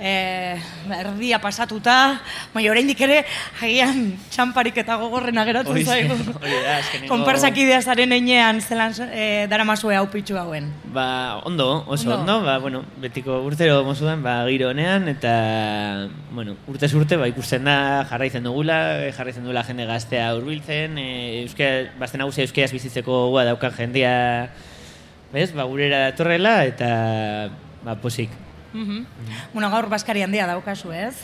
eh, 0.00 0.60
erdia 0.98 1.38
pasatuta, 1.40 2.20
baina 2.54 2.70
oraindik 2.72 3.00
ere, 3.06 3.22
agian 3.62 4.12
txamparik 4.30 4.76
eta 4.82 4.96
gogorrena 5.00 5.44
Horixe, 5.46 5.84
zaigu. 5.84 6.16
Konpartsakidea 7.12 7.80
zaren 7.82 8.12
einean 8.12 8.60
zelan 8.60 8.94
eh, 9.10 9.46
daramazue 9.50 9.96
hau 9.96 10.06
pitxu 10.12 10.36
hauen. 10.38 10.70
Ba, 10.92 11.40
ondo, 11.44 11.84
oso 11.86 12.10
Ondo. 12.10 12.20
ondo, 12.20 12.46
ba, 12.46 12.58
bueno, 12.58 12.84
betiko 13.00 13.40
urtero 13.42 13.82
mozudan, 13.84 14.22
ba, 14.22 14.44
giro 14.48 14.70
honean, 14.70 15.08
eta, 15.08 16.08
bueno, 16.30 16.56
urtez 16.68 16.92
urte, 16.94 17.16
ba, 17.16 17.28
ikusten 17.28 17.64
da, 17.64 18.04
jarraitzen 18.08 18.44
dugula, 18.44 18.80
eh, 19.06 19.12
jarraitzen 19.12 19.44
dugula 19.44 19.64
jende 19.64 19.86
gaztea 19.88 20.32
hurbiltzen, 20.36 20.98
e, 20.98 21.10
euskera, 21.42 21.92
bazten 22.00 22.22
nagusia 22.24 22.46
euskeraz 22.46 22.72
bizitzeko 22.76 23.26
gua 23.32 23.46
daukan 23.48 23.72
jendea, 23.76 24.16
bez, 25.32 25.52
ba, 25.56 25.64
gurera 25.68 26.06
datorrela, 26.10 26.58
eta, 26.68 26.90
ba, 27.84 27.96
posik. 28.02 28.45
Mhm. 28.76 29.06
Bueno, 29.54 29.70
gaur 29.72 29.88
Baskari 29.88 30.22
handia 30.22 30.46
daukazu, 30.46 30.92
ez? 30.92 31.14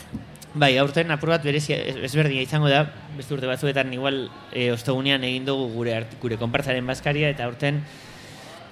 Bai, 0.55 0.75
aurten 0.77 1.09
apur 1.13 1.29
bat 1.33 1.43
berezia 1.45 1.77
ez- 1.77 1.97
ezberdina 2.09 2.41
izango 2.41 2.69
da, 2.69 2.83
beste 3.17 3.33
urte 3.33 3.47
batzuetan 3.49 3.93
igual 3.93 4.27
e, 4.51 4.71
ostegunean 4.73 5.23
egin 5.25 5.45
dugu 5.45 5.69
gure 5.73 5.95
art, 6.01 6.17
gure 6.21 6.37
konpartzaren 6.37 6.85
bazkaria 6.85 7.29
eta 7.33 7.45
aurten 7.45 7.79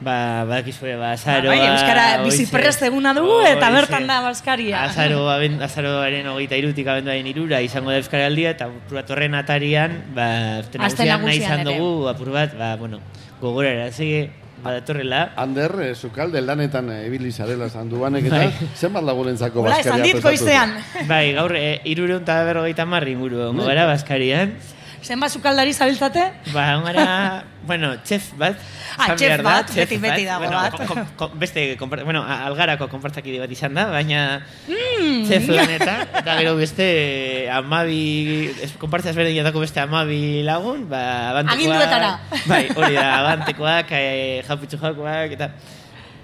ba 0.02 0.46
badakizue 0.50 0.96
ba 0.98 1.12
azaroa. 1.14 1.54
bai, 1.54 1.60
Euskara 1.72 2.06
bizi 2.24 2.44
hoize. 2.46 2.52
prest 2.58 2.82
eguna 2.88 3.14
dugu 3.14 3.40
eta 3.46 3.68
Hoize. 3.70 3.76
bertan 3.82 4.08
da 4.08 4.22
Baskaria. 4.22 4.84
Azaro, 4.84 5.28
aben, 5.30 5.62
azaroaren 5.62 6.26
hogeita 6.28 6.58
irutik 6.58 6.88
abenduaren 6.88 7.28
irura 7.28 7.62
izango 7.62 7.92
da 7.94 7.98
Euskaraldia 8.02 8.50
eta 8.56 8.66
apur 8.66 8.98
bat 8.98 9.10
horren 9.14 9.36
atarian, 9.38 10.00
ba, 10.16 10.62
nahi 10.78 11.38
izan 11.38 11.64
dugu, 11.66 12.08
apur 12.10 12.32
bat, 12.34 12.58
ba, 12.58 12.76
bueno, 12.78 13.00
gogorara, 13.42 13.92
zege, 13.92 14.32
badatorrela. 14.64 15.22
Ander, 15.42 15.72
e, 15.84 15.96
sukalde 15.96 16.42
lanetan 16.42 16.90
e, 16.92 17.00
ibili 17.08 17.32
zarela 17.32 17.68
esan 17.72 17.90
duanek 17.90 18.30
eta 18.30 18.44
Bai. 18.44 18.70
zenbat 18.76 19.04
lagunentzako 19.04 19.66
baskaria 19.68 20.20
goizean. 20.22 20.76
Bai, 21.10 21.34
gaur, 21.38 21.56
e, 21.58 21.82
irureun 21.92 22.22
eta 22.24 22.42
berrogeita 22.48 22.86
marri 22.86 23.18
inguru, 23.18 23.48
ongo 23.50 23.66
gara 23.70 23.88
Baskarian. 23.90 24.56
Zenbat 25.02 25.32
sukaldari 25.34 25.74
zabiltzate? 25.74 26.22
Ba, 26.54 26.78
gara, 26.86 27.44
bueno, 27.66 27.96
chef 28.06 28.34
bat. 28.38 28.54
Ah, 28.98 29.08
chef 29.18 29.34
behar 29.34 29.42
da, 29.42 29.44
bat, 29.50 29.66
beti- 29.74 29.98
beti 29.98 30.26
dago 30.30 30.46
bueno, 30.46 30.58
bat. 30.62 30.74
ko- 30.78 30.86
ko- 30.86 31.08
ko- 31.18 31.32
beste, 31.42 31.76
konpar- 31.80 32.04
bueno, 32.06 32.22
algarako 32.22 32.86
konpartzakide 32.88 33.40
bat 33.42 33.50
izan 33.52 33.74
da, 33.74 33.88
baina 33.90 34.46
Mm. 34.70 35.26
chef 35.28 35.48
lanetan, 35.50 36.06
eta 36.22 36.38
gero 36.38 36.54
beste 36.56 37.50
amabi, 37.50 38.54
ez, 38.62 38.78
konpartzaz 38.78 39.16
berdinetako 39.18 39.60
beste 39.66 39.80
amabi 39.82 40.44
lagun, 40.46 40.86
ba, 40.88 41.32
abantekoak. 41.34 41.58
Aginduetara. 41.58 42.12
Bai, 42.46 42.64
hori 42.76 42.94
da, 42.94 43.08
abantekoak, 43.26 43.88
e, 43.98 44.44
jaupitzu 44.48 44.78
jakoak, 44.78 45.32
eta 45.34 45.50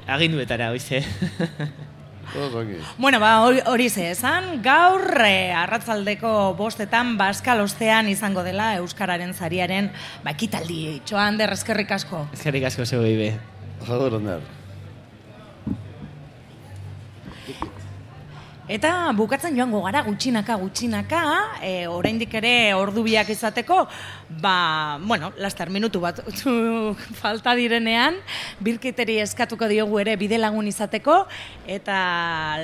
aginduetara, 0.08 0.70
oize. 0.72 1.02
Bueno, 2.98 3.20
ba, 3.20 3.42
hori- 3.42 3.90
ze 3.90 4.12
esan, 4.12 4.62
gaur 4.62 5.22
eh, 5.26 5.54
arratzaldeko 5.54 6.56
bostetan 6.58 7.18
Baskal 7.18 7.62
ostean 7.62 8.08
izango 8.10 8.44
dela 8.44 8.76
Euskararen 8.76 9.34
zariaren 9.34 9.92
ba, 10.24 10.32
ekitaldi. 10.32 11.02
Txoan 11.06 11.38
der, 11.38 11.54
eskerrik 11.54 11.92
asko. 11.92 12.28
Eskerrik 12.34 12.66
asko 12.66 12.86
zeu 12.86 13.02
be. 13.02 13.34
Joder, 13.88 14.20
Eta 18.68 19.14
bukatzen 19.16 19.56
joango 19.56 19.80
gara 19.86 20.02
gutxinaka 20.04 20.58
gutxinaka, 20.60 21.22
e, 21.64 21.88
oraindik 21.88 22.34
ere 22.36 22.74
ordu 22.76 23.00
biak 23.06 23.30
izateko, 23.32 23.86
ba, 24.44 25.00
bueno, 25.00 25.30
laster 25.40 25.70
minutu 25.72 26.02
bat 26.04 26.20
falta 27.22 27.54
direnean, 27.56 28.18
birkiteri 28.60 29.22
eskatuko 29.24 29.70
diogu 29.72 30.02
ere 30.04 30.18
bide 30.20 30.36
lagun 30.36 30.68
izateko, 30.68 31.16
eta 31.64 32.00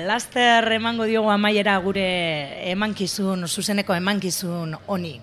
laster 0.04 0.68
emango 0.76 1.08
diogu 1.08 1.32
amaiera 1.32 1.78
gure 1.80 2.04
emankizun, 2.74 3.48
zuzeneko 3.48 3.96
emankizun 3.96 4.76
honi. 4.84 5.14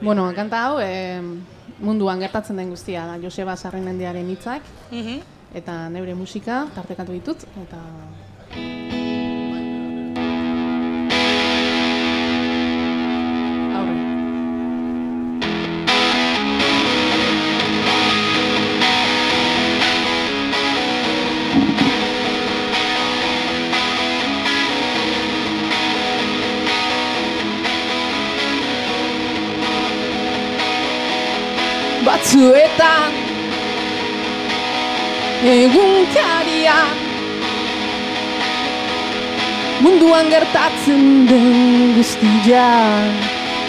Bueno, 0.00 0.30
kanta 0.38 0.62
hau, 0.68 0.78
eh, 0.78 1.18
munduan 1.82 2.22
gertatzen 2.22 2.62
den 2.62 2.70
guztia 2.70 3.08
da, 3.10 3.18
Joseba 3.18 3.58
Sarrenendiaren 3.58 4.30
hitzak, 4.30 4.62
eta 5.54 5.88
neure 5.88 6.14
musika 6.14 6.66
tartekatu 6.74 7.12
ditut, 7.18 7.46
eta... 7.64 7.82
Batzuetan 32.00 33.29
egunkaria 35.42 36.74
munduan 39.80 40.28
gertatzen 40.28 41.24
den 41.30 41.94
guztia 41.96 42.66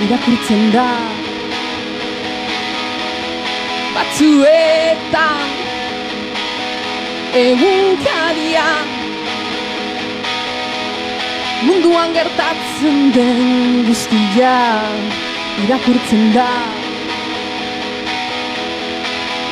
irakurtzen 0.04 0.66
da 0.76 0.90
batzuetan 3.96 5.48
egunkaria 7.40 8.68
munduan 11.64 12.12
gertatzen 12.20 13.12
den 13.16 13.88
guztia 13.88 14.56
irakurtzen 15.64 16.32
da 16.36 16.52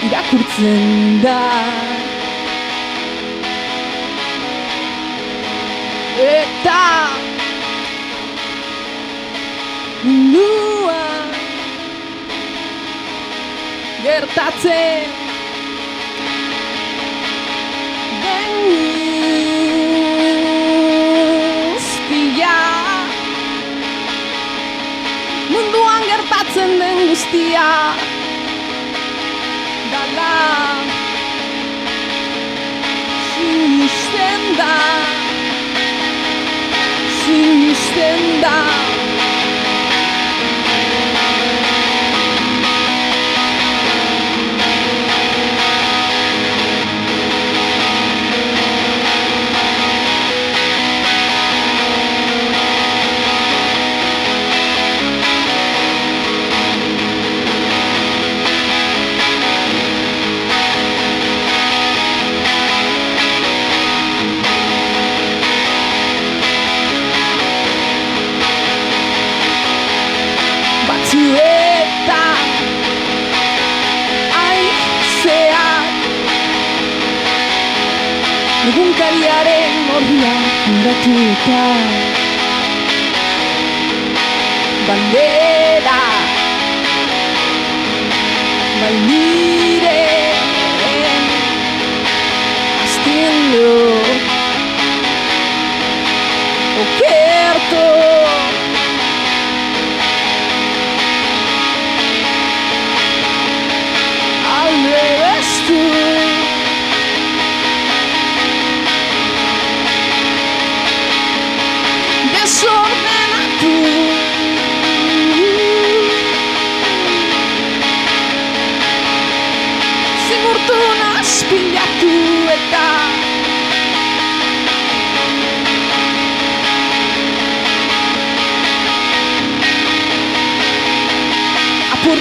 irakurtzen 0.07 1.21
da 1.23 1.39
eta 6.25 6.83
mundua 10.03 11.01
gertatzen 14.03 15.17
munduan 25.49 26.03
gertatzen 26.07 26.79
den 26.79 27.03
guztia 27.09 27.67
dala 30.29 30.85
Sinisten 33.33 34.57
da 34.57 34.75
Sinisten 37.21 38.41
da 38.41 38.57
batzuetan 38.57 38.78
đã 80.85 80.93
thì 81.03 81.13
ta 81.47 81.75
bandera 84.87 86.01
my 88.81 88.89
leader 89.07 90.35
I 92.79 92.87
still 92.87 93.33
know 93.51 93.98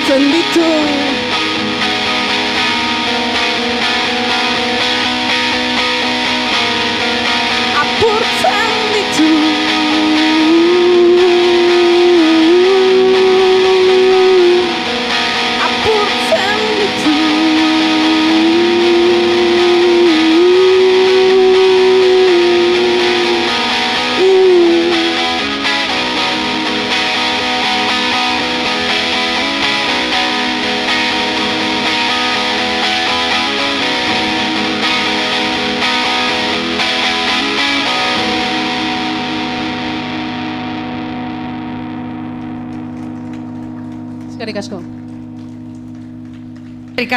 Send 0.09 0.33
it 0.35 0.55
to 0.55 1.08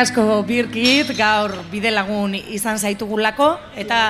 asko 0.02 0.42
birkit, 0.48 1.12
gaur 1.18 1.54
bide 1.70 1.92
lagun 1.94 2.34
izan 2.36 2.80
zaitugulako, 2.82 3.54
eta 3.78 4.02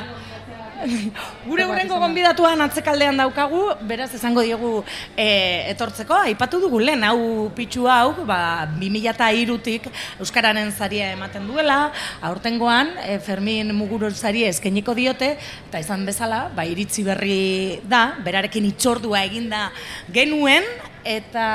Gure 1.46 1.66
urrengo 1.70 2.00
gonbidatuan 2.02 2.62
atzekaldean 2.66 3.20
daukagu, 3.20 3.60
beraz 3.86 4.08
esango 4.18 4.42
diegu 4.42 4.72
e, 5.14 5.28
etortzeko, 5.70 6.16
aipatu 6.26 6.58
dugu 6.64 6.80
lehen, 6.82 7.04
hau 7.06 7.52
pitxu 7.54 7.86
hau, 7.86 8.16
ba, 8.26 8.66
2002-tik 8.82 9.86
Euskararen 10.18 10.72
zaria 10.74 11.12
ematen 11.14 11.46
duela, 11.46 11.92
aurtengoan 12.26 12.96
e, 13.06 13.20
Fermin 13.22 13.76
Muguru 13.78 14.10
zaria 14.10 14.50
eskainiko 14.50 14.98
diote, 14.98 15.36
eta 15.70 15.84
izan 15.84 16.06
bezala, 16.08 16.48
ba, 16.58 16.66
iritzi 16.66 17.06
berri 17.06 17.78
da, 17.86 18.16
berarekin 18.26 18.66
itxordua 18.72 19.22
eginda 19.30 19.68
genuen, 20.10 20.66
eta 21.06 21.46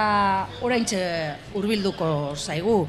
oraintxe 0.63 1.03
hurbilduko 1.55 2.35
zaigu. 2.39 2.85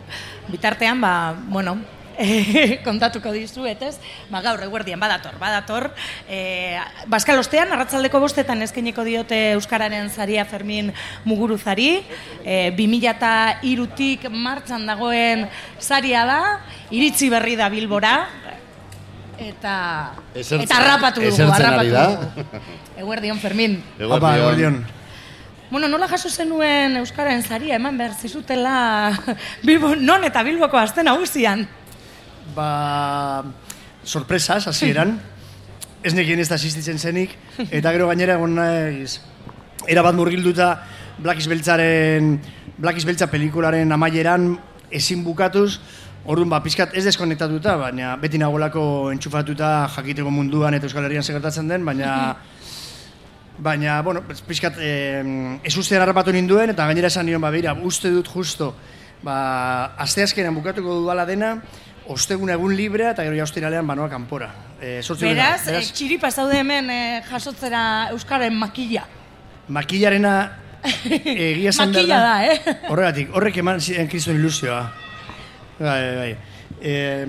Bitartean, 0.47 0.99
ba, 1.01 1.35
bueno, 1.49 1.77
kontatuko 2.87 3.29
dizuet, 3.31 3.81
ez? 3.85 3.99
Ba, 4.31 4.41
gaur 4.41 4.61
eguerdian 4.65 4.99
badator, 4.99 5.35
badator. 5.37 5.91
Eh, 6.29 6.79
Baskalostean, 7.11 7.69
arratzaldeko 7.75 8.19
bostetan 8.23 8.61
eskeniko 8.65 9.03
diote 9.05 9.51
Euskararen 9.51 10.09
zaria 10.09 10.45
Fermin 10.49 10.89
Muguruzari. 11.25 12.01
Eh, 12.43 12.71
2002tik 12.77 14.29
martxan 14.33 14.87
dagoen 14.89 15.47
zaria 15.79 16.25
da, 16.25 16.41
iritzi 16.89 17.29
berri 17.29 17.55
da 17.59 17.69
Bilbora, 17.69 18.15
eta 19.37 20.15
Esertzen- 20.33 20.63
eta 20.65 20.77
harrapatu 20.81 21.21
dugu, 21.21 21.43
harrapatu 21.53 21.91
da. 21.93 22.05
dugu. 22.07 22.61
Eguerdion, 22.97 23.37
Fermin. 23.39 23.77
Apa, 24.09 24.37
eguerdion. 24.39 24.79
Bueno, 25.69 25.89
nola 25.91 26.07
jaso 26.07 26.29
zenuen 26.29 26.95
Euskararen 27.01 27.43
zaria, 27.43 27.75
eman 27.75 27.97
behar 27.99 28.13
zizutela 28.15 29.11
Bilbo, 29.67 29.95
non 29.99 30.23
eta 30.23 30.43
Bilboko 30.47 30.79
azten 30.79 31.09
nagusian. 31.09 31.65
Ba, 32.55 33.43
sorpresas, 34.05 34.67
hasieran. 34.67 35.17
ez 36.03 36.13
nekien 36.13 36.39
ez 36.39 36.47
da 36.47 36.55
asistitzen 36.55 36.99
zenik, 36.99 37.33
eta 37.67 37.91
gero 37.91 38.07
gainera 38.07 38.37
egon 38.37 38.53
naiz, 38.55 39.19
erabat 39.91 40.15
murgilduta 40.15 40.69
Blackis 41.19 41.49
Beltzaren, 41.51 42.37
Blackis 42.77 43.03
Beltza 43.03 43.27
pelikularen 43.27 43.91
amaieran 43.91 44.53
ezin 44.91 45.23
bukatuz, 45.25 45.79
Orduan, 46.27 46.49
ba, 46.51 46.57
pizkat 46.59 46.91
ez 46.91 47.05
deskonektatuta, 47.05 47.77
baina 47.79 48.17
beti 48.19 48.39
nagolako 48.39 48.81
entxufatuta 49.13 49.87
jakiteko 49.93 50.27
munduan 50.27 50.75
eta 50.75 50.83
Euskal 50.89 51.05
Herrian 51.07 51.23
segertatzen 51.23 51.69
den, 51.71 51.85
baina 51.87 52.09
Baina, 53.57 54.01
bueno, 54.05 54.21
pixkat, 54.21 54.75
eh, 54.77 55.59
ez 55.63 55.73
ustean 55.77 56.03
harrapatu 56.03 56.31
ninduen, 56.31 56.69
eta 56.69 56.85
gainera 56.85 57.09
esan 57.09 57.25
nion, 57.25 57.41
ba, 57.41 57.49
beira, 57.49 57.73
uste 57.73 58.11
dut 58.13 58.27
justo, 58.29 58.75
ba, 59.25 59.95
asteazkenan 59.97 60.53
bukatuko 60.53 60.99
dudala 61.01 61.25
dena, 61.25 61.55
ostegun 62.07 62.51
egun 62.53 62.75
librea, 62.77 63.15
eta 63.15 63.25
gero 63.25 63.35
ja 63.35 63.47
ostiralean 63.47 63.87
banoa 63.87 64.09
kanpora. 64.09 64.51
Eh, 64.79 65.01
Beraz, 65.19 65.65
dena, 65.65 65.79
eh, 65.79 65.89
txiripa 65.89 66.29
zaude 66.31 66.59
hemen 66.59 66.89
eh, 66.93 67.23
jasotzera 67.25 67.81
Euskaren 68.13 68.53
makilla. 68.53 69.07
Makillarena 69.67 70.35
egia 71.25 71.73
esan 71.73 71.91
behar 71.91 72.05
Makilla 72.05 72.19
da, 72.21 72.35
eh? 72.45 72.77
Horregatik, 72.91 73.33
horrek 73.33 73.57
eman 73.63 73.81
ziren 73.81 74.07
kriston 74.07 74.37
ilusioa. 74.37 74.83
Bai, 75.79 75.87
bai, 75.89 76.15
bai. 76.21 76.31
E, 76.81 77.25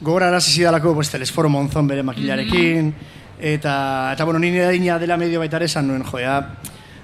gogora 0.00 0.28
arazi 0.28 0.52
zidalako, 0.52 0.94
pues, 0.94 1.10
telesforo 1.10 1.48
monzon 1.48 1.88
bere 1.88 2.02
makillarekin, 2.02 2.92
eta, 3.38 4.12
eta 4.12 4.24
bueno, 4.24 4.38
nire 4.38 4.64
daina 4.64 4.98
dela 4.98 5.16
medio 5.16 5.40
baita 5.40 5.58
ere 5.58 5.66
esan 5.66 5.88
nuen, 5.88 6.04
joea, 6.04 6.36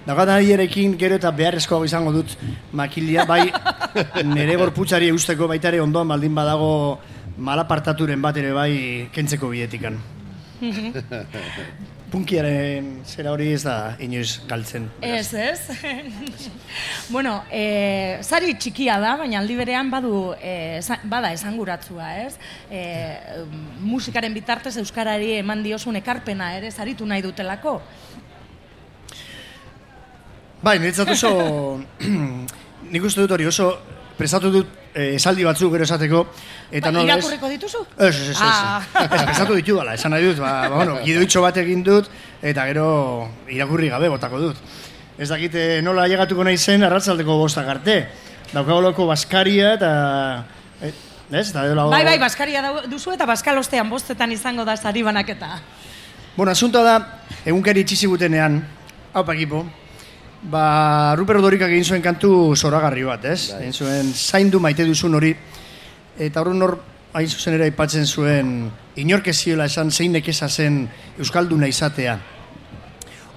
Daukat 0.07 0.29
nahierekin 0.31 0.93
gero 1.01 1.17
eta 1.19 1.33
beharrezkoago 1.35 1.87
izango 1.89 2.13
dut 2.15 2.37
makilia, 2.79 3.25
bai 3.27 3.49
nire 4.37 4.55
gorputzari 4.61 5.11
eusteko 5.11 5.49
baita 5.51 5.73
ere 5.73 5.81
ondoan 5.83 6.07
baldin 6.15 6.37
badago 6.37 6.71
malapartaturen 7.49 8.23
bat 8.23 8.39
ere 8.39 8.55
bai 8.55 8.71
kentzeko 9.13 9.51
bietikan. 9.51 9.99
Punkiaren 12.11 13.01
zera 13.03 13.33
hori 13.35 13.49
ez 13.51 13.65
da 13.65 13.97
inoiz 13.99 14.39
galtzen. 14.47 14.87
Ez, 15.03 15.35
ez? 15.35 15.59
bueno, 17.15 17.41
e, 17.51 18.19
zari 18.23 18.55
txikia 18.55 19.01
da, 19.03 19.17
baina 19.19 19.41
aldi 19.41 19.57
berean 19.59 19.91
badu, 19.91 20.31
e, 20.39 20.79
bada 21.11 21.33
esanguratzua, 21.35 22.13
ez? 22.23 22.37
E, 22.71 22.85
musikaren 23.83 24.35
bitartez 24.37 24.77
Euskarari 24.79 25.33
eman 25.41 25.65
diosun 25.67 25.99
ekarpena 25.99 26.53
ere 26.61 26.71
zaritu 26.71 27.09
nahi 27.11 27.27
dutelako. 27.27 27.81
Bai, 30.63 30.79
niretzat 30.79 31.11
oso, 31.11 31.35
nik 32.93 33.03
uste 33.11 33.27
dut 33.27 33.35
hori 33.35 33.51
oso 33.51 33.73
prestatu 34.17 34.51
dut 34.51 34.67
eh, 34.95 35.15
esaldi 35.17 35.45
batzuk 35.45 35.73
gero 35.73 35.85
esateko, 35.85 36.23
eta 36.71 36.89
Ba, 36.91 36.95
nola 36.99 37.17
ez... 37.17 37.19
irakurriko 37.19 37.49
dituzu? 37.53 37.83
Ez, 37.99 38.15
ez, 38.15 38.29
ez, 38.31 38.37
ez. 38.37 38.43
Ah. 38.43 38.83
Ez, 39.05 39.23
prestatu 39.29 39.57
ditu 39.59 39.77
dala, 39.77 39.95
esan 39.95 40.15
nahi 40.15 40.25
dut, 40.31 40.39
ba, 40.41 40.69
ba, 40.69 40.77
bueno, 40.77 40.99
gidoitxo 41.05 41.43
bat 41.45 41.57
egin 41.63 41.83
dut, 41.87 42.09
eta 42.43 42.67
gero 42.71 42.87
irakurri 43.53 43.91
gabe 43.93 44.09
botako 44.13 44.41
dut. 44.49 44.63
Ez 45.19 45.29
dakite 45.29 45.81
nola 45.83 46.07
llegatuko 46.09 46.45
nahi 46.45 46.59
zen 46.59 46.85
arratzaldeko 46.85 47.39
bostak 47.41 47.69
arte. 47.73 48.01
Daukagoloko 48.53 49.07
baskaria 49.09 49.75
eta... 49.79 49.93
eh, 50.83 50.93
Ez, 51.27 51.49
eta 51.51 51.65
edo 51.67 51.89
Bai, 51.91 52.05
bai, 52.07 52.19
Baskaria 52.23 52.61
duzu 52.87 53.11
eta 53.11 53.27
Baskalostean 53.27 53.89
bostetan 53.91 54.31
izango 54.31 54.65
da 54.65 54.77
sari 54.77 55.03
banaketa. 55.03 55.59
Bueno, 56.37 56.53
asuntoa 56.53 56.85
da, 56.87 56.93
egunkari 57.45 57.83
itxi 57.83 57.97
zigutenean, 57.97 58.61
hau 59.13 59.25
pakipo, 59.27 59.65
ba, 60.43 61.15
Ruper 61.17 61.41
Odorikak 61.41 61.73
egin 61.73 61.85
zuen 61.85 62.03
kantu 62.05 62.55
zoragarri 62.57 63.05
bat, 63.07 63.25
ez? 63.25 63.53
Egin 63.59 63.73
zuen 63.73 64.13
zaindu 64.15 64.61
maite 64.61 64.85
duzun 64.87 65.15
hori, 65.19 65.33
eta 66.19 66.43
horren 66.43 66.63
hor, 66.63 66.79
hain 67.17 67.29
zuzen 67.29 67.57
ere 67.57 67.71
aipatzen 67.71 68.07
zuen, 68.07 68.71
inork 69.01 69.31
ziola 69.33 69.67
esan 69.71 69.91
zein 69.91 70.13
nekeza 70.13 70.49
zen 70.49 70.85
Euskalduna 71.19 71.69
izatea. 71.69 72.19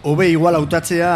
Hobe 0.03 0.29
igual 0.31 0.55
hautatzea 0.55 1.13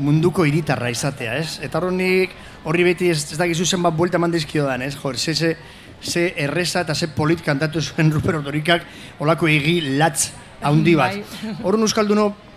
munduko 0.00 0.46
hiritarra 0.48 0.90
izatea, 0.92 1.36
ez? 1.40 1.58
Eta 1.64 1.78
horrenik 1.78 2.32
horri 2.64 2.84
beti 2.88 3.10
ez, 3.12 3.20
ez 3.32 3.38
dakizu 3.40 3.66
zenbat 3.66 3.96
buelta 3.96 4.16
eman 4.20 4.32
dizkio 4.32 4.66
dan, 4.68 4.82
ez? 4.82 4.94
Jor, 4.96 5.16
ze, 5.16 5.34
ze, 5.34 5.56
ze 6.00 6.32
erreza 6.36 6.80
eta 6.80 6.94
ze 6.94 7.08
polit 7.08 7.42
kantatu 7.44 7.80
zuen 7.80 8.12
Ruper 8.14 8.40
Odorikak 8.40 8.86
olako 9.20 9.48
egi 9.48 9.98
latz 9.98 10.30
haundi 10.62 10.96
bat. 10.96 11.16
Bai. 11.20 11.56
Horren 11.62 11.84
Euskaldunok 11.84 12.49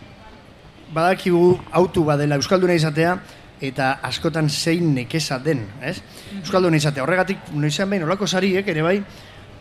badakigu 0.94 1.58
autu 1.72 2.04
badela 2.06 2.38
Euskalduna 2.40 2.76
izatea, 2.78 3.18
eta 3.64 3.94
askotan 4.04 4.50
zein 4.50 4.94
nekeza 4.96 5.40
den, 5.40 5.66
ez? 5.82 5.98
Euskalduna 6.42 6.78
izatea, 6.78 7.04
horregatik, 7.06 7.52
noizean 7.56 7.90
behin, 7.90 8.04
olako 8.04 8.28
sariek 8.28 8.68
ere 8.68 8.84
bai, 8.84 8.98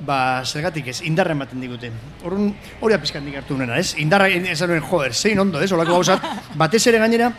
ba, 0.02 0.42
zergatik 0.44 0.88
ez, 0.90 1.00
indarra 1.06 1.36
ematen 1.36 1.60
digute. 1.62 1.92
Horren, 2.24 2.50
hori 2.80 2.96
apizkandik 2.96 3.36
hartu 3.38 3.56
nena, 3.58 3.78
ez? 3.78 3.94
Indarra 4.02 4.28
esan 4.28 4.72
nuen, 4.72 4.82
joder, 4.88 5.14
zein 5.14 5.38
ondo, 5.38 5.60
ez? 5.62 5.70
Olako 5.72 6.00
gauzat, 6.00 6.24
batez 6.62 6.82
ere 6.90 6.98
gainera, 7.02 7.30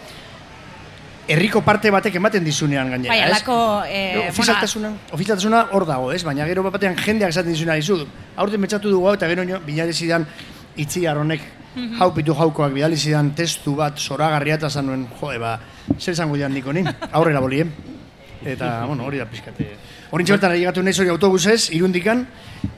herriko 1.27 1.61
parte 1.63 1.91
batek 1.91 2.15
ematen 2.19 2.43
dizunean 2.43 2.89
gainera, 2.95 3.13
Bai, 3.13 3.19
ez? 3.25 3.31
alako... 3.31 3.57
Eh, 3.87 4.29
Ofizialtasuna, 4.29 4.93
ofizialtasuna 5.11 5.65
hor 5.71 5.87
dago, 5.87 6.11
ez? 6.15 6.23
Baina 6.23 6.47
gero 6.47 6.63
bat 6.63 6.77
batean 6.77 6.95
jendeak 6.99 7.35
esaten 7.35 7.51
dizuna 7.51 7.75
dizu. 7.79 7.99
Aurten 8.39 8.63
betxatu 8.63 8.91
dugu 8.91 9.11
eta 9.13 9.27
gero 9.31 9.43
nio, 9.47 9.59
binari 9.67 9.93
zidan 9.93 10.27
itziar 11.73 11.81
honek 11.81 11.91
Mhm. 11.93 12.01
haupitu 12.01 12.33
jaukoak 12.33 12.73
bidali 12.73 12.95
zidan 12.97 13.35
testu 13.35 13.75
bat 13.75 13.97
zoragarria 13.97 14.55
eta 14.55 14.69
zan 14.69 14.85
nuen, 14.85 15.07
joe, 15.19 15.37
ba, 15.37 15.59
zer 15.99 16.15
zango 16.15 16.35
dian 16.35 16.53
niko 16.53 16.73
nin, 16.73 16.87
aurrera 17.11 17.39
bolien. 17.39 17.71
Eta, 18.45 18.85
bueno, 18.85 19.05
hori 19.05 19.17
da 19.17 19.25
pizkate. 19.25 19.75
Horin 20.11 20.25
txertan 20.25 20.51
llegatu 20.51 20.83
nahi 20.83 20.93
hori 20.99 21.09
autobusez, 21.09 21.71
irundikan, 21.71 22.27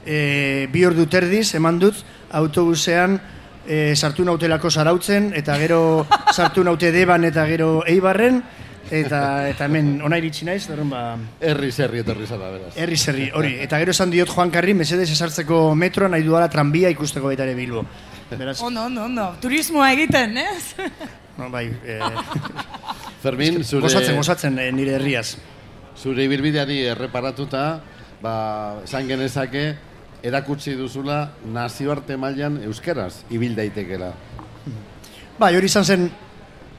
e, 0.06 0.68
bi 0.72 0.84
ordu 0.84 1.06
terdiz, 1.06 1.54
eman 1.54 1.78
dut, 1.78 1.94
autobusean 2.30 3.20
e, 3.66 3.94
sartu 3.96 4.24
nautelako 4.24 4.70
zarautzen, 4.70 5.32
eta 5.34 5.58
gero 5.58 6.06
sartu 6.36 6.64
naute 6.64 6.92
deban 6.92 7.24
eta 7.24 7.44
gero 7.46 7.82
eibarren, 7.86 8.42
eta, 8.90 9.48
eta 9.48 9.64
hemen 9.64 10.00
ona 10.02 10.16
iritsi 10.18 10.44
naiz, 10.46 10.68
dorren 10.68 10.88
ba... 10.88 11.16
Herri 11.40 11.72
zerri 11.72 11.98
etorri 11.98 12.26
zara, 12.26 12.50
beraz. 12.50 12.76
Herri 12.76 12.96
zerri, 12.96 13.30
hori. 13.34 13.56
Eta 13.60 13.78
gero 13.78 13.90
esan 13.90 14.10
diot 14.10 14.30
Juan 14.30 14.50
Karri, 14.50 14.72
mesedez 14.74 15.10
esartzeko 15.10 15.74
metroa 15.74 16.08
nahi 16.08 16.22
duala 16.22 16.48
tranbia 16.48 16.88
ikusteko 16.90 17.26
baita 17.26 17.42
ere 17.42 17.54
Bilbo. 17.54 17.84
Beraz, 18.30 18.60
Ondo, 18.60 18.82
ondo, 18.84 19.04
ondo. 19.04 19.26
Turismoa 19.40 19.92
egiten, 19.94 20.36
ez? 20.36 20.74
no, 21.38 21.48
bai, 21.50 21.68
eh, 21.84 22.00
Fermin, 23.22 23.62
zure... 23.62 23.86
gozatzen, 23.86 24.16
gozatzen 24.18 24.58
eh, 24.58 24.72
nire 24.74 24.96
herriaz. 24.98 25.36
Zure 25.96 26.24
ibilbideari 26.26 26.80
erreparatuta, 26.90 27.66
ba, 28.22 28.34
esan 28.84 29.06
genezake, 29.06 29.66
erakutsi 30.26 30.74
duzula 30.74 31.20
nazioarte 31.54 32.16
mailan 32.18 32.58
euskeraz 32.66 33.22
ibil 33.30 33.54
daitekela. 33.54 34.10
Bai, 35.38 35.52
hori 35.54 35.70
izan 35.70 35.84
zen 35.84 36.08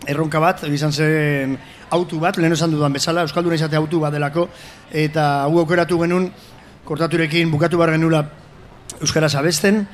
erronka 0.07 0.41
bat, 0.43 0.65
hori 0.67 0.75
izan 0.75 0.91
zen 0.91 1.55
autu 1.95 2.19
bat, 2.19 2.35
lehen 2.37 2.57
esan 2.57 2.73
dudan 2.75 2.91
bezala, 2.93 3.23
Euskalduna 3.23 3.55
izate 3.55 3.79
autu 3.79 4.01
bat 4.03 4.11
delako, 4.11 4.49
eta 4.91 5.45
hau 5.45 5.61
aukeratu 5.61 6.01
genuen, 6.03 6.27
kortaturekin 6.87 7.51
bukatu 7.51 7.79
behar 7.79 7.95
genula 7.95 8.25
Euskaraz 8.99 9.33
abesten, 9.39 9.85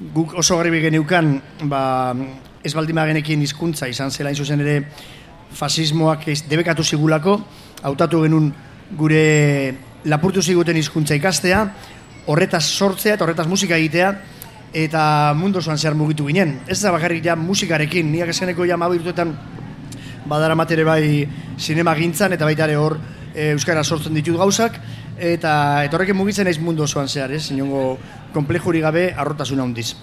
guk 0.00 0.34
oso 0.36 0.56
garbi 0.58 0.80
geneukan, 0.80 1.40
ba, 1.70 2.14
ez 2.64 2.74
baldin 2.74 2.96
genekin 2.96 3.42
hizkuntza 3.42 3.88
izan 3.88 4.10
zela 4.10 4.28
hain 4.28 4.36
zuzen 4.36 4.60
ere 4.60 4.84
fasismoak 5.56 6.28
ez 6.28 6.42
debekatu 6.48 6.84
zigulako, 6.84 7.40
hautatu 7.82 8.22
genuen 8.22 8.52
gure 8.96 9.74
lapurtu 10.04 10.42
ziguten 10.42 10.76
hizkuntza 10.76 11.14
ikastea, 11.14 11.62
horretaz 12.26 12.64
sortzea 12.64 13.14
eta 13.14 13.24
horretaz 13.24 13.46
musika 13.46 13.76
egitea, 13.76 14.12
eta 14.76 15.32
mundu 15.38 15.58
osoan 15.58 15.78
zehar 15.78 15.94
mugitu 15.94 16.26
ginen. 16.26 16.58
Ez 16.68 16.80
da 16.82 16.92
bakarrik 16.92 17.24
ja 17.24 17.36
musikarekin, 17.36 18.10
niak 18.12 18.28
eskeneko 18.34 18.66
ja 18.66 18.76
mabi 18.76 18.98
urteetan 19.00 19.32
badara 20.26 20.54
matere 20.58 20.84
bai 20.84 21.26
sinema 21.56 21.94
gintzan, 21.96 22.34
eta 22.34 22.44
baita 22.44 22.66
ere 22.66 22.76
hor 22.76 22.98
e, 23.32 23.52
Euskara 23.54 23.84
sortzen 23.84 24.14
ditut 24.14 24.36
gauzak, 24.36 24.76
eta 25.16 25.86
horrekin 25.92 26.16
mugitzen 26.18 26.44
naiz 26.44 26.58
mundu 26.60 26.84
osoan 26.84 27.08
zehar, 27.08 27.32
ez? 27.32 27.46
Inongo 27.54 27.96
komplejuri 28.36 28.84
gabe 28.84 29.08
arrotasuna 29.16 29.64
handiz. 29.64 29.94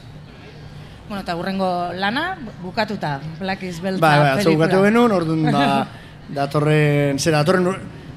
Bueno, 1.08 1.22
eta 1.22 1.36
hurrengo 1.36 1.92
lana, 1.94 2.38
bukatuta, 2.64 3.20
Black 3.40 3.64
is 3.68 3.82
Belta 3.84 4.02
Bai, 4.02 4.20
bai, 4.20 4.30
atzo 4.32 4.50
pelikula. 4.50 4.68
bukatu 4.68 4.86
genuen, 4.88 5.12
orduan 5.12 5.44
ba, 5.52 5.66
datorren, 6.40 7.20
zera, 7.20 7.44
datorren 7.44 7.68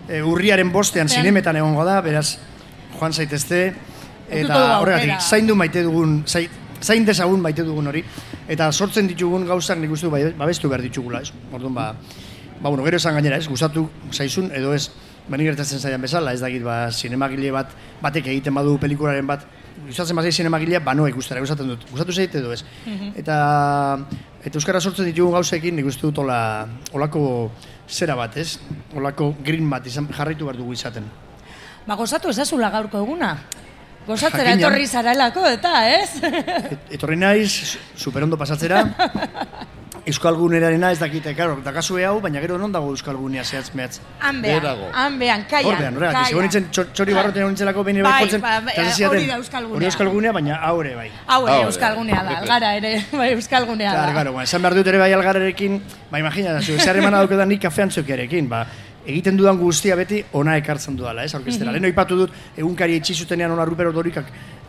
e, 0.09 0.23
urriaren 0.23 0.71
bostean 0.73 1.11
Zean. 1.11 1.21
zinemetan 1.25 1.59
egongo 1.61 1.85
da, 1.85 1.99
beraz, 2.01 2.39
joan 2.95 3.13
zaitezte, 3.13 3.61
eta 4.31 4.61
horregatik, 4.79 5.19
zaindu 5.21 5.59
maite 5.59 5.83
dugun, 5.85 6.23
zai, 6.27 6.47
zain 6.81 7.05
dezagun 7.05 7.43
maite 7.43 7.67
dugun 7.67 7.91
hori, 7.91 8.05
eta 8.49 8.71
sortzen 8.73 9.11
ditugun 9.11 9.45
gauzak 9.51 9.83
nik 9.83 9.93
uste 9.93 10.09
babestu 10.09 10.71
behar 10.71 10.87
ditugula, 10.87 11.21
ez? 11.27 11.35
Orduan, 11.53 11.75
ba, 11.75 11.91
ba, 12.61 12.71
bueno, 12.71 12.87
gero 12.87 13.03
esan 13.03 13.19
gainera, 13.19 13.37
ez? 13.43 13.51
Gustatu 13.51 13.89
zaizun, 14.13 14.53
edo 14.55 14.73
ez, 14.73 14.87
bani 15.29 15.45
gertatzen 15.51 15.83
zaidan 15.83 16.07
bezala, 16.07 16.33
ez 16.33 16.41
dakit, 16.41 16.63
ba, 16.65 16.87
zinemagile 16.95 17.51
bat, 17.53 17.75
batek 18.03 18.31
egiten 18.31 18.55
badu 18.55 18.79
pelikularen 18.79 19.27
bat, 19.27 19.45
gustatzen 19.85 20.17
bazai 20.17 20.33
zinemagilea, 20.33 20.81
bano 20.81 21.07
ikustera, 21.09 21.41
gustatzen 21.41 21.69
dut. 21.69 21.85
Gustatu 21.91 22.13
zait 22.13 22.35
edo 22.35 22.53
ez. 22.53 22.63
Eta 23.17 23.37
eta 24.47 24.59
euskara 24.61 24.81
sortzen 24.81 25.09
ditugun 25.11 25.35
gauzekin 25.35 25.77
nik 25.77 25.87
uste 25.91 26.07
dut 26.07 26.19
ola, 26.23 26.67
olako 26.95 27.51
zera 27.89 28.17
bat, 28.19 28.37
ez? 28.37 28.59
Olako 28.97 29.35
green 29.45 29.69
bat 29.71 29.87
izan 29.87 30.09
jarraitu 30.13 30.47
behar 30.47 30.59
dugu 30.59 30.73
izaten. 30.73 31.07
Ba, 31.87 31.95
gozatu 31.95 32.31
ezazula 32.31 32.71
gaurko 32.71 32.99
eguna. 33.05 33.37
Gozatzera 34.07 34.53
Jakina. 34.53 34.69
etorri 34.69 34.87
zarelako, 34.87 35.47
eta, 35.51 35.73
ez? 35.91 36.21
Etorri 36.95 37.17
naiz, 37.19 37.77
superondo 37.99 38.39
pasatzera, 38.39 38.85
Euskalgunerarena 40.07 40.93
ez 40.93 41.01
dakite, 41.01 41.35
claro, 41.35 41.57
dakazue 41.65 42.05
hau, 42.07 42.21
baina 42.23 42.39
gero 42.41 42.57
non 42.63 42.71
dago 42.71 42.93
Euskalgunea 42.95 43.43
zehatz 43.45 43.73
mehatz. 43.75 43.99
Hanbean, 44.21 44.61
Beherago. 44.63 44.87
hanbean, 44.95 45.43
kaian, 45.51 45.67
Horrean, 45.75 45.97
horregatik, 45.99 46.29
segon 46.31 46.47
nintzen 46.47 46.69
txor- 46.71 46.93
txori 46.95 47.17
barroten 47.17 47.43
egon 47.43 47.51
nintzelako 47.57 47.83
behin 47.89 48.03
Bai, 48.07 48.29
bai, 48.31 48.41
ba, 48.41 48.61
ba, 48.69 48.73
eta 48.77 49.09
hori 49.11 49.27
da 49.27 49.37
Euskalgunea. 49.43 49.77
Hori 49.81 49.91
Euskalgunea, 49.91 50.33
baina 50.33 50.61
haure 50.63 50.95
bai. 50.95 51.11
Haure. 51.27 51.61
euskalgunea 51.67 52.23
da, 52.23 52.39
algara 52.39 52.75
ere, 52.79 52.95
bai 53.19 53.33
euskalgunea 53.35 53.93
da. 53.93 54.13
claro, 54.13 54.33
bueno, 54.33 54.45
esan 54.47 54.63
behar 54.63 54.75
dut 54.79 54.87
ere 54.87 54.99
bai 55.03 55.13
algarrerekin, 55.13 55.81
ba 56.11 56.21
imagina, 56.23 56.61
zu, 56.63 56.79
zer 56.79 56.97
emana 57.03 57.19
dauketan 57.19 57.49
nik 57.49 57.63
kafean 57.67 57.91
txokiarekin, 57.91 58.49
ba, 58.49 58.63
egiten 59.07 59.37
dudan 59.37 59.59
guztia 59.59 59.95
beti 59.99 60.23
ona 60.39 60.57
ekartzen 60.59 60.97
dudala, 60.97 61.25
ez, 61.25 61.35
orkestera. 61.35 61.71
Mhm. 61.73 61.77
Lehen 61.81 61.91
oipatu 61.91 62.17
dut, 62.17 62.31
egunkari 62.57 62.97
etxi 63.03 63.15
zutenean 63.15 63.51
ona 63.55 63.65
Rupero 63.65 63.93
Dorikak 63.93 64.27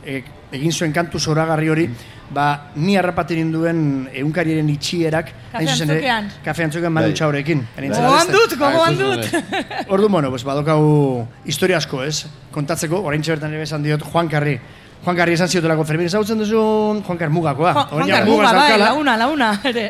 e, 0.08 0.22
egin 0.56 0.72
zuen 0.72 0.94
kantu 0.96 1.20
zoragarri 1.20 1.70
hori, 1.70 1.86
ba, 2.34 2.72
ni 2.80 2.96
harrapaten 3.00 3.40
ninduen 3.42 3.82
egunkariaren 4.16 4.70
itxierak, 4.72 5.32
hain 5.52 5.68
zuzen 5.68 5.92
ere, 5.92 6.00
Kafeantzokian. 6.00 6.32
kafeantzokian 6.46 6.96
Manu 6.96 7.12
Bai. 7.12 7.18
Txaurekin. 7.20 7.64
Gogoan 7.84 8.34
dut, 8.34 8.58
gogoan 8.60 9.00
dut. 9.00 9.38
Ordu, 9.94 10.10
bueno, 10.10 10.32
pues 10.32 10.44
badokau 10.48 11.28
historia 11.46 11.82
asko, 11.82 12.02
ez? 12.04 12.26
Kontatzeko, 12.56 13.04
orain 13.04 13.24
bertan 13.28 13.54
ere 13.54 13.68
esan 13.68 13.84
diot, 13.84 14.04
Juan 14.08 14.32
Carri. 14.32 14.58
Juan 15.04 15.16
Carri 15.20 15.36
esan 15.38 15.52
ziotelako, 15.52 15.86
Fermin, 15.86 16.08
ezagutzen 16.08 16.40
duzu 16.40 16.64
Juan 17.04 17.20
Carri 17.20 17.34
mugakoa. 17.34 17.74
Juan 17.92 18.08
Juan 18.08 18.26
mugaz 18.28 18.52
Carmuga, 18.52 18.52
bai, 18.56 18.80
launa, 18.80 19.18
launa, 19.20 19.52
ere. 19.68 19.88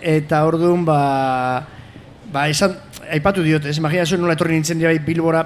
Eta 0.00 0.44
orduan, 0.46 0.86
ba, 0.86 1.66
ba, 2.32 2.48
esan, 2.48 2.78
aipatu 3.12 3.42
diot, 3.46 3.66
ez, 3.66 3.76
imagina 3.78 4.06
zuen 4.06 4.22
nola 4.22 4.38
etorri 4.38 4.58
nintzen 4.58 4.82
bai 4.82 4.98
Bilbora, 5.02 5.44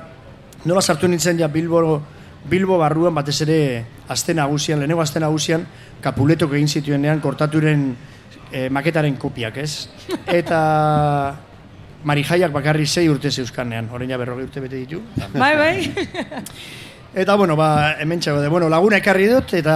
nola 0.64 0.80
sartu 0.84 1.08
nintzen 1.08 1.40
ja 1.40 1.48
Bilbo, 1.48 2.00
Bilbo 2.48 2.78
barruan 2.80 3.14
batez 3.14 3.40
ere 3.44 3.60
aste 4.08 4.34
nagusian, 4.34 4.80
lehenengo 4.80 5.02
aste 5.02 5.20
nagusian, 5.20 5.66
kapuletok 6.00 6.54
egin 6.56 6.68
zituenean 6.68 7.20
kortaturen 7.20 7.90
eh, 8.52 8.68
maketaren 8.72 9.16
kopiak, 9.20 9.60
ez? 9.60 9.88
Eta 10.40 10.60
Marijaiak 12.04 12.52
bakarri 12.52 12.86
sei 12.86 13.08
urte 13.12 13.30
zeuzkanean, 13.30 13.90
orain 13.92 14.10
ja 14.10 14.16
berrogei 14.20 14.46
urte 14.48 14.62
bete 14.64 14.80
ditu. 14.80 15.02
Bai, 15.34 15.52
bai. 15.56 15.74
Eta, 17.20 17.34
bueno, 17.34 17.56
ba, 17.58 17.96
hemen 18.00 18.20
txago 18.22 18.40
de, 18.40 18.48
bueno, 18.48 18.68
laguna 18.70 19.00
ekarri 19.00 19.26
dut, 19.26 19.56
eta 19.58 19.74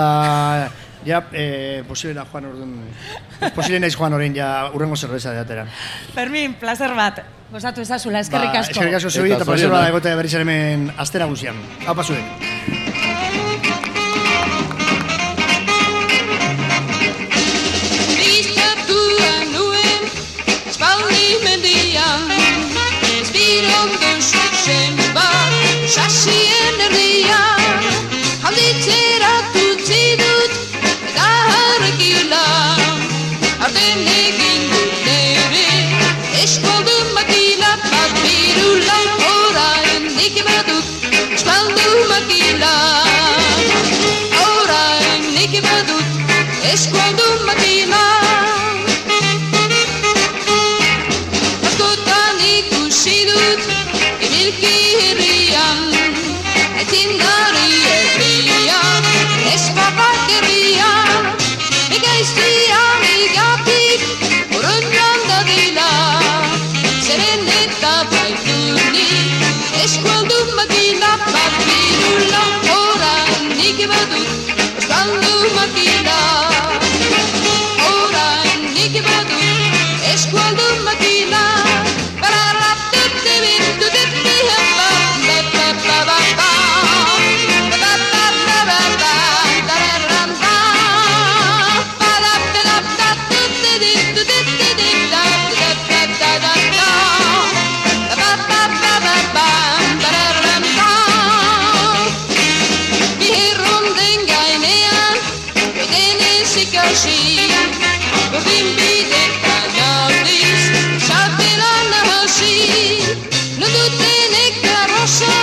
ja, 1.04 1.18
eh, 1.34 1.82
posible 1.88 2.14
da 2.14 2.24
joan 2.30 2.46
orduan, 2.46 2.76
posible 3.56 3.80
naiz 3.82 3.96
joan 3.96 4.14
orain 4.14 4.36
ja 4.36 4.70
urrengo 4.72 4.96
zerbeza 4.96 5.32
de 5.34 5.40
atera. 5.42 5.64
Fermin, 6.14 6.54
placer 6.60 6.94
bat. 6.94 7.24
Gozatu 7.54 7.84
ezazula, 7.84 8.18
eskerrik 8.24 8.50
Ba, 8.50 8.62
asko. 8.64 8.74
eskerrik 8.74 8.96
asko 8.98 9.10
zuei, 9.14 9.30
eta 9.36 9.46
placer 9.46 9.70
bada 9.70 9.92
egotea 9.92 10.16
berriz 10.18 10.32
ere 10.34 10.42
hemen 10.46 10.88
astera 11.04 11.30
guzian. 11.30 11.60
Hau 11.86 11.94
pasuek. 11.94 13.44
Listatua 18.18 19.32
nuen, 19.52 20.02
espaldi 20.68 21.28
mendian, 21.44 22.28
Espirondo 23.20 24.12
zuzen 24.20 24.98
bat, 25.16 25.54
sasien 25.96 26.82
erdian, 26.88 27.53
escondo 46.72 47.23
denez 106.54 106.68
ikasi, 106.68 107.36
berdin 108.32 108.66
bidekan 108.76 109.74
aldiz, 109.82 110.62
sartelan 111.02 111.92
hasi, 111.92 113.02
non 113.58 113.70
dutenek 113.70 114.64
arroza, 114.82 115.36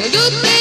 non 0.00 0.10
dute. 0.12 0.58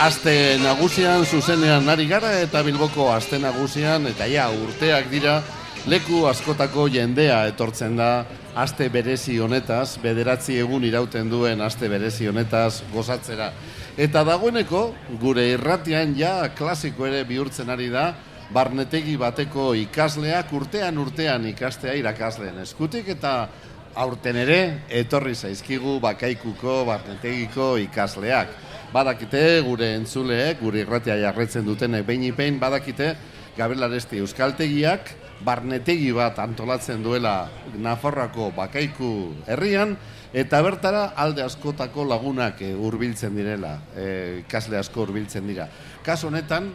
Aste 0.00 0.56
nagusian 0.62 1.26
zuzenean 1.26 1.88
ari 1.88 2.06
gara 2.08 2.32
eta 2.40 2.62
Bilboko 2.64 3.10
aste 3.12 3.38
nagusian 3.38 4.06
eta 4.08 4.24
ja 4.26 4.48
urteak 4.48 5.10
dira 5.10 5.42
leku 5.86 6.24
askotako 6.26 6.86
jendea 6.88 7.42
etortzen 7.50 7.96
da 7.96 8.24
aste 8.56 8.88
berezi 8.88 9.38
honetaz, 9.38 9.98
bederatzi 10.00 10.56
egun 10.56 10.84
irauten 10.84 11.28
duen 11.28 11.60
aste 11.60 11.88
berezi 11.88 12.26
honetaz 12.32 12.80
gozatzera. 12.94 13.52
Eta 13.98 14.22
dagoeneko 14.24 14.94
gure 15.20 15.48
irratian 15.56 16.14
ja 16.18 16.48
klasiko 16.54 17.08
ere 17.08 17.24
bihurtzen 17.26 17.70
ari 17.70 17.88
da 17.90 18.12
barnetegi 18.54 19.16
bateko 19.18 19.72
ikasleak 19.74 20.52
urtean 20.54 20.98
urtean 20.98 21.46
ikastea 21.50 21.94
irakasleen 21.98 22.58
eskutik 22.62 23.08
eta 23.16 23.48
aurten 23.94 24.36
ere 24.36 24.58
etorri 24.88 25.34
zaizkigu 25.34 25.98
bakaikuko 26.00 26.84
barnetegiko 26.86 27.76
ikasleak. 27.82 28.54
Badakite 28.92 29.60
gure 29.66 29.92
entzuleek, 29.96 30.60
gure 30.60 30.82
irratia 30.82 31.16
jarretzen 31.18 31.66
dutenek 31.66 32.06
behin 32.06 32.58
badakite 32.58 33.14
Gabriel 33.56 33.84
Aresti 33.86 34.18
Euskaltegiak 34.18 35.10
barnetegi 35.44 36.12
bat 36.12 36.38
antolatzen 36.38 37.02
duela 37.02 37.48
Nafarroako 37.78 38.52
bakaiku 38.56 39.34
herrian, 39.46 39.96
eta 40.32 40.62
bertara 40.62 41.12
alde 41.16 41.42
askotako 41.42 42.04
lagunak 42.04 42.62
eh, 42.62 42.74
hurbiltzen 42.74 43.34
direla, 43.36 43.78
ikasle 44.44 44.78
asko 44.78 45.04
hurbiltzen 45.04 45.46
dira. 45.50 45.66
Kaso 46.04 46.28
honetan, 46.28 46.70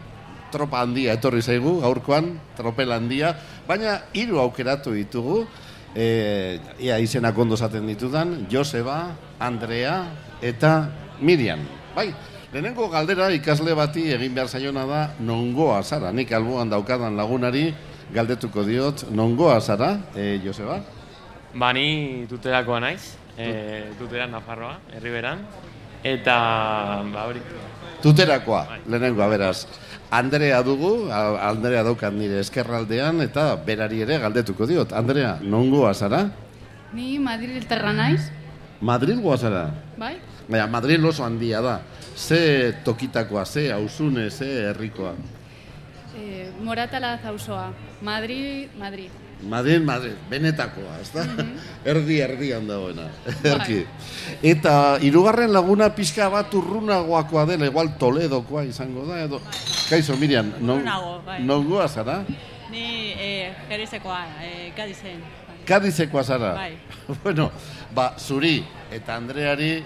tropa 0.55 0.81
handia 0.83 1.15
etorri 1.17 1.41
zaigu, 1.43 1.79
gaurkoan, 1.83 2.35
tropel 2.57 2.93
handia, 2.95 3.33
baina 3.67 3.99
hiru 4.15 4.39
aukeratu 4.43 4.93
ditugu, 4.95 5.43
e, 5.95 6.59
ia 6.79 6.99
izenak 6.99 7.37
ondo 7.37 7.57
zaten 7.57 7.87
ditudan, 7.87 8.45
Joseba, 8.51 9.15
Andrea 9.39 10.03
eta 10.43 10.91
Miriam. 11.21 11.63
Bai, 11.95 12.11
lehenengo 12.53 12.89
galdera 12.91 13.31
ikasle 13.35 13.75
bati 13.75 14.09
egin 14.13 14.35
behar 14.35 14.51
zaiona 14.51 14.85
da 14.85 15.01
nongoa 15.19 15.81
zara. 15.83 16.11
Nik 16.11 16.31
alboan 16.31 16.69
daukadan 16.69 17.15
lagunari 17.17 17.69
galdetuko 18.13 18.63
diot 18.67 19.07
nongoa 19.11 19.59
zara, 19.61 19.95
e, 20.15 20.39
Joseba? 20.43 20.81
Ba, 21.55 21.71
ni 21.73 22.27
tuterakoa 22.27 22.81
naiz, 22.83 23.15
e, 23.37 23.91
tutera 23.99 24.27
Nafarroa, 24.27 24.79
herriberan, 24.95 25.39
eta, 26.03 27.03
ba, 27.13 27.25
hori, 27.27 27.41
Tuterakoa, 28.01 28.67
lehenengoa 28.87 29.27
beraz. 29.31 29.65
Andrea 30.11 30.61
dugu, 30.63 31.09
a- 31.11 31.49
Andrea 31.49 31.81
daukat 31.83 32.13
nire 32.13 32.39
eskerraldean, 32.39 33.21
eta 33.21 33.55
berari 33.55 34.01
ere 34.05 34.19
galdetuko 34.21 34.67
diot. 34.69 34.93
Andrea, 34.93 35.39
nongoa 35.41 35.93
zara? 35.93 36.29
Ni 36.93 37.17
Madrilterra 37.19 37.91
naiz, 37.93 38.29
Madrid 38.81 39.17
goa 39.19 39.37
zara? 39.37 39.71
bai? 39.97 40.15
Baina, 40.47 40.67
Madrid 40.67 41.03
oso 41.03 41.23
handia 41.25 41.61
da. 41.61 41.79
Ze 42.15 42.73
tokitakoa, 42.85 43.45
ze 43.45 43.71
hausune, 43.71 44.29
ze 44.29 44.45
herrikoa. 44.69 45.15
E, 46.15 46.51
Moratala 46.61 47.17
zauzoa. 47.23 47.73
Madrid, 48.01 48.69
Madrid. 48.77 49.09
Madrid, 49.45 49.81
Madrid, 49.85 50.15
benetakoa, 50.29 50.97
ez 51.01 51.11
da? 51.13 51.23
Erdi, 51.85 52.17
erdian 52.23 52.65
dagoena. 52.67 53.05
Erki. 53.45 53.83
Bai. 53.85 54.35
Eta 54.51 54.73
hirugarren 55.05 55.53
laguna 55.53 55.91
pixka 55.93 56.27
bat 56.33 56.53
urrunagoakoa 56.57 57.45
dela, 57.51 57.69
igual 57.69 57.93
Toledokoa 58.01 58.65
izango 58.65 59.05
da, 59.09 59.21
edo... 59.27 59.41
Kaixo, 59.89 60.17
Miriam, 60.17 60.49
non, 60.65 60.81
bai. 61.25 61.39
nongoa 61.45 61.87
zara? 61.87 62.23
Ni 62.71 63.13
eh, 63.13 63.53
Jerizekoa, 63.69 64.23
eh, 64.41 64.71
Gadizen. 64.77 65.21
Kadizekoa 65.65 66.23
zara? 66.23 66.53
Bai. 66.57 66.73
bueno, 67.23 67.51
ba, 67.93 68.15
zuri 68.17 68.57
eta 68.93 69.15
Andreari, 69.19 69.83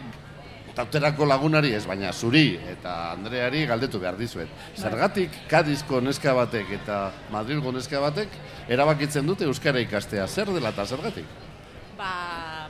tauterako 0.80 1.28
lagunari 1.28 1.74
ez, 1.76 1.84
baina 1.88 2.14
zuri 2.14 2.54
eta 2.72 2.96
Andreari 3.12 3.66
galdetu 3.68 4.00
behar 4.00 4.16
dizuet. 4.20 4.52
Zergatik 4.80 5.36
Kadizko 5.52 6.00
neska 6.04 6.34
batek 6.38 6.72
eta 6.80 7.00
Madrilgo 7.34 7.74
neska 7.76 8.00
batek 8.00 8.38
erabakitzen 8.72 9.28
dute 9.28 9.48
Euskara 9.50 9.84
ikastea. 9.84 10.28
Zer 10.28 10.54
dela 10.56 10.72
eta 10.72 10.86
zergatik? 10.86 11.28
Ba, 11.98 12.70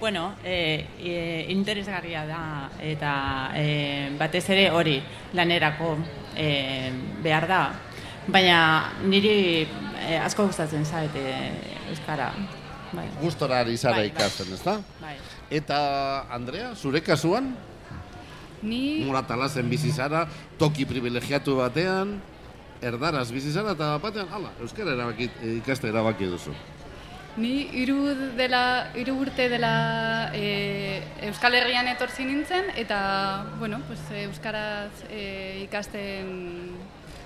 bueno, 0.00 0.34
eh, 0.44 0.86
eh, 1.00 1.46
interesgarria 1.48 2.26
da 2.28 2.44
eta 2.92 3.12
eh, 3.56 4.12
batez 4.20 4.44
ere 4.52 4.68
hori 4.70 4.98
lanerako 5.32 5.96
eh, 6.36 6.92
behar 7.24 7.48
da. 7.48 7.64
Baina 8.28 8.62
niri 9.08 9.36
eh, 9.64 10.18
asko 10.20 10.50
gustatzen 10.50 10.84
zait 10.84 11.16
eh, 11.16 11.52
Euskara. 11.88 12.34
Bai. 12.92 13.06
Gustora 13.20 13.60
ari 13.60 13.76
zara 13.76 14.00
Bai, 14.00 14.08
bai. 14.08 14.16
ikasten, 14.16 14.52
ezta? 14.54 14.80
Bai. 15.00 15.16
Eta 15.50 16.26
Andrea, 16.30 16.74
zure 16.74 17.00
kasuan? 17.00 17.54
Ni 18.62 19.04
Moratalazen 19.06 19.70
bizi 19.70 19.92
zara, 19.92 20.26
toki 20.58 20.84
privilegiatu 20.84 21.56
batean, 21.56 22.18
erdaraz 22.82 23.30
bizi 23.32 23.52
zara, 23.52 23.72
eta 23.78 23.94
batean, 24.02 24.28
hala, 24.28 24.50
Euskara 24.60 24.92
erabaki, 24.98 25.30
ikaste 25.62 25.88
erabaki 25.88 26.28
duzu. 26.28 26.52
Ni 27.40 27.68
hiru 27.78 28.10
dela 28.36 28.90
hiru 28.98 29.14
urte 29.22 29.46
dela 29.48 30.30
e, 30.34 31.00
Euskal 31.28 31.54
Herrian 31.54 31.86
etortzi 31.88 32.26
nintzen 32.26 32.72
eta 32.74 33.46
bueno, 33.60 33.78
pues 33.86 34.00
euskaraz 34.26 34.90
e, 35.08 35.62
ikasten 35.62 36.32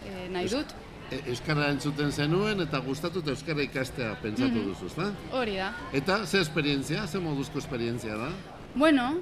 e, 0.04 0.28
nahi 0.30 0.50
dut. 0.52 0.76
E, 1.12 1.20
Euskara 1.30 1.68
entzuten 1.70 2.10
zenuen 2.12 2.60
eta 2.64 2.78
gustatu 2.84 3.18
eta 3.20 3.30
Euskara 3.34 3.62
ikastea 3.62 4.14
pentsatu 4.22 4.54
Mhm. 4.54 4.64
duzu, 4.70 4.86
ezta? 4.86 5.10
Hori 5.32 5.56
da. 5.56 5.72
Eta 5.92 6.26
ze 6.26 6.40
esperientzia, 6.40 7.06
ze 7.06 7.18
moduzko 7.18 7.58
esperientzia 7.58 8.16
da? 8.16 8.30
Bueno, 8.74 9.14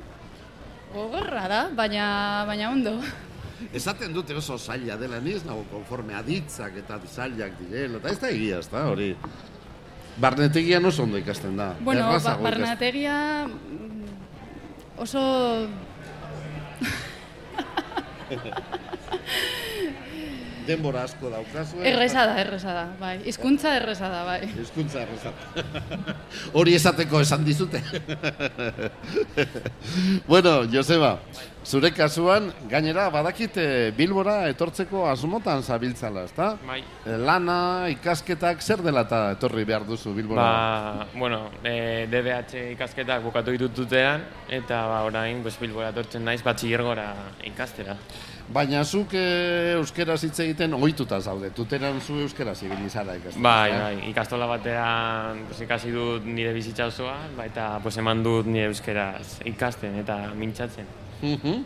gogorra 0.94 1.48
da, 1.48 1.68
baina 1.74 2.44
baina 2.46 2.70
ondo. 2.70 3.00
Esaten 3.72 4.12
dute 4.12 4.34
oso 4.34 4.58
zaila 4.58 4.96
dela, 4.96 5.20
ni 5.20 5.32
ez 5.32 5.44
nago 5.44 5.64
konforme 5.70 6.14
aditzak 6.14 6.76
eta 6.76 6.98
zailak 7.06 7.52
direla, 7.60 7.98
eta 7.98 8.08
ez 8.10 8.18
da 8.20 8.28
egia, 8.30 8.58
ez 8.58 8.68
da, 8.70 8.86
hori. 8.88 9.16
Barnetegian 10.20 10.84
oso 10.84 11.02
ondo 11.04 11.16
ikasten 11.18 11.56
da. 11.56 11.74
Bueno, 11.80 12.06
ba, 12.22 12.36
barnategia 12.36 13.46
mm, 13.46 14.04
oso 14.98 15.68
Denbora 20.66 21.02
asko 21.08 21.30
daukazu. 21.30 21.80
erresa 21.82 22.26
da, 22.26 22.36
erresa 22.40 22.72
da, 22.74 22.84
bai. 23.00 23.16
Hizkuntza 23.26 23.76
erresa 23.76 24.08
da, 24.08 24.24
bai. 24.24 24.40
Hizkuntza 24.62 25.02
erresa. 25.02 25.32
Hori 26.58 26.76
esateko 26.78 27.20
esan 27.20 27.44
dizute. 27.44 27.82
bueno, 30.30 30.62
Joseba, 30.72 31.16
zure 31.66 31.92
kasuan, 31.94 32.50
gainera, 32.70 33.08
badakit 33.14 33.58
eh, 33.58 33.90
Bilbora 33.96 34.48
etortzeko 34.50 35.04
asmotan 35.10 35.62
zabiltzala, 35.62 36.24
ezta? 36.30 36.52
Bai. 36.66 36.80
Eh, 37.06 37.18
Lana, 37.18 37.88
ikasketak, 37.94 38.62
zer 38.62 38.82
dela 38.86 39.04
eta 39.06 39.22
etorri 39.36 39.64
behar 39.68 39.86
duzu 39.86 40.14
Bilbora? 40.14 40.42
ba, 40.42 41.06
bueno, 41.14 41.44
e, 41.64 42.06
DBH 42.10 42.68
ikasketak 42.76 43.22
bukatu 43.22 43.54
ditut 43.54 43.74
dutean, 43.82 44.26
eta 44.50 44.84
ba, 44.90 45.02
orain, 45.08 45.42
pues, 45.42 45.58
Bilbora 45.60 45.90
etortzen 45.94 46.24
naiz, 46.26 46.42
batxillergora 46.46 47.08
ikastera. 47.50 47.98
Baina 48.53 48.82
zuk 48.84 49.14
e, 49.16 49.22
euskeraz 49.78 50.18
hitz 50.26 50.36
egiten 50.44 50.74
ohituta 50.76 51.18
zaude, 51.24 51.48
tuteran 51.57 52.00
zu 52.03 52.18
euskeraz 52.20 52.59
ibili 52.66 52.90
zara 52.90 53.14
ikasten. 53.16 53.42
Bai, 53.42 53.70
ezta? 53.70 53.84
bai, 53.86 54.11
ikastola 54.11 54.48
batean 54.50 55.46
pues, 55.48 55.62
ikasi 55.64 55.92
dut 55.94 56.26
nire 56.28 56.53
bizitza 56.53 56.90
osoa, 56.90 57.14
ba, 57.36 57.46
eta 57.48 57.68
pues, 57.82 57.96
eman 58.03 58.20
dut 58.24 58.50
nire 58.50 58.68
euskeraz 58.68 59.38
ikasten 59.48 59.96
eta 60.03 60.18
mintzatzen. 60.36 60.90
Mhm. 61.22 61.62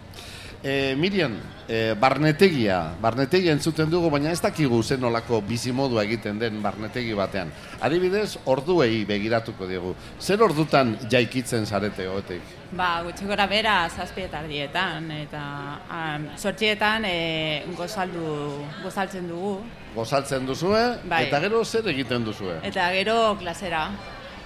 E, 0.62 0.94
Miriam, 0.98 1.34
e, 1.68 1.94
barnetegia, 1.98 2.78
barnetegia 3.02 3.54
entzuten 3.54 3.90
dugu, 3.90 4.10
baina 4.10 4.30
ez 4.30 4.40
dakigu 4.42 4.78
zen 4.82 5.02
nolako 5.02 5.40
bizimodua 5.46 6.06
egiten 6.06 6.38
den 6.38 6.62
barnetegi 6.62 7.18
batean. 7.18 7.50
Adibidez, 7.80 8.38
orduei 8.46 9.04
begiratuko 9.08 9.66
diegu. 9.66 9.94
Zer 10.20 10.42
ordutan 10.42 10.96
jaikitzen 11.10 11.66
zarete 11.66 12.06
hoetek? 12.10 12.55
Ba, 12.72 13.02
gutxi 13.06 13.26
gora 13.30 13.46
bera 13.46 13.74
zazpi 13.88 14.24
eta 14.26 14.40
erdietan, 14.42 15.06
eta 15.14 15.42
um, 15.86 16.24
sortxietan 16.36 17.04
e, 17.06 17.64
gozaldu, 17.78 18.64
gozaltzen 18.82 19.28
dugu. 19.30 19.60
Gozaltzen 19.94 20.46
duzue, 20.48 20.80
Bai. 21.08 21.22
eta 21.28 21.38
gero 21.44 21.62
zer 21.64 21.86
egiten 21.94 22.24
duzue? 22.26 22.58
Eta 22.66 22.88
gero 22.92 23.36
klasera, 23.38 23.84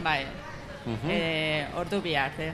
bai, 0.04 0.24
Mhm. 0.86 1.10
e, 1.10 1.66
ordu 1.76 2.00
bi 2.00 2.14
arte. 2.16 2.52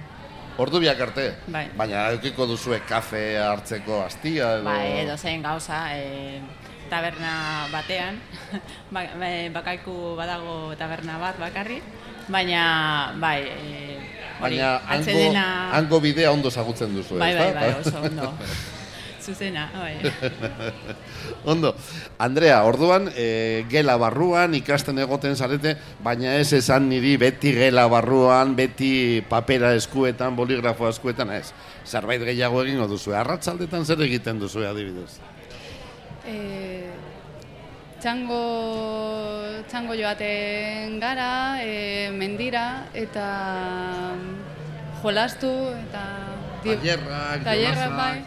Ordu 0.58 0.80
biak 0.80 1.00
arte, 1.00 1.26
Bai. 1.48 1.66
baina 1.76 2.08
eukiko 2.14 2.46
duzue 2.46 2.80
kafe 2.88 3.36
hartzeko 3.38 4.00
astia 4.06 4.54
edo... 4.56 4.64
Bai, 4.64 5.00
edo 5.04 5.16
zein 5.18 5.42
gauza, 5.42 5.82
e, 5.98 6.40
taberna 6.88 7.66
batean, 7.72 8.18
ba, 8.94 9.02
ba, 9.18 9.28
bakaiku 9.52 10.14
badago 10.16 10.74
taberna 10.78 11.18
bat 11.18 11.38
bakarri, 11.38 11.82
baina, 12.28 13.12
bai, 13.20 13.42
e, 13.42 13.95
Baina 14.40 14.76
hango, 14.78 15.02
atsedena... 15.02 15.44
hango 15.76 16.00
bidea 16.00 16.32
ondo 16.32 16.50
zagutzen 16.50 16.94
duzu, 16.96 17.18
Bai, 17.18 17.34
bai, 17.34 17.48
ezta? 17.48 17.60
bai, 17.60 17.74
oso 17.80 18.02
ondo. 18.02 18.32
Zuzena, 19.26 19.70
bai. 19.74 19.96
Ondo. 21.50 21.74
Andrea, 22.18 22.60
orduan, 22.62 23.08
e, 23.10 23.64
gela 23.70 23.96
barruan 23.98 24.54
ikasten 24.54 25.00
egoten 25.02 25.34
zarete, 25.34 25.72
baina 26.02 26.36
ez 26.38 26.52
esan 26.54 26.86
niri 26.88 27.16
beti 27.18 27.50
gela 27.56 27.88
barruan, 27.90 28.54
beti 28.54 29.24
papera 29.26 29.72
eskuetan, 29.74 30.36
boligrafoa 30.38 30.92
eskuetan, 30.94 31.32
ez. 31.34 31.50
Zerbait 31.86 32.22
gehiago 32.22 32.62
egingo 32.62 32.86
duzu. 32.90 33.16
Arratsaldetan 33.18 33.84
zer 33.86 34.04
egiten 34.06 34.38
duzu 34.38 34.62
adibidez? 34.66 35.18
E, 36.26 36.38
txango, 38.06 38.42
txango 39.66 39.96
joaten 39.98 41.00
gara, 41.02 41.58
e, 41.58 42.06
mendira, 42.14 42.86
eta 42.94 43.24
mm, 44.14 45.00
jolastu, 45.02 45.50
eta... 45.74 46.02
Tailerrak, 46.62 47.42
tailerrak, 47.42 47.96
bai. 47.98 48.20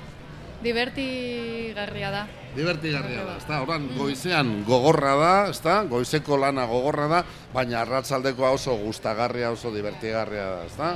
Divertigarria 0.60 2.10
da. 2.12 2.26
Divertigarria 2.58 3.24
da, 3.24 3.38
ezta? 3.40 3.62
Oran, 3.64 3.86
goizean 3.95 4.52
gogorra 4.68 5.14
da, 5.16 5.32
ezta? 5.54 5.78
Goizeko 5.88 6.41
lana 6.41 6.68
gogorra 6.68 7.08
da, 7.14 7.24
baina 7.56 7.80
arratsaldekoa 7.86 8.52
oso 8.58 8.76
gustagarria, 8.84 9.54
oso 9.56 9.72
divertigarria 9.72 10.49
da, 10.58 10.68
ezta? 10.68 10.91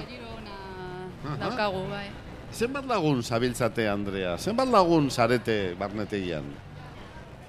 Aha. 1.24 1.40
Daukagu, 1.46 1.88
bai. 1.88 2.10
Zenbat 2.52 2.92
lagun 2.92 3.24
zabiltzate, 3.24 3.88
Andrea? 3.88 4.36
Zenbat 4.36 4.68
lagun 4.76 5.08
zarete 5.08 5.72
barnetegian? 5.80 6.52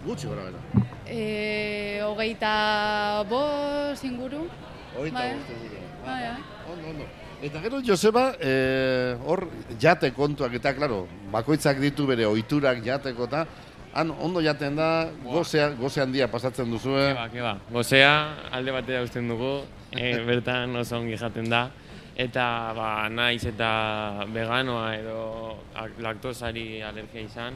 Gutxi 0.05 0.26
gora 0.28 0.43
bera. 0.44 0.59
e, 1.06 2.01
hogeita 2.05 3.24
bost 3.28 4.05
inguru. 4.05 4.48
Hogeita 4.97 5.18
Bai. 5.18 5.35
bost 5.35 5.51
inguru. 5.51 5.76
Bai, 6.05 6.22
bai. 6.22 6.40
Ondo, 6.72 6.89
ondo. 6.90 7.05
Eta 7.44 7.60
gero, 7.60 7.81
Joseba, 7.85 8.35
eh, 8.40 9.16
hor 9.26 9.48
jate 9.81 10.10
kontuak 10.16 10.55
eta, 10.55 10.72
klaro, 10.74 11.06
bakoitzak 11.32 11.78
ditu 11.81 12.06
bere 12.06 12.24
ohiturak 12.26 12.81
jateko 12.85 13.24
eta, 13.28 13.47
han 13.94 14.10
ondo 14.10 14.40
jaten 14.40 14.76
da, 14.76 15.09
gozea, 15.24 15.70
goze 15.78 16.01
handia 16.01 16.28
pasatzen 16.28 16.70
duzue. 16.70 17.09
Keba, 17.12 17.28
keba. 17.28 17.55
Gozea, 17.70 18.12
alde 18.51 18.72
batera 18.72 19.02
usten 19.05 19.28
dugu, 19.28 19.64
e, 19.93 20.18
bertan 20.28 20.76
oso 20.76 20.97
ongi 20.98 21.16
jaten 21.16 21.48
da. 21.51 21.68
Eta, 22.16 22.72
ba, 22.76 23.09
naiz 23.10 23.44
eta 23.44 24.24
veganoa 24.32 24.94
edo 24.97 25.56
ak- 25.74 25.98
laktosari 26.01 26.81
alergia 26.82 27.20
izan, 27.26 27.55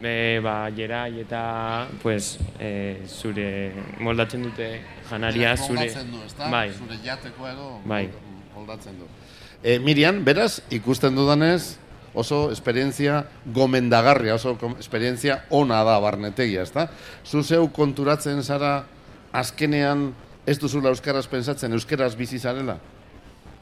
be, 0.00 0.40
ba, 0.44 0.70
jerai 0.74 1.20
eta, 1.22 1.88
pues, 2.02 2.36
e, 2.58 3.02
zure 3.06 3.72
moldatzen 4.00 4.44
dute 4.46 4.70
janaria, 5.10 5.56
zure... 5.56 5.88
Du, 6.10 6.22
ezta? 6.26 6.50
Bai. 6.52 6.68
Zure 6.76 6.98
jateko 7.04 7.48
edo 7.48 7.70
Bai. 7.84 8.06
moldatzen 8.54 8.98
du. 9.00 9.08
E, 9.62 9.78
Miriam, 9.78 10.22
beraz, 10.24 10.60
ikusten 10.70 11.16
dudanez, 11.16 11.76
oso 12.16 12.50
esperientzia 12.50 13.26
gomendagarria, 13.52 14.34
oso 14.34 14.56
esperientzia 14.80 15.42
ona 15.50 15.82
da 15.84 15.98
barnetegia, 16.00 16.64
ezta? 16.64 16.88
Zu 17.24 17.42
zeu 17.44 17.68
konturatzen 17.68 18.42
zara 18.42 18.86
azkenean 19.36 20.08
ez 20.46 20.56
duzula 20.62 20.92
euskaraz 20.94 21.26
pensatzen, 21.28 21.76
euskaraz 21.76 22.14
bizi 22.16 22.38
zarela? 22.40 22.78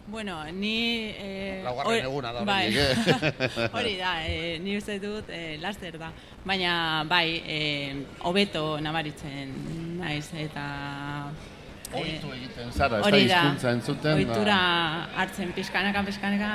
Bueno, 0.06 0.44
ni... 0.52 1.12
Eh, 1.16 1.60
Laugarren 1.64 1.92
hori- 1.92 2.04
eguna 2.04 2.32
da, 2.32 2.44
bai. 2.44 2.76
eh? 2.76 3.70
Hori 3.72 3.96
da, 3.96 4.10
eh, 4.26 4.58
ni 4.60 4.76
uste 4.76 4.98
dut 5.00 5.30
eh, 5.32 5.56
laster 5.62 5.96
da. 5.98 6.10
Baina, 6.44 7.04
bai, 7.08 7.40
eh, 7.46 8.04
hobeto 8.20 8.78
nabaritzen 8.84 9.54
naiz 10.02 10.26
eta... 10.36 11.30
eh, 11.94 12.02
Ohitu 12.02 12.32
egiten 12.36 12.72
zara, 12.74 12.98
ez 12.98 13.04
da 13.04 13.08
hori 13.08 13.26
da, 13.30 13.40
entzuten, 13.72 14.10
ba. 14.10 14.14
Ohitura 14.18 14.58
hartzen, 15.22 15.52
pixkanaka, 15.56 16.02
pixkanaka 16.10 16.50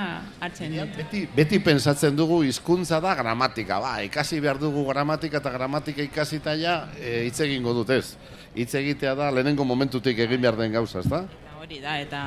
hartzen 0.46 0.76
dut. 0.78 0.94
Beti, 1.00 1.22
beti 1.36 1.60
pensatzen 1.64 2.16
dugu 2.20 2.42
hizkuntza 2.46 3.00
da 3.02 3.16
gramatika, 3.18 3.80
ba, 3.82 3.96
ikasi 4.06 4.42
behar 4.46 4.60
dugu 4.62 4.84
gramatika 4.92 5.40
eta 5.42 5.50
gramatika 5.58 6.04
ikasita 6.06 6.54
ja 6.60 6.84
e, 7.00 7.24
hitz 7.30 7.40
egingo 7.48 7.74
dut 7.82 7.90
ez. 7.98 8.14
Hitz 8.54 8.76
egitea 8.76 9.16
da 9.16 9.32
lehenengo 9.32 9.66
momentutik 9.66 10.20
egin 10.28 10.42
behar 10.44 10.58
den 10.60 10.76
gauza, 10.76 11.00
ezta? 11.02 11.24
Eta 11.26 11.58
Hori 11.64 11.80
da, 11.84 11.98
eta 12.02 12.22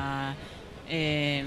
eh, 0.89 1.43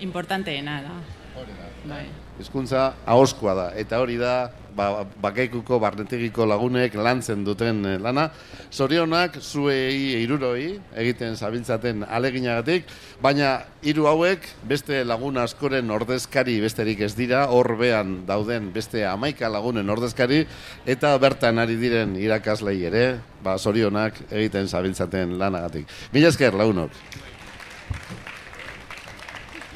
importanteena 0.00 0.80
da. 0.82 0.96
Hori 1.40 1.52
da. 1.56 1.68
Bai. 1.88 2.04
Hizkuntza 2.40 2.90
ahoskoa 3.08 3.54
da 3.54 3.68
eta 3.78 4.00
hori 4.00 4.16
da 4.20 4.50
ba, 4.76 5.04
bakaikuko 5.22 5.78
barnetegiko 5.82 6.46
lagunek 6.48 6.94
lantzen 6.94 7.44
duten 7.44 7.82
eh, 7.86 7.96
lana. 8.02 8.28
Zorionak 8.72 9.38
zuei 9.40 10.20
hiruroi 10.20 10.78
egiten 11.02 11.36
zabiltzaten 11.36 12.04
aleginagatik, 12.08 12.90
baina 13.22 13.58
hiru 13.82 14.06
hauek 14.10 14.46
beste 14.68 15.02
lagun 15.04 15.40
askoren 15.42 15.90
ordezkari 15.90 16.58
besterik 16.62 17.02
ez 17.06 17.12
dira, 17.18 17.46
horbean 17.52 18.20
dauden 18.28 18.70
beste 18.74 19.04
amaika 19.08 19.50
lagunen 19.52 19.90
ordezkari, 19.90 20.44
eta 20.86 21.16
bertan 21.18 21.58
ari 21.62 21.78
diren 21.80 22.16
irakaslei 22.20 22.78
ere, 22.90 23.06
ba, 23.44 23.58
zorionak 23.58 24.24
egiten 24.30 24.68
zabiltzaten 24.68 25.38
lanagatik. 25.40 25.88
Mila 26.14 26.32
esker 26.32 26.56
lagunok. 26.56 26.94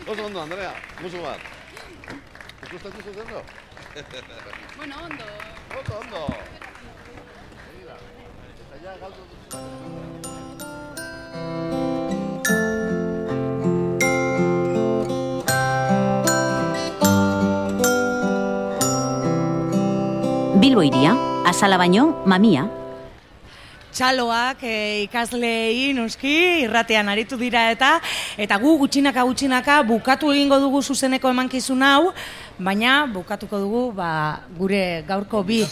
Oso 0.06 0.26
ondo, 0.26 0.42
Andrea, 0.42 0.74
musu 1.00 1.16
bat. 1.22 1.40
Ikustatu 2.66 3.00
zuten 3.00 3.24
Bueno, 4.76 4.94
ondo. 5.02 5.24
Ondo, 5.78 5.98
ondo. 6.00 6.26
Begira, 7.72 7.96
eta 8.60 8.76
ja 8.84 8.92
galdu 9.00 9.22
dut. 9.30 9.40
Bilbo 20.60 20.82
iria, 20.82 21.16
azala 21.48 21.76
baino, 21.80 22.22
mamia. 22.26 22.83
Txaloak 23.94 24.64
e, 24.66 24.74
ikasleei 25.04 25.92
noski 25.94 26.34
irratean 26.64 27.08
aritu 27.12 27.38
dira 27.38 27.68
eta 27.72 27.92
eta 28.40 28.58
gu 28.58 28.74
gutxinaka 28.82 29.22
gutxinaka 29.28 29.76
bukatu 29.86 30.32
egingo 30.34 30.58
dugu 30.60 30.82
zuzeneko 30.82 31.30
emankizun 31.30 31.82
hau, 31.86 32.10
baina 32.58 33.04
bukatuko 33.06 33.60
dugu 33.62 33.84
ba, 33.94 34.40
gure 34.58 35.04
gaurko 35.06 35.44
bi 35.46 35.62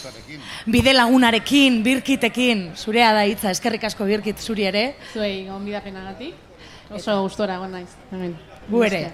bide 0.66 0.94
lagunarekin, 0.94 1.82
birkitekin, 1.82 2.70
zurea 2.76 3.12
da 3.12 3.26
hitza, 3.26 3.50
eskerrik 3.50 3.84
asko 3.90 4.06
birkit 4.06 4.38
zuri 4.38 4.68
ere. 4.70 4.86
Zuei 5.12 5.44
gonbidapenagatik. 5.48 6.34
Oso 6.92 7.22
gustora 7.24 7.56
egon 7.56 7.72
naiz. 7.72 7.90
Hemen. 8.10 8.34
Gu 8.68 8.82
ere. 8.84 9.04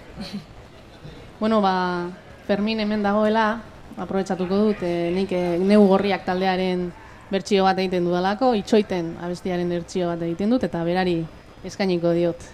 Bueno, 1.38 1.60
ba, 1.62 2.10
Fermin 2.48 2.80
hemen 2.82 3.04
dagoela, 3.04 3.60
aprobetsatuko 3.96 4.56
dut, 4.64 4.82
e, 4.82 5.10
nik 5.14 5.32
e, 5.32 5.42
neu 5.62 5.84
gorriak 5.86 6.24
taldearen 6.26 6.88
bertsio 7.30 7.64
bat 7.68 7.78
egiten 7.78 8.06
dudalako, 8.08 8.52
itxoiten 8.58 9.14
abestiaren 9.20 9.68
bertsio 9.76 10.12
bat 10.12 10.22
egiten 10.28 10.54
dut, 10.54 10.64
eta 10.68 10.84
berari 10.84 11.20
eskainiko 11.68 12.14
diot. 12.16 12.52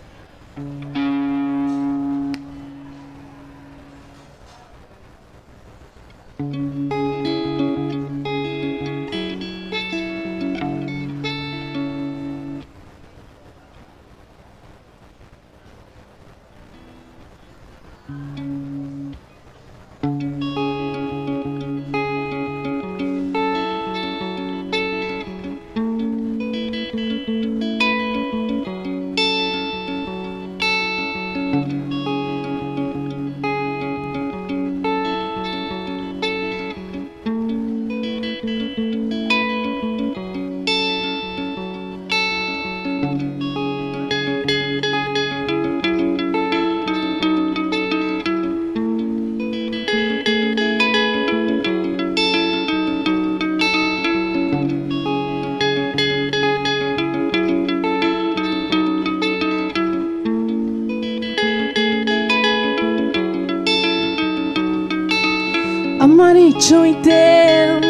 Itxoiten 66.36 67.82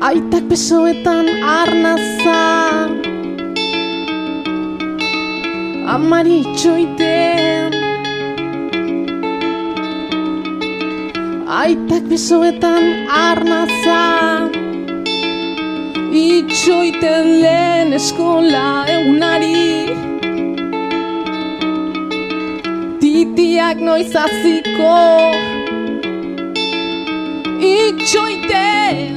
Aitak 0.00 0.44
besoetan 0.50 1.26
arnaza 1.42 2.42
Amari 5.94 6.40
itxoiten 6.44 7.72
Aitak 11.60 12.04
besoetan 12.12 12.84
arnaza 13.08 14.02
Itxoiten 16.12 17.26
lehen 17.42 17.92
eskola 17.98 18.66
egunari 18.96 20.13
Titiak 23.34 23.80
noiz 23.82 24.14
aziko 24.14 24.94
Itxoiten 27.58 29.13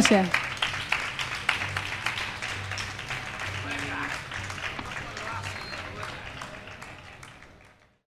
Mi 0.00 0.02
esker. 0.02 0.29